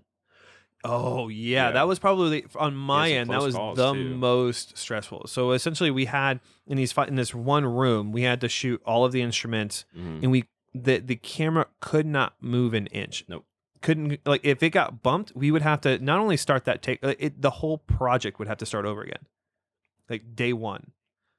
Oh 0.83 1.27
yeah, 1.27 1.67
Yeah. 1.67 1.71
that 1.73 1.87
was 1.87 1.99
probably 1.99 2.45
on 2.55 2.73
my 2.75 3.11
end. 3.11 3.29
That 3.29 3.41
was 3.41 3.53
the 3.53 3.93
too. 3.93 4.15
most 4.15 4.77
stressful. 4.77 5.27
So 5.27 5.51
essentially, 5.51 5.91
we 5.91 6.05
had 6.05 6.39
in 6.67 6.77
these 6.77 6.93
in 7.07 7.15
this 7.15 7.35
one 7.35 7.65
room, 7.65 8.11
we 8.13 8.21
had 8.23 8.39
to 8.41 8.49
shoot 8.49 8.81
all 8.85 9.03
of 9.05 9.11
the 9.11 9.21
instruments, 9.21 9.83
Mhm. 9.97 10.23
and 10.23 10.31
we 10.31 10.45
the 10.73 10.99
the 10.99 11.15
camera 11.17 11.67
could 11.81 12.05
not 12.05 12.35
move 12.41 12.73
an 12.73 12.87
inch. 12.87 13.25
Nope. 13.27 13.45
Couldn't 13.81 14.19
like 14.25 14.41
if 14.43 14.61
it 14.61 14.71
got 14.71 15.01
bumped, 15.03 15.31
we 15.35 15.51
would 15.51 15.61
have 15.61 15.79
to 15.81 15.99
not 15.99 16.19
only 16.19 16.35
start 16.37 16.65
that 16.65 16.81
take, 16.81 17.03
uh, 17.03 17.13
it, 17.17 17.41
the 17.41 17.49
whole 17.49 17.77
project 17.77 18.37
would 18.39 18.47
have 18.47 18.57
to 18.57 18.65
start 18.65 18.85
over 18.85 19.01
again, 19.01 19.25
like 20.09 20.35
day 20.35 20.51
one. 20.53 20.91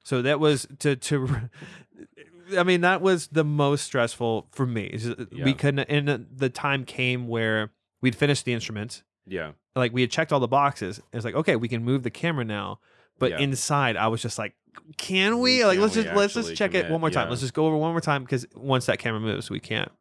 So 0.03 0.21
that 0.23 0.39
was 0.39 0.67
to 0.79 0.95
to. 0.95 1.49
I 2.57 2.63
mean, 2.63 2.81
that 2.81 3.01
was 3.01 3.27
the 3.27 3.43
most 3.45 3.85
stressful 3.85 4.47
for 4.51 4.65
me. 4.65 4.85
It's 4.85 5.03
just- 5.05 5.19
uh, 5.19 5.25
We 5.43 5.53
couldn't, 5.53 5.87
and 5.89 6.09
uh, 6.09 6.17
the 6.35 6.49
time 6.49 6.83
came 6.83 7.27
where 7.27 7.71
we'd 8.01 8.15
finished 8.15 8.43
the 8.43 8.51
instruments 8.53 9.03
Yeah. 9.25 9.51
like 9.75 9.93
we 9.93 10.01
had 10.01 10.11
checked 10.11 10.33
all 10.33 10.39
the 10.41 10.47
boxes. 10.47 10.99
It's 11.13 11.23
like 11.23 11.35
okay, 11.35 11.55
we 11.55 11.67
can 11.67 11.83
move 11.83 12.03
the 12.03 12.09
camera 12.09 12.43
now. 12.43 12.79
But 13.19 13.31
Yeah. 13.31 13.39
inside, 13.39 13.95
I 13.97 14.07
was 14.07 14.21
just 14.21 14.39
like, 14.39 14.55
can 14.97 15.39
we? 15.39 15.63
Like, 15.63 15.75
Can 15.75 15.81
let's 15.83 15.95
we 15.95 16.03
just 16.03 16.15
let's 16.15 16.33
just 16.33 16.55
check 16.55 16.73
it 16.73 16.89
one 16.89 16.99
more 17.01 17.11
time. 17.11 17.27
Yeah. 17.27 17.29
Let's 17.29 17.41
just 17.41 17.53
go 17.53 17.67
over 17.67 17.77
one 17.77 17.91
more 17.91 18.01
time 18.01 18.23
because 18.23 18.47
once 18.55 18.87
that 18.87 18.97
camera 18.97 19.19
moves, 19.21 19.49
we 19.51 19.59
can't 19.59 19.91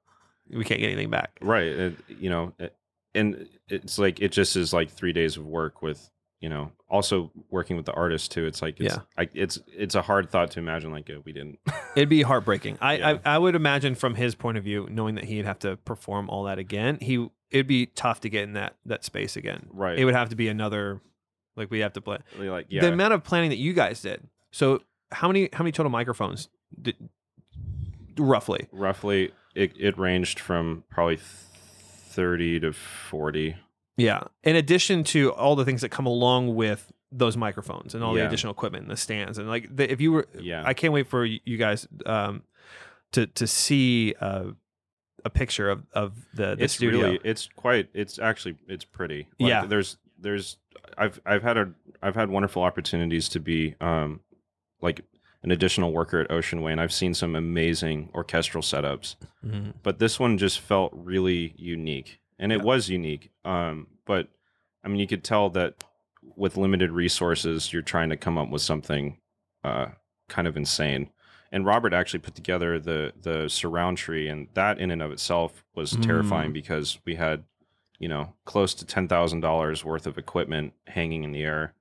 we 0.52 0.64
can't 0.64 0.80
get 0.80 0.86
anything 0.86 1.10
back. 1.10 1.38
Right. 1.40 1.66
It, 1.66 1.96
you 2.08 2.30
know, 2.30 2.52
it, 2.58 2.74
and 3.14 3.48
it's 3.68 3.98
like 3.98 4.20
it 4.20 4.32
just 4.32 4.56
is 4.56 4.72
like 4.72 4.90
three 4.90 5.12
days 5.12 5.36
of 5.36 5.46
work 5.46 5.82
with 5.82 6.10
you 6.40 6.48
know 6.48 6.72
also 6.88 7.30
working 7.50 7.76
with 7.76 7.86
the 7.86 7.92
artist 7.92 8.32
too. 8.32 8.46
It's 8.46 8.62
like 8.62 8.80
it's, 8.80 8.94
Yeah. 8.94 9.02
I, 9.16 9.28
it's 9.34 9.58
it's 9.76 9.94
a 9.94 10.02
hard 10.02 10.30
thought 10.30 10.50
to 10.52 10.58
imagine 10.58 10.90
like 10.90 11.10
we 11.24 11.32
didn't. 11.32 11.58
It'd 11.96 12.08
be 12.08 12.22
heartbreaking. 12.22 12.78
I, 12.80 12.96
Yeah. 12.96 13.18
I 13.24 13.34
I 13.34 13.38
would 13.38 13.54
imagine 13.54 13.94
from 13.94 14.14
his 14.14 14.34
point 14.34 14.58
of 14.58 14.64
view, 14.64 14.86
knowing 14.90 15.14
that 15.16 15.24
he'd 15.24 15.44
have 15.44 15.58
to 15.60 15.76
perform 15.78 16.28
all 16.28 16.44
that 16.44 16.58
again, 16.58 16.98
he 17.00 17.28
it'd 17.50 17.66
be 17.66 17.86
tough 17.86 18.20
to 18.20 18.28
get 18.28 18.44
in 18.44 18.54
that 18.54 18.76
that 18.86 19.04
space 19.04 19.36
again. 19.36 19.66
right. 19.72 19.98
It 19.98 20.04
would 20.04 20.14
have 20.14 20.30
to 20.30 20.36
be 20.36 20.48
another 20.48 21.00
like 21.56 21.70
we 21.70 21.80
have 21.80 21.92
to 21.94 22.00
play 22.00 22.18
like 22.38 22.66
yeah. 22.68 22.82
the 22.82 22.92
amount 22.92 23.12
of 23.12 23.24
planning 23.24 23.50
that 23.50 23.58
you 23.58 23.72
guys 23.72 24.00
did. 24.00 24.22
So 24.50 24.82
how 25.12 25.28
many 25.28 25.48
how 25.52 25.64
many 25.64 25.72
total 25.72 25.90
microphones 25.90 26.48
did 26.80 26.96
roughly? 28.16 28.68
roughly 28.72 29.32
it, 29.54 29.72
it 29.78 29.98
ranged 29.98 30.38
from 30.38 30.84
probably 30.90 31.18
30 31.20 32.60
to 32.60 32.72
40 32.72 33.56
Yeah. 33.96 34.24
In 34.42 34.56
addition 34.56 35.04
to 35.04 35.32
all 35.32 35.56
the 35.56 35.64
things 35.64 35.80
that 35.82 35.90
come 35.90 36.06
along 36.06 36.54
with 36.54 36.92
those 37.12 37.36
microphones 37.36 37.94
and 37.94 38.04
all 38.04 38.14
the 38.14 38.24
additional 38.24 38.52
equipment 38.52 38.82
and 38.84 38.90
the 38.90 38.96
stands 38.96 39.36
and 39.36 39.48
like 39.48 39.74
the, 39.74 39.90
if 39.90 40.00
you 40.00 40.12
were 40.12 40.26
yeah 40.38 40.62
I 40.64 40.74
can't 40.74 40.92
wait 40.92 41.08
for 41.08 41.24
you 41.24 41.56
guys 41.56 41.88
um 42.06 42.44
to 43.12 43.26
to 43.26 43.48
see 43.48 44.14
uh, 44.20 44.44
a 45.24 45.30
picture 45.30 45.68
of 45.68 45.82
of 45.92 46.14
the, 46.34 46.54
the 46.54 46.64
it's 46.64 46.74
studio. 46.74 47.00
really 47.06 47.20
it's 47.24 47.48
quite 47.56 47.88
it's 47.94 48.20
actually 48.20 48.54
it's 48.68 48.84
pretty 48.84 49.26
Like, 49.40 49.48
Yeah. 49.50 49.66
there's 49.66 49.96
there's 50.20 50.56
i've 50.96 51.20
i've 51.26 51.42
had 51.42 51.56
a 51.56 51.72
i've 52.00 52.14
had 52.14 52.30
wonderful 52.30 52.62
opportunities 52.62 53.28
to 53.30 53.40
be 53.40 53.74
um 53.80 54.20
like 54.80 55.00
an 55.42 55.50
additional 55.50 55.92
worker 55.92 56.20
at 56.20 56.30
ocean 56.30 56.60
way 56.62 56.70
and 56.72 56.80
i've 56.80 56.92
seen 56.92 57.14
some 57.14 57.34
amazing 57.34 58.10
orchestral 58.14 58.62
setups 58.62 59.16
Mhm. 59.44 59.74
but 59.82 59.98
this 59.98 60.18
one 60.20 60.36
just 60.38 60.60
felt 60.60 60.92
really 60.94 61.54
unique 61.56 62.20
and 62.38 62.52
it 62.52 62.58
Yeah. 62.58 62.64
was 62.64 62.88
unique 62.88 63.30
um 63.44 63.86
but 64.04 64.28
i 64.84 64.88
mean 64.88 64.98
you 65.00 65.06
could 65.06 65.24
tell 65.24 65.48
that 65.50 65.74
with 66.36 66.56
limited 66.56 66.90
resources 66.92 67.72
you're 67.72 67.82
trying 67.82 68.10
to 68.10 68.16
come 68.16 68.36
up 68.38 68.50
with 68.50 68.62
something 68.62 69.18
uh 69.64 69.86
kind 70.28 70.46
of 70.46 70.56
insane 70.56 71.10
and 71.52 71.64
robert 71.66 71.92
actually 71.92 72.20
put 72.20 72.34
together 72.34 72.78
the 72.78 73.12
the 73.20 73.48
surround 73.48 73.96
tree 73.98 74.28
and 74.28 74.48
that 74.54 74.78
in 74.78 74.90
and 74.90 75.02
of 75.02 75.10
itself 75.10 75.64
was 75.74 75.94
Mm. 75.94 76.02
terrifying 76.06 76.52
because 76.52 76.98
we 77.06 77.14
had 77.16 77.44
you 77.98 78.08
know 78.08 78.34
close 78.46 78.72
to 78.74 78.84
$10000 78.86 79.84
worth 79.84 80.06
of 80.06 80.16
equipment 80.18 80.72
hanging 80.86 81.24
in 81.24 81.32
the 81.32 81.42
air 81.42 81.74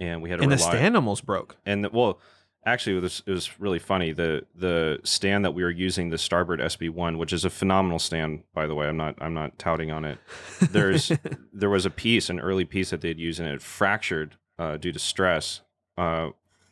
and 0.00 0.22
we 0.22 0.30
had 0.30 0.40
And 0.40 0.50
the 0.50 0.56
rely 0.56 0.70
stand 0.70 0.96
almost 0.96 1.24
broke. 1.26 1.56
and 1.66 1.84
the, 1.84 1.90
well 1.90 2.18
actually 2.66 2.96
it 2.96 3.02
was, 3.02 3.22
it 3.26 3.30
was 3.30 3.58
really 3.60 3.78
funny 3.78 4.12
the 4.12 4.44
the 4.54 4.98
stand 5.04 5.44
that 5.44 5.52
we 5.52 5.62
were 5.62 5.70
using 5.70 6.10
the 6.10 6.18
starboard 6.18 6.60
sb1 6.60 7.16
which 7.18 7.32
is 7.32 7.44
a 7.44 7.50
phenomenal 7.50 7.98
stand 7.98 8.42
by 8.54 8.66
the 8.66 8.74
way 8.74 8.86
i'm 8.86 8.96
not 8.96 9.14
i'm 9.20 9.34
not 9.34 9.58
touting 9.58 9.90
on 9.90 10.04
it 10.04 10.18
there's 10.70 11.10
there 11.52 11.70
was 11.70 11.86
a 11.86 11.90
piece 11.90 12.28
an 12.28 12.38
early 12.40 12.64
piece 12.64 12.90
that 12.90 13.00
they'd 13.00 13.18
used 13.18 13.40
and 13.40 13.48
it 13.48 13.62
fractured 13.62 14.36
uh, 14.58 14.76
due 14.76 14.92
to 14.92 14.98
stress 14.98 15.62
uh, 15.96 16.28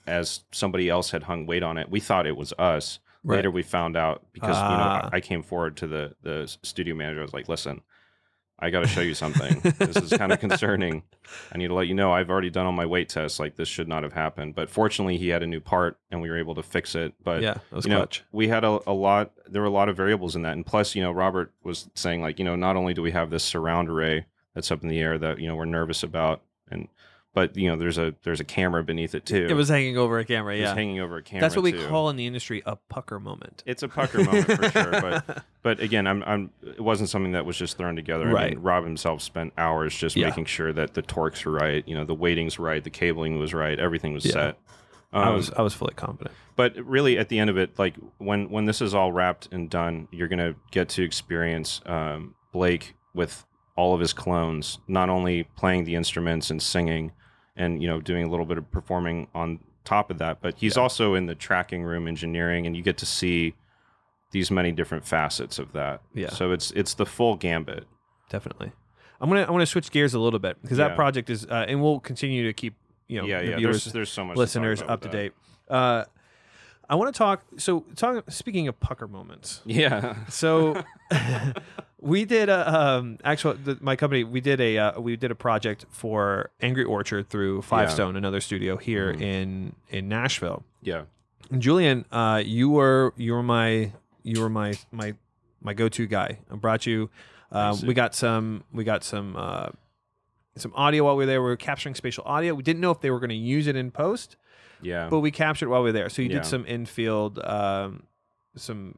as 0.07 0.45
somebody 0.53 0.89
else 0.91 1.11
had 1.11 1.23
hung 1.25 1.47
weight 1.47 1.63
on 1.63 1.79
it 1.79 1.91
we 1.91 2.01
thought 2.01 2.27
it 2.27 2.37
was 2.37 2.53
us 2.59 2.99
Right. 3.25 3.37
later 3.37 3.51
we 3.51 3.63
found 3.65 3.97
out 3.97 4.23
because 4.33 4.57
you 4.57 4.63
Ah. 4.63 4.79
know 5.03 5.09
I, 5.13 5.17
I 5.17 5.21
came 5.21 5.43
forward 5.43 5.77
to 5.79 5.89
the 5.89 6.15
the 6.23 6.57
studio 6.63 6.95
manager. 6.95 7.19
I 7.19 7.23
was 7.25 7.35
like, 7.35 7.49
"Listen, 7.49 7.83
I 8.61 8.71
got 8.71 8.81
to 8.81 8.89
show 8.89 9.01
you 9.01 9.15
something. 9.15 9.61
this 9.79 9.97
is 9.97 10.13
kind 10.19 10.33
of 10.33 10.41
concerning. 10.47 11.05
I 11.53 11.59
need 11.59 11.69
to 11.69 11.75
let 11.75 11.87
you 11.87 11.95
know 11.95 12.13
I've 12.13 12.29
already 12.29 12.51
done 12.51 12.67
all 12.67 12.73
my 12.73 12.87
weight 12.87 13.09
tests. 13.09 13.39
Like 13.39 13.55
this 13.55 13.69
should 13.69 13.87
not 13.87 14.03
have 14.03 14.13
happened. 14.13 14.55
But 14.57 14.69
fortunately, 14.69 15.17
he 15.17 15.29
had 15.29 15.43
a 15.43 15.47
new 15.47 15.61
part 15.61 15.99
and 16.11 16.21
we 16.21 16.29
were 16.29 16.39
able 16.39 16.57
to 16.57 16.63
fix 16.63 16.95
it. 16.97 17.15
But 17.23 17.43
yeah, 17.43 17.55
that 17.55 17.77
was 17.77 17.85
you 17.85 17.91
know, 17.91 17.99
clutch. 17.99 18.25
we 18.33 18.49
had 18.49 18.65
a, 18.65 18.81
a 18.87 18.93
lot. 18.93 19.33
There 19.49 19.63
were 19.63 19.69
a 19.69 19.73
lot 19.73 19.89
of 19.89 19.97
variables 19.97 20.35
in 20.35 20.43
that, 20.43 20.55
and 20.55 20.67
plus, 20.67 20.95
you 20.95 21.03
know, 21.03 21.13
Robert 21.13 21.53
was 21.63 21.89
saying 21.95 22.21
like, 22.21 22.39
you 22.39 22.45
know, 22.45 22.57
not 22.57 22.77
only 22.77 22.95
do 22.95 23.03
we 23.03 23.13
have 23.13 23.31
this 23.31 23.45
surround 23.45 23.89
array 23.89 24.27
that's 24.55 24.73
up 24.73 24.83
in 24.83 24.89
the 24.89 24.99
air 24.99 25.19
that 25.19 25.39
you 25.39 25.47
know 25.47 25.55
we're 25.55 25.65
nervous 25.65 26.03
about, 26.03 26.43
and 26.71 26.89
but 27.39 27.57
you 27.57 27.69
know, 27.69 27.77
there's 27.77 27.99
a 27.99 28.15
there's 28.25 28.41
a 28.41 28.45
camera 28.45 28.83
beneath 28.83 29.15
it 29.15 29.25
too. 29.25 29.47
It 29.49 29.53
was 29.55 29.69
hanging 29.69 29.97
over 29.97 30.19
a 30.19 30.25
camera. 30.25 30.55
It 30.57 30.61
was 30.61 30.69
Yeah, 30.71 30.75
hanging 30.75 30.99
over 30.99 31.19
a 31.19 31.23
camera. 31.23 31.43
that's 31.43 31.55
what 31.55 31.63
we 31.63 31.71
too. 31.71 31.87
call 31.87 32.11
in 32.11 32.17
the 32.17 32.27
industry 32.27 32.63
a 32.67 32.75
pucker 32.75 33.21
moment. 33.21 33.63
It's 33.65 33.85
a 33.85 33.89
pucker 33.89 34.25
moment 34.25 34.47
for 34.51 34.69
sure, 34.71 35.01
but 35.01 35.45
but 35.63 35.79
again, 35.81 36.09
I'm 36.09 36.25
I'm 36.25 36.51
it 36.67 36.81
wasn't 36.81 37.11
something 37.11 37.33
that 37.33 37.47
was 37.47 37.57
just 37.57 37.77
thrown 37.79 37.95
together. 37.95 38.29
I 38.29 38.33
Right. 38.33 38.51
mean, 38.55 38.59
Rob 38.63 38.83
himself 38.83 39.23
spent 39.23 39.53
hours 39.57 39.95
just 39.97 40.17
Yeah. 40.17 40.27
making 40.27 40.47
sure 40.47 40.73
that 40.73 40.95
the 40.95 41.03
torques 41.03 41.45
were 41.45 41.53
right, 41.53 41.87
you 41.87 41.95
know, 41.95 42.05
the 42.05 42.15
weighting's 42.15 42.59
right, 42.59 42.83
the 42.83 42.91
cabling 42.91 43.39
was 43.39 43.55
right, 43.55 43.79
everything 43.79 44.13
was 44.15 44.25
Yeah. 44.25 44.33
set. 44.33 44.59
I 45.13 45.29
Um, 45.29 45.35
was 45.37 45.53
I 45.57 45.63
was 45.63 45.75
fully 45.75 45.95
confident. 45.95 46.35
but 46.57 46.75
really 46.85 47.19
at 47.19 47.29
the 47.29 47.39
end 47.39 47.51
of 47.51 47.57
it 47.57 47.79
like 47.79 47.95
when 48.19 48.51
when 48.51 48.65
this 48.65 48.83
is 48.83 48.95
all 48.95 49.13
wrapped 49.13 49.49
and 49.53 49.71
done 49.71 50.09
you're 50.11 50.29
going 50.29 50.39
to 50.41 50.57
get 50.73 50.89
to 50.91 51.03
experience 51.05 51.81
um, 51.87 52.35
blake 52.53 52.95
with 53.15 53.45
all 53.77 53.95
of 53.95 54.01
his 54.01 54.13
clones 54.13 54.81
not 54.89 55.09
only 55.09 55.45
playing 55.57 55.85
the 55.85 55.95
instruments 55.95 56.51
and 56.51 56.61
singing 56.61 57.13
and 57.59 57.83
you 57.83 57.89
know 57.89 58.01
doing 58.01 58.25
a 58.25 58.31
little 58.31 58.47
bit 58.47 58.57
of 58.59 58.71
performing 58.71 59.27
on 59.35 59.59
top 59.85 60.11
of 60.11 60.19
that 60.19 60.39
but 60.41 60.55
he's 60.57 60.77
Yeah. 60.77 60.83
also 60.83 61.15
in 61.15 61.27
the 61.27 61.35
tracking 61.35 61.83
room 61.83 62.07
engineering 62.09 62.67
and 62.67 62.77
you 62.77 62.83
get 62.83 62.97
to 62.99 63.07
see 63.07 63.55
these 64.31 64.51
many 64.51 64.71
different 64.73 65.05
facets 65.07 65.59
of 65.59 65.73
that 65.73 66.01
Yeah. 66.15 66.29
so 66.31 66.53
it's 66.53 66.71
it's 66.73 66.95
the 66.95 67.07
full 67.07 67.37
gambit 67.37 67.85
Definitely. 68.31 68.73
I'm 69.21 69.29
gonna 69.31 69.43
I 69.43 69.51
want 69.51 69.63
to 69.63 69.67
switch 69.67 69.91
gears 69.91 70.13
a 70.15 70.19
little 70.19 70.39
bit 70.39 70.61
because 70.63 70.77
that 70.79 70.95
project 70.95 71.31
is 71.31 71.47
uh, 71.47 71.65
and 71.67 71.83
we'll 71.83 71.99
continue 72.01 72.47
to 72.47 72.53
keep 72.53 72.75
you 73.09 73.19
know 73.21 73.27
yeah 73.27 73.41
the 73.41 73.49
yeah 73.51 73.57
viewers 73.57 73.85
there's, 73.85 73.93
there's 73.95 74.11
so 74.11 74.25
much 74.25 74.37
listeners 74.37 74.81
to 74.81 74.89
up 74.91 75.01
to 75.01 75.09
with 75.09 75.13
date. 75.13 75.33
Uh, 75.69 76.05
I 76.89 76.95
want 76.95 77.13
to 77.15 77.19
talk. 77.19 77.43
So, 77.59 77.81
talk, 77.97 78.31
speaking 78.31 78.67
of 78.69 78.79
pucker 78.81 79.07
moments, 79.09 79.61
yeah 79.67 80.15
so 80.29 80.83
we 82.01 82.25
did 82.25 82.49
a 82.49 82.75
um, 82.81 83.19
actual 83.25 83.55
the, 83.55 83.77
my 83.81 83.97
company. 83.97 84.25
We 84.25 84.41
did 84.41 84.61
a 84.61 84.79
uh, 84.79 85.01
we 85.01 85.17
did 85.17 85.31
a 85.31 85.35
project 85.35 85.85
for 85.91 86.51
Angry 86.61 86.85
Orchard 86.85 87.29
through 87.29 87.63
Five 87.63 87.89
Yeah. 87.89 87.95
Stone, 87.95 88.17
another 88.17 88.41
studio 88.41 88.77
here 88.77 89.13
Mhm. 89.15 89.21
in 89.21 89.73
in 89.91 90.09
Nashville. 90.09 90.65
yeah 90.83 91.05
And 91.51 91.61
Julian, 91.63 92.05
uh, 92.13 92.43
you 92.45 92.71
were 92.71 93.13
you 93.17 93.33
were 93.33 93.43
my 93.43 93.93
you 94.23 94.41
were 94.41 94.51
my 94.51 94.75
my 94.91 95.15
my 95.61 95.75
go 95.75 95.89
to 95.89 96.07
guy. 96.07 96.39
I 96.51 96.57
brought 96.57 96.87
you. 96.87 97.11
Um, 97.51 97.75
see. 97.75 97.87
we 97.87 97.95
got 97.95 98.15
some 98.15 98.65
we 98.73 98.85
got 98.85 99.03
some 99.05 99.35
uh, 99.37 99.69
some 100.57 100.73
audio 100.75 101.05
while 101.05 101.17
we 101.17 101.23
were 101.23 101.27
there. 101.27 101.43
We 101.43 101.49
were 101.49 101.57
capturing 101.57 101.95
spatial 101.95 102.25
audio. 102.27 102.55
We 102.55 102.63
didn't 102.63 102.81
know 102.81 102.91
if 102.91 103.01
they 103.01 103.11
were 103.11 103.21
going 103.21 103.31
to 103.31 103.35
use 103.57 103.67
it 103.67 103.77
in 103.77 103.91
post, 103.91 104.37
yeah 104.83 105.09
but 105.11 105.21
we 105.21 105.31
captured 105.31 105.69
while 105.69 105.81
we 105.83 105.89
were 105.89 105.93
there. 105.93 106.09
So 106.09 106.23
you 106.23 106.29
Yeah. 106.29 106.37
did 106.37 106.47
some 106.47 106.65
infield, 106.67 107.39
um, 107.41 108.05
some 108.57 108.95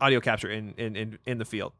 audio 0.00 0.20
capture 0.20 0.50
in 0.50 0.74
in 0.76 0.96
in, 0.96 1.18
in 1.26 1.38
the 1.38 1.44
field. 1.44 1.72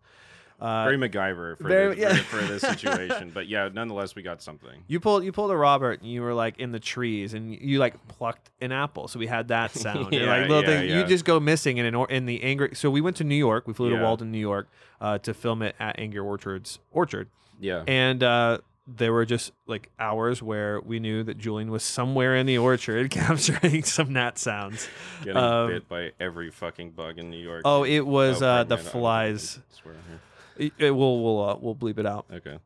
Uh, 0.60 0.82
very 0.86 0.96
MacGyver 0.98 1.56
for, 1.56 1.68
very- 1.68 1.94
the, 1.94 2.00
yeah. 2.00 2.16
for, 2.16 2.38
for 2.38 2.44
this 2.44 2.62
situation, 2.74 3.30
but 3.32 3.46
yeah, 3.46 3.68
nonetheless, 3.72 4.16
we 4.16 4.22
got 4.22 4.42
something. 4.42 4.82
you 4.88 4.98
pulled 4.98 5.22
you 5.22 5.30
pulled 5.30 5.52
a 5.52 5.56
Robert 5.56 6.00
and 6.00 6.10
you 6.10 6.20
were 6.20 6.34
like 6.34 6.58
in 6.58 6.72
the 6.72 6.80
trees 6.80 7.32
and 7.32 7.54
you 7.54 7.78
like 7.78 7.94
plucked 8.08 8.50
an 8.60 8.72
apple. 8.72 9.06
So 9.06 9.20
we 9.20 9.28
had 9.28 9.46
that 9.48 9.70
sound. 9.84 10.06
And, 10.06 10.12
Yeah, 10.14 10.26
like 10.26 10.48
little 10.48 10.62
yeah, 10.62 10.66
thing, 10.80 10.88
yeah. 10.90 10.98
you 10.98 11.04
just 11.06 11.24
go 11.24 11.38
missing 11.38 11.76
in 11.78 11.86
an 11.86 11.94
or, 11.94 12.10
in 12.10 12.26
the 12.26 12.42
angry. 12.42 12.70
So 12.74 12.90
we 12.90 13.00
went 13.00 13.16
to 13.18 13.24
New 13.24 13.36
York. 13.36 13.68
We 13.68 13.72
flew 13.74 13.90
to 13.90 13.94
Yeah. 13.96 14.02
Walden, 14.02 14.32
New 14.32 14.38
York, 14.40 14.68
uh, 15.00 15.18
to 15.18 15.32
film 15.32 15.62
it 15.62 15.76
at 15.78 15.96
Angry 15.96 16.18
Orchards 16.18 16.80
Orchard. 16.90 17.28
Yeah, 17.60 17.84
And 17.86 18.22
uh, 18.24 18.58
there 18.91 19.12
were 19.12 19.26
just 19.26 19.53
like 19.66 19.91
hours 19.99 20.43
where 20.43 20.80
we 20.80 20.99
knew 20.99 21.22
that 21.24 21.36
Julian 21.36 21.70
was 21.70 21.82
somewhere 21.82 22.34
in 22.36 22.47
the 22.47 22.57
orchard 22.59 23.11
capturing 23.12 23.82
some 23.82 24.12
gnat 24.12 24.39
sounds. 24.39 24.89
getting 25.22 25.36
um, 25.36 25.68
bit 25.68 25.89
by 25.89 26.12
every 26.18 26.51
fucking 26.51 26.93
bug 26.93 27.18
in 27.18 27.28
New 27.30 27.36
York. 27.43 27.62
Oh, 27.64 27.84
it 27.84 28.01
was 28.01 28.41
uh, 28.43 28.64
the 28.64 28.76
right, 28.76 28.84
flies. 28.84 29.61
swear. 29.82 29.95
It, 30.57 30.72
it- 30.78 30.91
we'll 30.91 31.22
we'll 31.22 31.49
uh, 31.51 31.57
we'll 31.61 31.74
bleep 31.76 31.99
it 31.99 32.07
out. 32.07 32.26
Okay. 32.32 32.59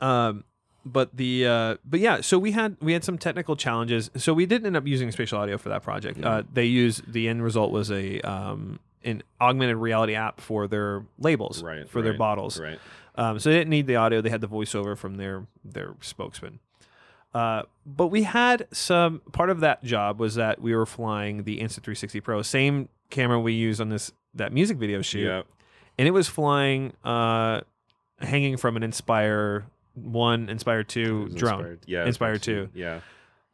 Um, 0.00 0.44
but 0.84 1.16
the 1.16 1.46
uh, 1.46 1.76
but 1.84 2.00
yeah, 2.00 2.20
so 2.20 2.38
we 2.38 2.52
had 2.52 2.76
we 2.80 2.92
had 2.92 3.04
some 3.04 3.16
technical 3.18 3.56
challenges. 3.56 4.10
So 4.16 4.32
we 4.34 4.46
didn't 4.46 4.66
end 4.66 4.76
up 4.76 4.86
using 4.86 5.10
spatial 5.12 5.38
audio 5.38 5.56
for 5.58 5.68
that 5.70 5.82
project. 5.82 6.20
Mhm. 6.20 6.24
Uh, 6.26 6.42
they 6.52 6.66
used 6.66 7.12
the 7.12 7.28
end 7.28 7.42
result 7.42 7.70
was 7.72 7.90
a 7.90 8.20
um, 8.22 8.78
an 9.04 9.22
augmented 9.40 9.76
reality 9.76 10.14
app 10.14 10.40
for 10.40 10.68
their 10.68 11.04
labels 11.18 11.62
Right. 11.62 11.88
for 11.88 12.02
their 12.02 12.14
bottles. 12.14 12.60
Right. 12.60 12.78
Um, 13.14 13.38
so 13.38 13.50
they 13.50 13.56
didn't 13.58 13.70
need 13.70 13.86
the 13.86 13.96
audio; 13.96 14.20
they 14.20 14.30
had 14.30 14.40
the 14.40 14.48
voiceover 14.48 14.96
from 14.96 15.16
their 15.16 15.46
their 15.64 15.94
spokesman. 16.00 16.58
Uh, 17.34 17.62
but 17.86 18.08
we 18.08 18.24
had 18.24 18.66
some 18.72 19.20
part 19.32 19.48
of 19.50 19.60
that 19.60 19.82
job 19.82 20.20
was 20.20 20.34
that 20.34 20.60
we 20.60 20.74
were 20.74 20.84
flying 20.86 21.44
the 21.44 21.60
Insta360 21.60 22.22
Pro, 22.22 22.42
same 22.42 22.88
camera 23.10 23.40
we 23.40 23.52
used 23.54 23.80
on 23.80 23.88
this 23.88 24.12
that 24.34 24.52
music 24.52 24.76
video 24.78 25.00
shoot, 25.02 25.26
Yeah. 25.26 25.42
and 25.98 26.06
it 26.08 26.10
was 26.12 26.28
flying, 26.28 26.92
uh, 27.04 27.62
hanging 28.20 28.56
from 28.58 28.76
an 28.76 28.82
Inspire 28.82 29.64
One, 29.94 30.48
Inspire 30.48 30.82
Two 30.84 31.28
drone, 31.30 31.60
Inspired. 31.60 31.80
Yeah. 31.86 32.06
Inspire 32.06 32.38
2. 32.38 32.68
Yeah. 32.74 33.00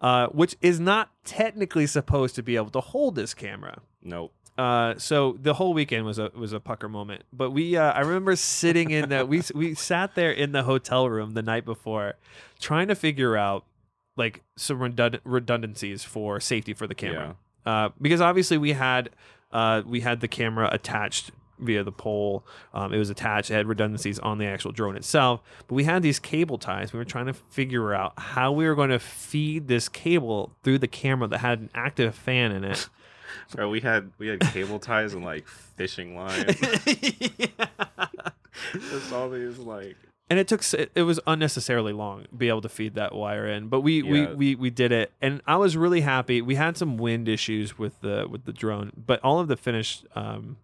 uh, 0.00 0.26
which 0.28 0.56
is 0.60 0.78
not 0.78 1.10
technically 1.24 1.86
supposed 1.86 2.34
to 2.36 2.42
be 2.42 2.54
able 2.56 2.70
to 2.70 2.80
hold 2.80 3.14
this 3.16 3.34
camera. 3.34 3.80
Nope. 4.02 4.32
Uh, 4.58 4.98
so 4.98 5.38
the 5.40 5.54
whole 5.54 5.72
weekend 5.72 6.04
was 6.04 6.18
a 6.18 6.32
was 6.34 6.52
a 6.52 6.58
pucker 6.58 6.88
moment. 6.88 7.22
But 7.32 7.52
we, 7.52 7.76
uh, 7.76 7.92
I 7.92 8.00
remember 8.00 8.34
sitting 8.34 8.90
in 8.90 9.08
the 9.08 9.24
we 9.24 9.42
we 9.54 9.74
sat 9.74 10.16
there 10.16 10.32
in 10.32 10.50
the 10.50 10.64
hotel 10.64 11.08
room 11.08 11.34
the 11.34 11.42
night 11.42 11.64
before, 11.64 12.14
trying 12.58 12.88
to 12.88 12.96
figure 12.96 13.36
out 13.36 13.64
like 14.16 14.42
some 14.56 14.80
redundancies 15.24 16.02
for 16.02 16.40
safety 16.40 16.74
for 16.74 16.88
the 16.88 16.94
camera. 16.96 17.36
Uh, 17.64 17.90
because 18.02 18.20
obviously 18.20 18.58
we 18.58 18.72
had 18.72 19.10
uh, 19.52 19.82
we 19.86 20.00
had 20.00 20.20
the 20.20 20.28
camera 20.28 20.68
attached 20.72 21.30
via 21.60 21.84
the 21.84 21.92
pole. 21.92 22.44
Um, 22.74 22.92
it 22.92 22.98
was 22.98 23.10
attached. 23.10 23.50
It 23.50 23.54
had 23.54 23.66
redundancies 23.66 24.18
on 24.18 24.38
the 24.38 24.46
actual 24.46 24.72
drone 24.72 24.96
itself. 24.96 25.40
But 25.66 25.74
we 25.74 25.84
had 25.84 26.02
these 26.02 26.18
cable 26.18 26.58
ties. 26.58 26.92
We 26.92 26.98
were 26.98 27.04
trying 27.04 27.26
to 27.26 27.32
figure 27.32 27.94
out 27.94 28.14
how 28.18 28.52
we 28.52 28.66
were 28.66 28.74
going 28.74 28.90
to 28.90 28.98
feed 28.98 29.68
this 29.68 29.88
cable 29.88 30.52
through 30.62 30.78
the 30.78 30.88
camera 30.88 31.28
that 31.28 31.38
had 31.38 31.60
an 31.60 31.70
active 31.74 32.14
fan 32.14 32.52
in 32.52 32.64
it. 32.64 32.88
Bro, 33.54 33.70
we 33.70 33.80
had 33.80 34.10
we 34.18 34.28
had 34.28 34.40
cable 34.40 34.78
ties 34.78 35.14
and 35.14 35.24
like 35.24 35.46
fishing 35.46 36.16
line. 36.16 36.46
Just 38.90 39.12
all 39.12 39.30
these 39.30 39.58
like 39.58 39.96
and 40.30 40.38
it 40.38 40.46
took 40.48 40.62
it, 40.74 40.90
it 40.94 41.02
was 41.02 41.20
unnecessarily 41.26 41.92
long 41.92 42.24
to 42.24 42.34
be 42.34 42.48
able 42.48 42.60
to 42.60 42.68
feed 42.68 42.94
that 42.94 43.14
wire 43.14 43.46
in 43.46 43.68
but 43.68 43.80
we, 43.80 44.02
Yeah. 44.02 44.10
we 44.10 44.26
we 44.34 44.54
we 44.56 44.70
did 44.70 44.92
it 44.92 45.12
and 45.22 45.40
i 45.46 45.56
was 45.56 45.76
really 45.76 46.00
happy 46.02 46.42
we 46.42 46.54
had 46.56 46.76
some 46.76 46.96
wind 46.96 47.28
issues 47.28 47.78
with 47.78 48.00
the 48.00 48.26
with 48.28 48.44
the 48.44 48.52
drone 48.52 48.92
but 48.96 49.20
all 49.22 49.40
of 49.40 49.48
the 49.48 49.56
finished 49.56 50.06
um 50.14 50.56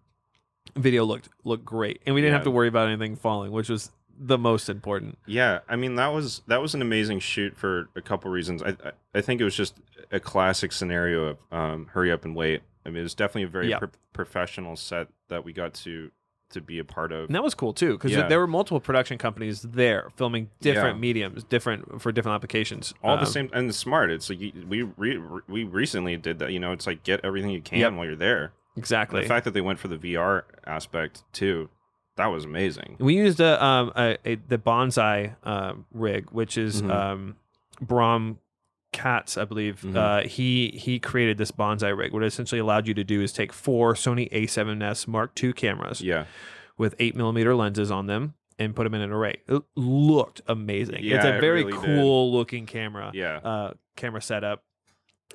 video 0.75 1.03
looked 1.05 1.29
looked 1.43 1.65
great 1.65 2.01
and 2.05 2.13
we 2.13 2.21
didn't 2.21 2.33
have 2.33 2.43
to 2.43 2.51
worry 2.51 2.67
about 2.67 2.87
anything 2.87 3.15
falling 3.15 3.51
which 3.51 3.69
was 3.69 3.91
the 4.17 4.37
most 4.37 4.69
important 4.69 5.17
Yeah, 5.25 5.59
I 5.67 5.75
mean 5.75 5.95
that 5.95 6.07
was 6.07 6.41
that 6.47 6.61
was 6.61 6.73
an 6.73 6.81
amazing 6.81 7.19
shoot 7.19 7.55
for 7.57 7.89
a 7.95 8.01
couple 8.01 8.31
reasons. 8.31 8.61
I 8.63 8.69
I, 8.69 8.91
I 9.15 9.21
think 9.21 9.41
it 9.41 9.43
was 9.43 9.55
just 9.55 9.75
a 10.11 10.19
classic 10.19 10.71
scenario 10.71 11.25
of 11.25 11.37
um, 11.51 11.87
hurry 11.93 12.11
up 12.11 12.23
and 12.25 12.35
wait. 12.35 12.61
I 12.85 12.89
mean, 12.89 12.99
it 12.99 13.03
was 13.03 13.15
definitely 13.15 13.43
a 13.43 13.47
very 13.47 13.69
Yeah. 13.69 13.79
pro- 13.79 13.89
professional 14.13 14.75
set 14.75 15.07
that 15.29 15.43
we 15.43 15.53
got 15.53 15.73
to 15.85 16.11
to 16.51 16.61
be 16.61 16.77
a 16.77 16.83
part 16.85 17.11
of. 17.11 17.25
and 17.25 17.35
that 17.35 17.43
was 17.43 17.55
cool 17.55 17.73
too 17.73 17.93
because 17.93 18.11
Yeah. 18.11 18.27
there 18.27 18.39
were 18.39 18.45
multiple 18.47 18.79
production 18.79 19.17
companies 19.17 19.63
there 19.63 20.09
filming 20.15 20.49
different 20.61 20.97
Yeah. 20.97 21.01
mediums 21.01 21.43
different 21.43 21.99
for 22.01 22.11
different 22.11 22.35
applications 22.35 22.93
All 23.03 23.15
the 23.17 23.23
Um, 23.23 23.27
same 23.27 23.49
and 23.51 23.73
smart. 23.73 24.11
It's 24.11 24.29
like 24.29 24.39
we 24.67 24.83
re, 24.83 25.19
we 25.47 25.63
recently 25.63 26.15
did 26.17 26.37
that. 26.39 26.51
You 26.53 26.59
know, 26.59 26.71
it's 26.71 26.85
like 26.85 27.03
get 27.03 27.19
everything 27.25 27.49
you 27.49 27.61
can 27.61 27.79
Yep. 27.79 27.93
while 27.93 28.05
you're 28.05 28.15
there. 28.15 28.53
exactly 28.77 29.21
The 29.21 29.27
fact 29.27 29.45
that 29.45 29.53
they 29.55 29.61
went 29.61 29.79
for 29.79 29.87
the 29.87 29.97
VR 29.97 30.43
aspect 30.67 31.23
too, 31.33 31.69
that 32.17 32.27
was 32.27 32.45
amazing. 32.45 32.95
We 32.99 33.15
used 33.15 33.39
a, 33.39 33.63
um, 33.63 33.91
a, 33.95 34.17
a 34.25 34.35
the 34.35 34.57
bonsai 34.57 35.35
uh, 35.43 35.73
rig, 35.91 36.29
which 36.31 36.57
is 36.57 36.81
Mhm. 36.81 36.91
um, 36.91 37.35
Brom 37.81 38.39
Katz, 38.93 39.37
I 39.37 39.43
believe. 39.45 39.81
Mhm. 39.81 39.95
Uh, 39.95 40.27
he 40.27 40.69
he 40.69 40.99
created 40.99 41.37
this 41.37 41.51
bonsai 41.51 41.95
rig. 41.97 42.13
What 42.13 42.23
it 42.23 42.27
essentially 42.27 42.59
allowed 42.59 42.87
you 42.87 42.93
to 42.93 43.03
do 43.03 43.21
is 43.21 43.33
take 43.33 43.51
four 43.51 43.93
Sony 43.93 44.29
A7S 44.31 45.07
Mark 45.07 45.31
II 45.43 45.51
cameras 45.53 46.01
Yeah, 46.01 46.25
with 46.77 46.95
eight 46.99 47.15
millimeter 47.15 47.53
lenses 47.55 47.91
on 47.91 48.07
them 48.07 48.35
and 48.57 48.73
put 48.73 48.85
them 48.85 48.93
in 48.93 49.01
an 49.01 49.11
array. 49.11 49.37
It 49.49 49.63
looked 49.75 50.41
amazing. 50.47 50.95
it's 50.99 51.03
Yeah, 51.05 51.25
a 51.25 51.37
it 51.37 51.41
very 51.41 51.65
really 51.65 51.73
did. 51.73 51.81
cool 51.81 52.31
looking 52.31 52.65
camera. 52.65 53.11
yeah. 53.13 53.37
Uh, 53.43 53.73
camera 53.97 54.21
setup. 54.21 54.63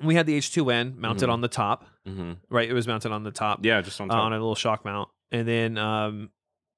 We 0.01 0.15
had 0.15 0.25
the 0.25 0.37
H2N 0.37 0.97
mounted 0.97 1.29
Mhm. 1.29 1.33
on 1.33 1.41
the 1.41 1.47
top. 1.47 1.85
hmm 2.07 2.31
Right, 2.49 2.67
it 2.67 2.73
was 2.73 2.87
mounted 2.87 3.11
on 3.11 3.23
the 3.23 3.29
top 3.31 3.63
Yeah, 3.63 3.81
just 3.81 4.01
on 4.01 4.09
uh, 4.09 4.15
on 4.15 4.33
a 4.33 4.37
little 4.37 4.55
shock 4.55 4.83
mount, 4.83 5.09
and 5.31 5.47
then 5.47 5.77
um, 5.77 6.31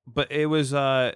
but 0.08 0.32
it 0.32 0.46
was 0.48 0.74
uh 0.74 1.12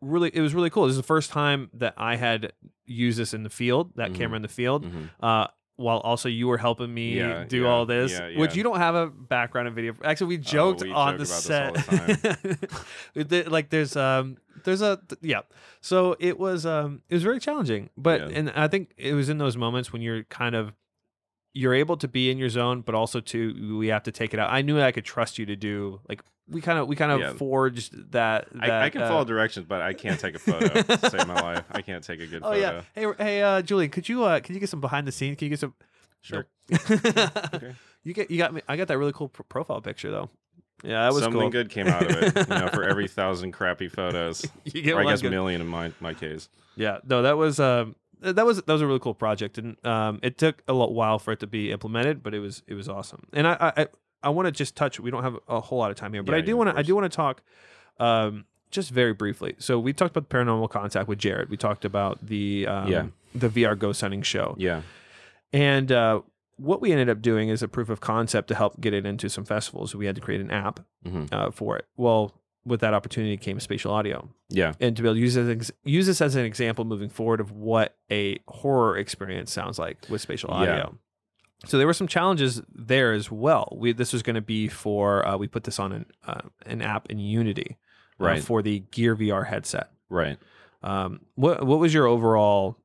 really 0.00 0.30
it 0.32 0.40
was 0.40 0.54
really 0.54 0.70
cool. 0.70 0.84
This 0.86 0.92
is 0.92 0.96
the 0.96 1.02
first 1.02 1.30
time 1.30 1.70
that 1.74 1.94
I 1.96 2.16
had 2.16 2.52
used 2.86 3.18
this 3.18 3.34
in 3.34 3.42
the 3.42 3.50
field, 3.50 3.92
that 3.96 4.10
Mhm. 4.10 4.14
camera 4.14 4.36
in 4.36 4.42
the 4.42 4.48
field. 4.48 4.84
Mhm. 4.86 5.10
Uh, 5.20 5.46
while 5.76 5.98
also 5.98 6.28
you 6.28 6.48
were 6.48 6.58
helping 6.58 6.92
me 6.92 7.18
Yeah, 7.18 7.44
do 7.44 7.62
yeah, 7.62 7.68
all 7.68 7.86
this, 7.86 8.10
yeah, 8.12 8.36
which 8.36 8.56
you 8.56 8.64
don't 8.64 8.78
have 8.78 8.96
a 8.96 9.06
background 9.08 9.68
in 9.68 9.74
video. 9.74 9.94
Actually, 10.02 10.26
we 10.28 10.38
joked 10.38 10.82
Oh, 10.82 10.86
we 10.86 10.92
on 10.92 11.18
joke 11.18 11.26
the 11.28 11.32
about 11.52 11.74
this 11.76 12.28
all 12.28 12.34
set. 12.34 12.68
The- 13.14 13.44
like 13.48 13.70
there's 13.70 13.94
um 13.96 14.38
there's 14.64 14.82
a 14.82 15.00
yeah. 15.20 15.42
So 15.80 16.16
it 16.18 16.38
was 16.38 16.66
um 16.66 17.02
it 17.08 17.14
was 17.14 17.22
very 17.22 17.38
challenging, 17.40 17.90
but 17.96 18.22
and 18.22 18.50
I 18.50 18.66
think 18.68 18.92
it 18.96 19.14
was 19.14 19.28
in 19.28 19.38
those 19.38 19.56
moments 19.56 19.92
when 19.92 20.02
you're 20.02 20.24
kind 20.24 20.54
of 20.56 20.72
you're 21.60 21.74
able 21.74 21.96
to 21.96 22.08
be 22.08 22.30
in 22.30 22.38
your 22.38 22.48
zone, 22.50 22.82
but 22.82 22.94
also 22.94 23.18
to 23.20 23.76
we 23.78 23.88
have 23.88 24.04
to 24.04 24.12
take 24.12 24.32
it 24.34 24.38
out. 24.40 24.50
I 24.52 24.62
knew 24.62 24.80
I 24.80 24.92
could 24.92 25.04
trust 25.04 25.38
you 25.38 25.46
to 25.46 25.56
do 25.56 26.00
like 26.08 26.22
we 26.48 26.60
kind 26.60 26.78
of 26.78 26.86
we 26.88 26.94
kind 26.96 27.10
of 27.12 27.20
Yeah. 27.20 27.32
forged 27.34 28.12
that. 28.12 28.48
that 28.52 28.70
I, 28.70 28.84
I 28.86 28.90
can 28.90 29.02
uh, 29.02 29.08
follow 29.08 29.24
directions, 29.24 29.66
but 29.68 29.82
I 29.82 29.92
can't 29.92 30.20
take 30.20 30.34
a 30.34 30.38
photo. 30.38 30.68
save 31.08 31.26
my 31.26 31.34
life. 31.40 31.64
I 31.72 31.82
can't 31.82 32.04
take 32.04 32.20
a 32.20 32.26
good 32.26 32.42
Oh 32.44 32.52
photo. 32.52 32.60
yeah. 32.60 32.82
Hey 32.94 33.12
hey 33.24 33.42
uh 33.42 33.60
Julie, 33.62 33.88
could 33.88 34.08
you 34.08 34.24
uh 34.24 34.40
could 34.40 34.54
you 34.54 34.60
get 34.60 34.68
some 34.68 34.80
behind 34.80 35.06
the 35.08 35.12
scenes? 35.12 35.36
Can 35.36 35.46
you 35.46 35.50
get 35.50 35.60
some 35.60 35.74
Sure. 36.20 36.46
okay. 36.90 37.74
You 38.04 38.14
get 38.14 38.30
you 38.30 38.38
got 38.38 38.54
me 38.54 38.62
I 38.68 38.76
got 38.76 38.88
that 38.88 38.96
really 38.98 39.12
cool 39.12 39.28
pro- 39.28 39.44
profile 39.44 39.80
picture 39.80 40.10
though. 40.10 40.30
Yeah, 40.84 41.02
that 41.02 41.12
was 41.12 41.22
Something 41.24 41.40
cool. 41.40 41.50
good 41.50 41.70
came 41.70 41.88
out 41.88 42.08
of 42.08 42.10
it. 42.22 42.36
You 42.48 42.54
know, 42.54 42.68
for 42.68 42.84
every 42.84 43.08
thousand 43.18 43.50
crappy 43.52 43.88
photos, 43.88 44.46
you 44.64 44.80
get 44.82 44.94
or 44.94 45.00
I 45.00 45.04
guess 45.10 45.20
good- 45.22 45.30
million 45.32 45.60
in 45.60 45.66
my 45.66 45.90
my 46.00 46.14
case. 46.14 46.48
Yeah, 46.76 46.98
no, 47.04 47.22
that 47.22 47.36
was 47.36 47.58
um 47.58 47.96
that 48.20 48.44
was 48.46 48.56
that 48.62 48.72
was 48.72 48.82
a 48.82 48.86
really 48.86 48.98
cool 49.00 49.14
project, 49.14 49.58
and 49.58 49.76
um 49.86 50.18
it 50.22 50.38
took 50.38 50.62
a 50.68 50.72
lot 50.72 50.92
while 50.92 51.18
for 51.18 51.32
it 51.32 51.40
to 51.40 51.46
be 51.46 51.70
implemented, 51.70 52.22
but 52.22 52.34
it 52.34 52.40
was 52.40 52.62
it 52.66 52.74
was 52.74 52.88
awesome. 52.88 53.24
And 53.32 53.46
I 53.46 53.72
I 53.76 53.86
I, 54.22 54.28
want 54.30 54.46
to 54.46 54.52
just 54.52 54.74
touch. 54.74 54.98
We 54.98 55.10
don't 55.10 55.22
have 55.22 55.36
a 55.48 55.60
whole 55.60 55.78
lot 55.78 55.90
of 55.90 55.96
time 55.96 56.12
here, 56.12 56.22
but 56.22 56.32
Yeah, 56.32 56.38
I 56.38 56.40
do 56.40 56.50
yeah, 56.52 56.54
want 56.56 56.70
to 56.70 56.76
I 56.78 56.82
do 56.82 56.94
want 56.94 57.10
to 57.10 57.16
talk 57.16 57.42
um 57.98 58.44
just 58.70 58.90
very 58.90 59.14
briefly. 59.14 59.54
So 59.58 59.78
we 59.78 59.92
talked 59.92 60.16
about 60.16 60.28
paranormal 60.28 60.68
contact 60.70 61.08
with 61.08 61.18
Jared. 61.18 61.48
We 61.48 61.56
talked 61.56 61.84
about 61.84 62.26
the 62.26 62.66
um, 62.66 62.88
Yeah. 62.90 63.06
the 63.34 63.48
VR 63.48 63.78
ghost 63.78 64.00
hunting 64.00 64.22
show. 64.22 64.54
Yeah. 64.58 64.82
And 65.52 65.90
uh, 65.90 66.20
what 66.56 66.80
we 66.80 66.92
ended 66.92 67.08
up 67.08 67.22
doing 67.22 67.48
is 67.48 67.62
a 67.62 67.68
proof 67.68 67.88
of 67.88 68.00
concept 68.00 68.48
to 68.48 68.54
help 68.54 68.80
get 68.80 68.92
it 68.92 69.06
into 69.06 69.30
some 69.30 69.44
festivals. 69.44 69.94
We 69.94 70.06
had 70.06 70.16
to 70.16 70.20
create 70.20 70.40
an 70.40 70.50
app 70.50 70.80
hmm 71.04 71.26
uh, 71.32 71.50
for 71.50 71.78
it. 71.78 71.86
Well, 71.96 72.34
with 72.68 72.80
that 72.80 72.94
opportunity 72.94 73.36
came 73.36 73.58
spatial 73.60 73.92
audio, 73.92 74.28
Yeah. 74.50 74.72
and 74.80 74.96
to 74.96 75.02
be 75.02 75.08
able 75.08 75.16
to 75.16 75.20
use 75.20 75.34
this, 75.34 75.72
use 75.84 76.06
this 76.06 76.20
as 76.20 76.36
an 76.36 76.44
example 76.44 76.84
moving 76.84 77.08
forward 77.08 77.40
of 77.40 77.50
what 77.50 77.96
a 78.10 78.38
horror 78.46 78.96
experience 78.96 79.52
sounds 79.52 79.78
like 79.78 79.96
with 80.08 80.20
spatial 80.20 80.50
audio. 80.50 80.74
Yeah. 80.74 80.88
So 81.68 81.76
there 81.78 81.86
were 81.88 81.94
some 81.94 82.06
challenges 82.06 82.62
there 82.72 83.12
as 83.12 83.32
well. 83.32 83.76
We 83.76 83.92
this 83.92 84.12
was 84.12 84.22
going 84.22 84.36
to 84.36 84.40
be 84.42 84.68
for 84.68 85.26
uh, 85.26 85.36
we 85.36 85.48
put 85.48 85.64
this 85.64 85.80
on 85.80 85.92
an 85.92 86.06
uh, 86.26 86.42
an 86.66 86.82
app 86.82 87.10
in 87.10 87.18
Unity, 87.18 87.76
uh, 88.20 88.24
Right. 88.24 88.42
for 88.44 88.62
the 88.62 88.80
Gear 88.92 89.16
VR 89.16 89.46
headset. 89.46 89.90
Right. 90.08 90.38
Um, 90.84 91.20
what 91.34 91.66
what 91.66 91.80
was 91.80 91.92
your 91.92 92.06
overall 92.06 92.76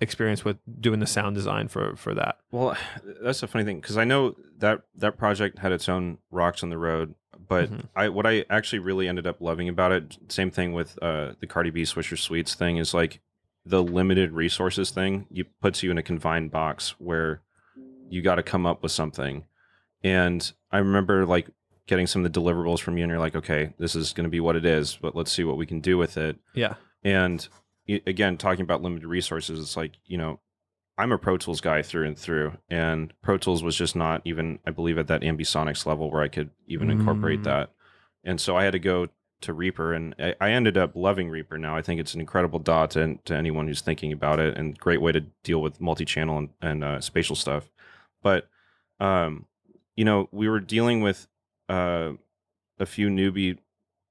experience 0.00 0.44
with 0.44 0.58
doing 0.80 1.00
the 1.00 1.06
sound 1.06 1.34
design 1.36 1.68
for 1.68 1.96
for 1.96 2.14
that? 2.14 2.36
Well, 2.50 2.76
that's 3.22 3.42
a 3.42 3.46
funny 3.46 3.64
thing 3.64 3.80
because 3.80 3.96
I 3.96 4.04
know 4.04 4.34
that 4.58 4.82
that 4.96 5.16
project 5.16 5.60
had 5.60 5.72
its 5.72 5.88
own 5.88 6.18
rocks 6.30 6.62
on 6.62 6.68
the 6.68 6.76
road, 6.78 7.14
but 7.46 7.70
Mhm. 7.70 7.88
I 7.94 8.08
what 8.08 8.26
I 8.26 8.44
actually 8.50 8.80
really 8.80 9.08
ended 9.08 9.26
up 9.26 9.40
loving 9.40 9.68
about 9.68 9.92
it, 9.92 10.18
same 10.28 10.50
thing 10.50 10.72
with 10.72 10.98
uh, 11.02 11.34
the 11.40 11.46
Cardi 11.46 11.70
B 11.70 11.82
Swisher 11.82 12.18
Sweets 12.18 12.54
thing, 12.54 12.76
is 12.78 12.94
like 12.94 13.20
the 13.64 13.82
limited 13.82 14.32
resources 14.32 14.90
thing. 14.90 15.26
You 15.30 15.44
puts 15.60 15.82
you 15.82 15.90
in 15.90 15.98
a 15.98 16.02
confined 16.02 16.50
box 16.50 16.94
where 16.98 17.42
you 18.10 18.22
got 18.22 18.36
to 18.36 18.42
come 18.42 18.64
up 18.66 18.82
with 18.82 18.92
something, 18.92 19.44
and 20.02 20.52
I 20.70 20.78
remember 20.78 21.26
like 21.26 21.50
getting 21.86 22.06
some 22.06 22.24
of 22.24 22.32
the 22.32 22.40
deliverables 22.40 22.80
from 22.80 22.96
you, 22.98 23.04
and 23.04 23.10
you're 23.10 23.18
like, 23.20 23.36
okay, 23.36 23.72
this 23.78 23.94
is 23.94 24.12
going 24.12 24.24
to 24.24 24.30
be 24.30 24.40
what 24.40 24.56
it 24.56 24.64
is, 24.66 24.96
but 25.00 25.14
let's 25.16 25.32
see 25.32 25.44
what 25.44 25.56
we 25.56 25.66
can 25.66 25.80
do 25.80 25.96
with 25.96 26.16
it. 26.16 26.36
Yeah. 26.54 26.74
And 27.02 27.46
again, 28.06 28.36
talking 28.36 28.62
about 28.62 28.82
limited 28.82 29.06
resources, 29.08 29.58
it's 29.60 29.76
like, 29.76 29.92
you 30.04 30.18
know, 30.18 30.40
I'm 30.98 31.12
a 31.12 31.18
Pro 31.18 31.36
Tools 31.36 31.60
guy 31.60 31.80
through 31.82 32.06
and 32.06 32.18
through, 32.18 32.58
and 32.68 33.12
Pro 33.22 33.38
Tools 33.38 33.62
was 33.62 33.76
just 33.76 33.94
not 33.96 34.20
even, 34.24 34.58
I 34.66 34.70
believe, 34.72 34.98
at 34.98 35.06
that 35.06 35.22
ambisonics 35.22 35.86
level 35.86 36.10
where 36.10 36.22
I 36.22 36.28
could 36.28 36.50
even 36.66 36.90
incorporate 36.90 37.40
Mm. 37.40 37.44
that. 37.44 37.70
And 38.24 38.40
so 38.40 38.56
I 38.56 38.64
had 38.64 38.72
to 38.72 38.78
go 38.80 39.06
to 39.42 39.52
Reaper, 39.52 39.92
and 39.94 40.14
I, 40.18 40.34
I 40.40 40.50
ended 40.50 40.76
up 40.76 40.96
loving 40.96 41.30
Reaper 41.30 41.56
now. 41.56 41.76
I 41.76 41.82
think 41.82 42.00
it's 42.00 42.14
an 42.14 42.20
incredible 42.20 42.58
DAW 42.58 42.86
to, 42.86 43.18
to 43.24 43.34
anyone 43.36 43.68
who's 43.68 43.80
thinking 43.80 44.12
about 44.12 44.40
it, 44.40 44.58
and 44.58 44.76
great 44.76 45.00
way 45.00 45.12
to 45.12 45.20
deal 45.44 45.62
with 45.62 45.80
multi 45.80 46.04
channel 46.04 46.36
and, 46.38 46.48
and 46.60 46.82
uh, 46.82 47.00
spatial 47.00 47.36
stuff. 47.36 47.70
But, 48.20 48.48
um, 48.98 49.46
you 49.94 50.04
know, 50.04 50.28
we 50.32 50.48
were 50.48 50.58
dealing 50.58 51.00
with 51.02 51.28
uh, 51.68 52.12
a 52.80 52.86
few 52.86 53.08
newbie 53.08 53.58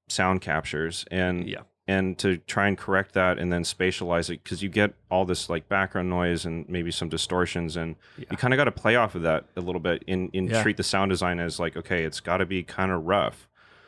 sound 0.07 0.39
captures, 0.39 1.03
and 1.11 1.49
Yeah. 1.49 1.63
And 1.89 2.17
to 2.17 2.37
try 2.37 2.67
and 2.67 2.77
correct 2.77 3.13
that 3.13 3.37
and 3.39 3.51
then 3.51 3.63
spatialize 3.63 4.29
it 4.29 4.43
because 4.43 4.61
you 4.61 4.67
get 4.69 4.93
all 5.09 5.23
this 5.25 5.49
like 5.49 5.69
background 5.69 6.09
noise 6.09 6.43
and 6.45 6.67
maybe 6.67 6.91
some 6.91 7.07
distortions 7.09 7.77
and 7.77 7.95
Yeah. 8.17 8.25
you 8.31 8.37
kind 8.37 8.53
of 8.53 8.57
got 8.57 8.65
to 8.65 8.71
play 8.73 8.95
off 8.97 9.15
of 9.15 9.21
that 9.21 9.45
a 9.55 9.61
little 9.61 9.79
bit 9.79 10.03
and, 10.07 10.29
and 10.33 10.49
Yeah. 10.49 10.61
treat 10.61 10.75
the 10.77 10.83
sound 10.83 11.09
design 11.11 11.39
as 11.39 11.59
like 11.59 11.77
okay 11.77 12.03
it's 12.03 12.19
got 12.19 12.37
to 12.37 12.45
be 12.45 12.61
kind 12.63 12.91
of 12.91 13.05
rough 13.05 13.47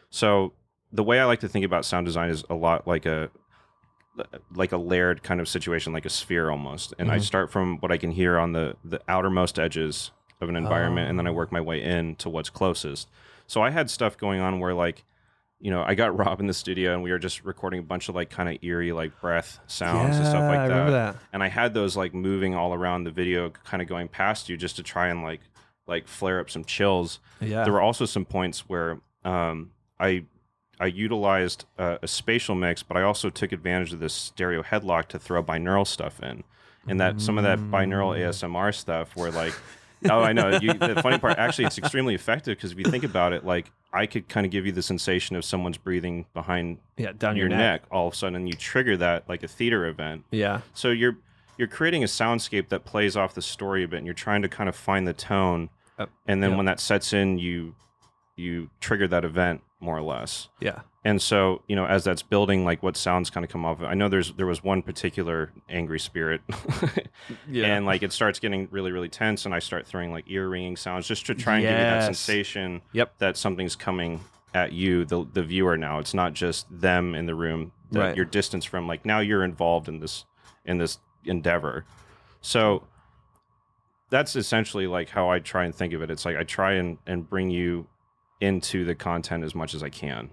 so 0.10 0.54
the 0.92 1.04
way 1.04 1.20
i 1.20 1.26
like 1.26 1.40
to 1.42 1.48
think 1.50 1.66
about 1.66 1.84
sound 1.86 2.06
design 2.06 2.30
is 2.30 2.44
a 2.50 2.56
lot 2.56 2.88
like 2.88 3.06
a 3.06 3.30
like 4.54 4.72
a 4.72 4.78
layered 4.78 5.24
kind 5.24 5.40
of 5.40 5.48
situation 5.48 5.94
like 5.94 6.06
a 6.06 6.10
sphere 6.10 6.50
almost 6.50 6.94
and 7.00 7.12
i 7.12 7.18
Mhm. 7.18 7.22
start 7.22 7.52
from 7.52 7.78
what 7.78 7.92
i 7.92 7.98
can 7.98 8.12
hear 8.12 8.38
on 8.38 8.52
the 8.54 8.76
the 8.84 9.00
outermost 9.08 9.58
edges 9.60 10.12
of 10.42 10.50
an 10.50 10.56
environment 10.56 11.10
and 11.10 11.18
then 11.20 11.28
i 11.28 11.30
Oh. 11.30 11.34
work 11.34 11.52
my 11.52 11.62
way 11.62 11.82
in 11.82 12.16
to 12.16 12.30
what's 12.30 12.50
closest 12.50 13.10
so 13.48 13.62
i 13.62 13.70
had 13.70 13.90
stuff 13.90 14.18
going 14.18 14.40
on 14.42 14.60
where 14.60 14.74
like 14.74 15.04
you 15.60 15.72
know, 15.72 15.84
I 15.86 15.96
got 15.96 16.16
Rob 16.18 16.40
in 16.40 16.48
the 16.48 16.54
studio 16.54 16.94
and 16.94 17.04
we 17.04 17.12
were 17.12 17.20
just 17.20 17.44
recording 17.44 17.80
a 17.80 17.84
bunch 17.84 18.10
of 18.10 18.16
like 18.16 18.30
kind 18.30 18.50
of 18.50 18.64
eerie 18.64 18.92
like 18.92 19.20
breath 19.22 19.60
sounds 19.68 20.16
and 20.18 20.26
stuff 20.26 20.42
Yeah, 20.42 20.48
like 20.50 20.60
I 20.60 20.68
that. 20.68 20.90
that. 20.92 21.16
And 21.34 21.44
I 21.44 21.48
had 21.50 21.74
those 21.74 21.98
like 21.98 22.14
moving 22.14 22.56
all 22.56 22.74
around 22.74 23.04
the 23.04 23.12
video, 23.12 23.50
kind 23.50 23.82
of 23.82 23.88
going 23.88 24.08
past 24.08 24.50
you 24.50 24.58
just 24.58 24.76
to 24.78 24.84
try 24.84 25.08
and 25.10 25.22
like 25.24 25.42
like 25.88 26.08
flare 26.08 26.40
up 26.40 26.50
some 26.50 26.64
chills. 26.64 27.20
Yeah. 27.42 27.64
There 27.64 27.74
were 27.74 27.82
also 27.82 28.06
some 28.06 28.24
points 28.26 28.62
where 28.70 29.00
um, 29.26 29.72
I 30.00 30.26
I 30.80 30.86
utilized 30.86 31.66
uh, 31.78 31.98
a 32.02 32.08
spatial 32.08 32.56
mix, 32.56 32.84
but 32.84 32.96
I 32.96 33.02
also 33.02 33.30
took 33.30 33.52
advantage 33.52 33.92
of 33.92 34.00
this 34.00 34.14
stereo 34.14 34.64
headlock 34.64 35.08
to 35.08 35.20
throw 35.20 35.44
binaural 35.44 35.86
stuff 35.86 36.22
in, 36.24 36.44
and 36.88 37.02
that 37.02 37.20
some 37.20 37.38
of 37.38 37.44
that 37.44 37.60
binaural 37.60 38.16
Mm. 38.18 38.30
ASMR 38.30 38.74
stuff 38.74 39.16
where 39.16 39.32
like. 39.32 39.54
oh, 40.10 40.22
I 40.22 40.34
know. 40.34 40.60
You, 40.62 40.74
the 40.74 41.02
funny 41.02 41.18
part, 41.18 41.38
actually, 41.38 41.66
it's 41.66 41.78
extremely 41.78 42.16
effective 42.16 42.58
because 42.58 42.72
if 42.72 42.78
you 42.78 42.86
think 42.86 43.04
about 43.04 43.34
it, 43.34 43.46
like 43.46 43.72
I 43.92 44.06
could 44.06 44.30
kind 44.30 44.46
of 44.46 44.52
give 44.52 44.66
you 44.66 44.72
the 44.72 44.82
sensation 44.82 45.36
of 45.36 45.44
someone's 45.44 45.78
breathing 45.78 46.26
behind 46.34 46.78
yeah, 46.98 47.12
down 47.18 47.36
your, 47.36 47.50
your, 47.50 47.58
neck. 47.58 47.84
all 47.92 48.08
of 48.08 48.14
a 48.14 48.16
sudden, 48.16 48.36
and 48.36 48.48
you 48.48 48.54
trigger 48.54 48.98
that 48.98 49.28
like 49.28 49.44
a 49.44 49.48
theater 49.48 49.86
event. 49.88 50.26
Yeah. 50.32 50.62
So 50.74 50.90
you're 50.90 51.18
you're 51.58 51.68
creating 51.68 52.04
a 52.04 52.08
soundscape 52.08 52.70
that 52.70 52.86
plays 52.86 53.18
off 53.18 53.34
the 53.34 53.42
story 53.42 53.84
a 53.84 53.88
bit, 53.88 53.98
and 53.98 54.06
you're 54.06 54.14
trying 54.14 54.42
to 54.44 54.50
kind 54.50 54.70
of 54.70 54.76
find 54.76 55.08
the 55.08 55.14
tone, 55.14 55.70
Uh, 55.98 56.06
and 56.28 56.42
then 56.42 56.52
yeah. 56.52 56.58
when 56.58 56.66
that 56.68 56.80
sets 56.80 57.14
in, 57.14 57.38
you 57.38 57.76
you 58.36 58.70
trigger 58.80 59.08
that 59.08 59.26
event 59.26 59.62
more 59.80 59.98
or 59.98 60.02
less. 60.02 60.50
Yeah. 60.60 60.82
And 61.06 61.22
so 61.22 61.62
you 61.68 61.76
know, 61.76 61.86
as 61.86 62.04
that's 62.04 62.22
building, 62.22 62.66
like 62.66 62.84
what 62.84 62.98
sounds 62.98 63.30
kind 63.30 63.46
of 63.46 63.50
come 63.52 63.64
off. 63.66 63.82
I 63.82 63.94
know 63.94 64.10
there's 64.10 64.34
there 64.34 64.46
was 64.46 64.62
one 64.64 64.82
particular 64.82 65.52
angry 65.70 66.00
spirit, 66.00 66.42
Yeah. 67.50 67.68
and 67.76 67.86
like 67.86 68.04
it 68.04 68.12
starts 68.12 68.40
getting 68.40 68.68
really 68.72 68.92
really 68.92 69.08
tense, 69.10 69.46
and 69.46 69.56
I 69.56 69.60
start 69.60 69.88
throwing 69.88 70.12
like 70.12 70.26
ear 70.28 70.50
ringing 70.50 70.76
sounds 70.76 71.08
just 71.08 71.26
to 71.28 71.36
try 71.36 71.56
and 71.56 71.64
give 71.64 71.72
you 71.72 71.78
that 71.78 72.04
sensation 72.06 72.82
Yep. 72.94 73.18
that 73.20 73.38
something's 73.38 73.76
coming 73.78 74.20
at 74.54 74.74
you, 74.74 75.06
the 75.06 75.26
the 75.32 75.44
viewer. 75.44 75.78
Now 75.78 76.00
it's 76.00 76.14
not 76.14 76.34
just 76.34 76.66
them 76.70 77.16
in 77.16 77.26
the 77.26 77.36
room 77.36 77.72
that 77.92 78.00
Right. 78.00 78.16
you're 78.16 78.26
distanced 78.26 78.68
from. 78.68 78.88
Like 78.88 79.06
now 79.06 79.20
you're 79.20 79.44
involved 79.46 79.88
in 79.88 80.00
this 80.02 80.26
in 80.66 80.78
this 80.80 81.00
endeavor. 81.24 81.86
So 82.42 82.84
that's 84.10 84.36
essentially 84.36 84.88
like 84.88 85.10
how 85.10 85.30
I 85.30 85.40
try 85.40 85.66
and 85.66 85.74
think 85.74 85.94
of 85.94 86.02
it. 86.02 86.10
It's 86.12 86.26
like 86.26 86.36
I 86.36 86.44
try 86.44 86.74
and, 86.74 86.98
and 87.06 87.30
bring 87.30 87.50
you 87.52 87.88
into 88.42 88.86
the 88.86 88.96
content 88.96 89.44
as 89.44 89.54
much 89.56 89.74
as 89.74 89.84
I 89.84 89.90
can. 89.90 90.30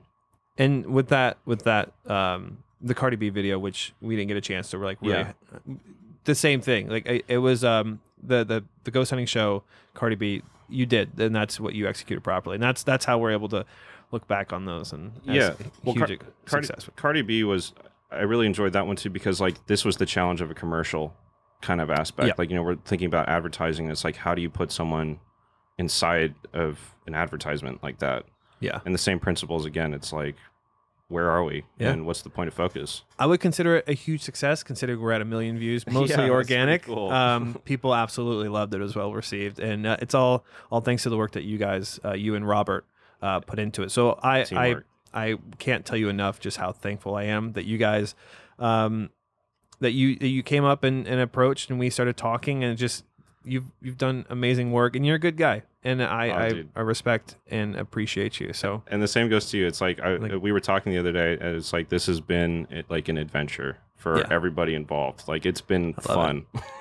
And 0.58 0.86
with 0.86 1.08
that, 1.08 1.38
with 1.44 1.64
that, 1.64 1.92
um, 2.06 2.58
the 2.80 2.94
Cardi 2.94 3.16
B 3.16 3.28
video, 3.30 3.58
which 3.58 3.92
we 4.00 4.16
didn't 4.16 4.28
get 4.28 4.36
a 4.36 4.40
chance 4.40 4.70
to, 4.70 4.78
we're 4.78 4.84
like, 4.86 5.02
really, 5.02 5.14
Yeah. 5.14 5.32
the 6.24 6.34
same 6.34 6.60
thing. 6.60 6.88
Like, 6.88 7.06
it, 7.06 7.24
it 7.28 7.38
was 7.38 7.64
um, 7.64 8.00
the 8.22 8.44
the 8.44 8.64
the 8.84 8.90
ghost 8.90 9.10
hunting 9.10 9.26
show, 9.26 9.62
Cardi 9.94 10.16
B. 10.16 10.42
You 10.68 10.84
did, 10.86 11.18
and 11.20 11.34
that's 11.34 11.60
what 11.60 11.74
you 11.74 11.86
executed 11.86 12.22
properly, 12.22 12.54
and 12.56 12.62
that's 12.62 12.82
that's 12.82 13.04
how 13.04 13.18
we're 13.18 13.30
able 13.32 13.48
to 13.50 13.64
look 14.12 14.26
back 14.26 14.52
on 14.52 14.64
those 14.64 14.92
and 14.92 15.12
Yeah. 15.24 15.54
Well, 15.84 15.94
Car- 15.94 16.08
Cardi. 16.44 16.68
Cardi 16.96 17.22
B 17.22 17.44
was 17.44 17.72
I 18.10 18.22
really 18.22 18.46
enjoyed 18.46 18.72
that 18.72 18.86
one 18.86 18.96
too 18.96 19.10
because 19.10 19.40
like 19.40 19.64
this 19.66 19.84
was 19.84 19.96
the 19.98 20.06
challenge 20.06 20.40
of 20.40 20.50
a 20.50 20.54
commercial 20.54 21.14
kind 21.60 21.80
of 21.80 21.90
aspect. 21.90 22.28
Yeah. 22.28 22.34
Like 22.38 22.50
you 22.50 22.56
know 22.56 22.62
we're 22.62 22.76
thinking 22.76 23.06
about 23.06 23.28
advertising. 23.28 23.88
It's 23.90 24.04
like 24.04 24.16
how 24.16 24.34
do 24.34 24.42
you 24.42 24.50
put 24.50 24.72
someone 24.72 25.20
inside 25.78 26.34
of 26.52 26.94
an 27.06 27.14
advertisement 27.14 27.82
like 27.82 27.98
that? 27.98 28.24
Yeah, 28.60 28.80
And 28.86 28.94
the 28.94 28.98
same 28.98 29.20
principles 29.20 29.66
again. 29.66 29.92
It's 29.92 30.12
like 30.12 30.36
where 31.08 31.30
are 31.30 31.44
we 31.44 31.62
Yeah. 31.78 31.90
and 31.92 32.04
what's 32.06 32.22
the 32.22 32.30
point 32.30 32.48
of 32.48 32.54
focus? 32.54 33.04
I 33.18 33.26
would 33.26 33.38
consider 33.38 33.76
it 33.76 33.84
a 33.88 33.92
huge 33.92 34.22
success, 34.22 34.62
considering 34.64 35.00
we're 35.00 35.12
at 35.12 35.20
a 35.20 35.24
million 35.26 35.56
views, 35.58 35.86
mostly 35.90 36.16
pretty 36.16 36.30
organic. 36.30 36.82
cool. 36.84 37.10
Um, 37.10 37.60
people 37.64 37.94
absolutely 37.94 38.48
loved 38.48 38.74
it. 38.74 38.78
It 38.78 38.82
was 38.82 38.96
well 38.96 39.12
received, 39.12 39.60
and 39.60 39.86
uh, 39.86 39.96
it's 40.00 40.14
all 40.14 40.44
all 40.70 40.80
thanks 40.80 41.04
to 41.04 41.10
the 41.10 41.16
work 41.16 41.32
that 41.32 41.44
you 41.44 41.58
guys, 41.58 42.00
uh, 42.04 42.14
you 42.14 42.34
and 42.34 42.48
Robert, 42.48 42.86
uh, 43.22 43.38
put 43.40 43.58
into 43.60 43.82
it. 43.82 43.90
So 43.92 44.18
I 44.22 44.40
I 44.40 44.44
Teamwork. 44.44 44.86
I 45.14 45.36
can't 45.58 45.84
tell 45.86 45.96
you 45.96 46.08
enough 46.08 46.40
just 46.40 46.56
how 46.56 46.72
thankful 46.72 47.14
I 47.14 47.24
am 47.24 47.52
that 47.52 47.66
you 47.66 47.78
guys, 47.78 48.14
um, 48.58 49.10
that 49.80 49.92
you 49.92 50.16
that 50.16 50.28
you 50.28 50.42
came 50.42 50.64
up 50.64 50.82
and, 50.82 51.06
and 51.06 51.20
approached, 51.20 51.70
and 51.70 51.78
we 51.78 51.88
started 51.90 52.16
talking, 52.16 52.64
and 52.64 52.76
just 52.76 53.04
you've 53.46 53.70
you've 53.80 53.96
done 53.98 54.26
amazing 54.28 54.72
work, 54.72 54.96
and 54.96 55.06
you're 55.06 55.16
a 55.16 55.20
good 55.20 55.36
guy, 55.36 55.62
and 55.84 56.02
I 56.02 56.28
Oh, 56.28 56.34
I. 56.34 56.64
I 56.80 56.80
respect 56.82 57.36
and 57.50 57.76
appreciate 57.76 58.40
you. 58.40 58.52
So 58.52 58.82
and 58.88 59.00
the 59.02 59.08
same 59.08 59.28
goes 59.28 59.48
to 59.50 59.58
you. 59.58 59.66
It's 59.66 59.80
like, 59.80 60.00
I, 60.00 60.16
Like- 60.16 60.42
we 60.42 60.52
were 60.52 60.60
talking 60.60 60.92
the 60.92 60.98
other 60.98 61.12
day. 61.12 61.34
and 61.40 61.56
It's 61.56 61.72
like 61.72 61.88
this 61.88 62.06
has 62.06 62.20
been 62.20 62.66
like 62.88 63.08
an 63.08 63.16
adventure 63.18 63.78
for 63.96 64.18
Yeah. 64.18 64.26
everybody 64.30 64.74
involved. 64.74 65.26
Like 65.26 65.44
it's 65.46 65.60
been 65.60 65.94
fun. 65.94 66.46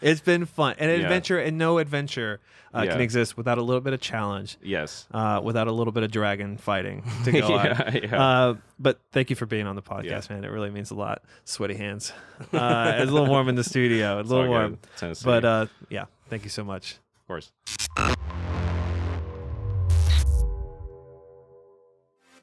it's 0.00 0.20
been 0.20 0.46
fun. 0.46 0.74
An 0.78 0.88
Yeah. 0.88 0.96
adventure 0.96 1.38
and 1.38 1.58
no 1.58 1.78
adventure 1.78 2.40
uh, 2.72 2.82
can 2.86 3.00
exist 3.00 3.36
without 3.36 3.58
a 3.58 3.62
little 3.62 3.80
bit 3.80 3.92
of 3.92 4.00
challenge, 4.00 4.56
yes. 4.62 5.06
uh, 5.12 5.40
without 5.42 5.66
a 5.66 5.72
little 5.72 5.92
bit 5.92 6.02
of 6.04 6.10
dragon 6.12 6.56
fighting 6.56 7.02
to 7.24 7.32
go 7.32 7.54
on. 7.56 7.64
yeah, 7.66 7.96
yeah. 8.04 8.22
Uh, 8.22 8.54
but 8.78 9.00
thank 9.12 9.28
you 9.30 9.34
for 9.36 9.44
being 9.46 9.66
on 9.66 9.74
the 9.76 9.82
podcast, 9.82 10.28
Yeah. 10.30 10.36
man. 10.36 10.44
It 10.44 10.48
really 10.50 10.70
means 10.70 10.90
a 10.90 10.94
lot. 10.94 11.22
Sweaty 11.44 11.74
hands. 11.74 12.12
Uh, 12.52 12.92
it's 12.96 13.10
a 13.10 13.12
little 13.14 13.26
warm 13.28 13.48
in 13.48 13.54
the 13.56 13.64
studio. 13.64 14.20
It's 14.20 14.30
A 14.30 14.34
little 14.34 14.48
warm. 14.50 14.78
But 15.24 15.44
uh, 15.44 15.66
yeah, 15.88 16.04
thank 16.28 16.44
you 16.44 16.50
so 16.50 16.62
much. 16.64 16.92
of 17.20 17.26
course. 17.26 17.50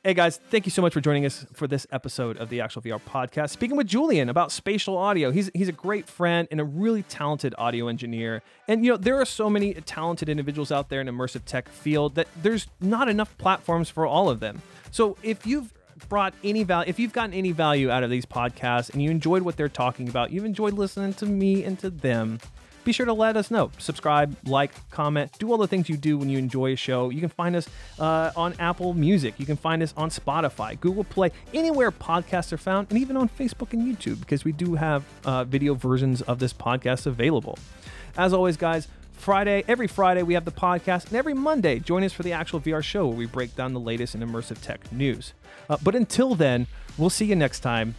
Hey 0.07 0.13
guys, 0.13 0.37
thank 0.37 0.65
you 0.65 0.71
so 0.71 0.81
much 0.81 0.93
for 0.93 1.01
joining 1.01 1.25
us 1.25 1.45
for 1.51 1.67
this 1.67 1.85
episode 1.91 2.37
of 2.37 2.47
the 2.47 2.61
Actuality 2.61 2.91
VR 2.91 3.01
podcast. 3.01 3.49
Speaking 3.49 3.75
with 3.75 3.87
Julian 3.87 4.29
about 4.29 4.53
spatial 4.53 4.97
audio. 4.97 5.31
He's 5.31 5.51
he's 5.53 5.67
a 5.67 5.73
great 5.73 6.07
friend 6.07 6.47
and 6.49 6.61
a 6.61 6.63
really 6.63 7.03
talented 7.03 7.53
audio 7.57 7.89
engineer. 7.89 8.41
And 8.69 8.85
you 8.85 8.91
know, 8.91 8.97
there 8.97 9.19
are 9.19 9.25
so 9.25 9.49
many 9.49 9.73
talented 9.73 10.29
individuals 10.29 10.71
out 10.71 10.87
there 10.87 11.01
in 11.01 11.07
immersive 11.07 11.43
tech 11.43 11.67
field 11.67 12.15
that 12.15 12.29
there's 12.41 12.67
not 12.79 13.09
enough 13.09 13.37
platforms 13.37 13.89
for 13.89 14.07
all 14.07 14.29
of 14.29 14.39
them. 14.39 14.61
So 14.91 15.17
if 15.23 15.45
you've 15.45 15.73
brought 16.07 16.33
any 16.41 16.63
value 16.63 16.89
if 16.89 16.99
you've 16.99 17.11
gotten 17.11 17.33
any 17.33 17.51
value 17.51 17.91
out 17.91 18.03
of 18.03 18.09
these 18.09 18.25
podcasts 18.25 18.89
and 18.93 19.03
you 19.03 19.11
enjoyed 19.11 19.41
what 19.41 19.57
they're 19.57 19.67
talking 19.67 20.07
about, 20.07 20.31
you've 20.31 20.45
enjoyed 20.45 20.71
listening 20.71 21.15
to 21.15 21.25
me 21.25 21.65
and 21.65 21.77
to 21.79 21.89
them, 21.89 22.39
be 22.87 22.93
sure 22.93 23.05
to 23.05 23.13
let 23.13 23.35
us 23.35 23.51
know. 23.51 23.69
Subscribe, 23.77 24.35
like, 24.45 24.71
comment, 24.89 25.29
do 25.39 25.51
all 25.51 25.57
the 25.57 25.67
things 25.67 25.89
you 25.89 25.97
do 25.97 26.17
when 26.17 26.29
you 26.29 26.37
enjoy 26.37 26.71
a 26.71 26.75
show. 26.77 27.09
You 27.09 27.19
can 27.19 27.29
find 27.29 27.53
us 27.53 27.67
uh, 27.99 28.31
on 28.35 28.55
Apple 28.59 28.93
Music. 28.93 29.33
You 29.37 29.45
can 29.45 29.57
find 29.57 29.83
us 29.83 29.93
on 29.97 30.09
Spotify, 30.09 30.79
Google 30.79 31.03
Play, 31.03 31.31
anywhere 31.53 31.91
podcasts 31.91 32.53
are 32.53 32.57
found, 32.57 32.87
and 32.89 32.97
even 32.97 33.17
on 33.17 33.27
Facebook 33.27 33.73
and 33.73 33.83
YouTube 33.83 34.21
because 34.21 34.45
we 34.45 34.53
do 34.53 34.75
have 34.75 35.03
uh, 35.25 35.43
video 35.43 35.73
versions 35.73 36.21
of 36.21 36.39
this 36.39 36.53
podcast 36.53 37.05
available. 37.05 37.59
As 38.15 38.33
always, 38.33 38.55
guys, 38.55 38.87
Friday, 39.11 39.65
every 39.67 39.87
Friday, 39.87 40.23
we 40.23 40.33
have 40.35 40.45
the 40.45 40.51
podcast, 40.51 41.07
and 41.07 41.17
every 41.17 41.33
Monday, 41.33 41.79
join 41.79 42.05
us 42.05 42.13
for 42.13 42.23
the 42.23 42.31
Actuality 42.31 42.71
VR 42.71 42.81
show 42.81 43.05
where 43.07 43.17
we 43.17 43.25
break 43.25 43.53
down 43.55 43.73
the 43.73 43.81
latest 43.81 44.15
in 44.15 44.21
immersive 44.21 44.61
tech 44.61 44.89
news. 44.93 45.33
Uh, 45.69 45.75
but 45.83 45.93
until 45.93 46.35
then, 46.35 46.67
we'll 46.97 47.09
see 47.09 47.25
you 47.25 47.35
next 47.35 47.59
time. 47.59 47.95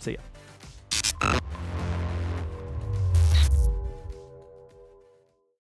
See 0.00 0.18
ya. 1.22 1.38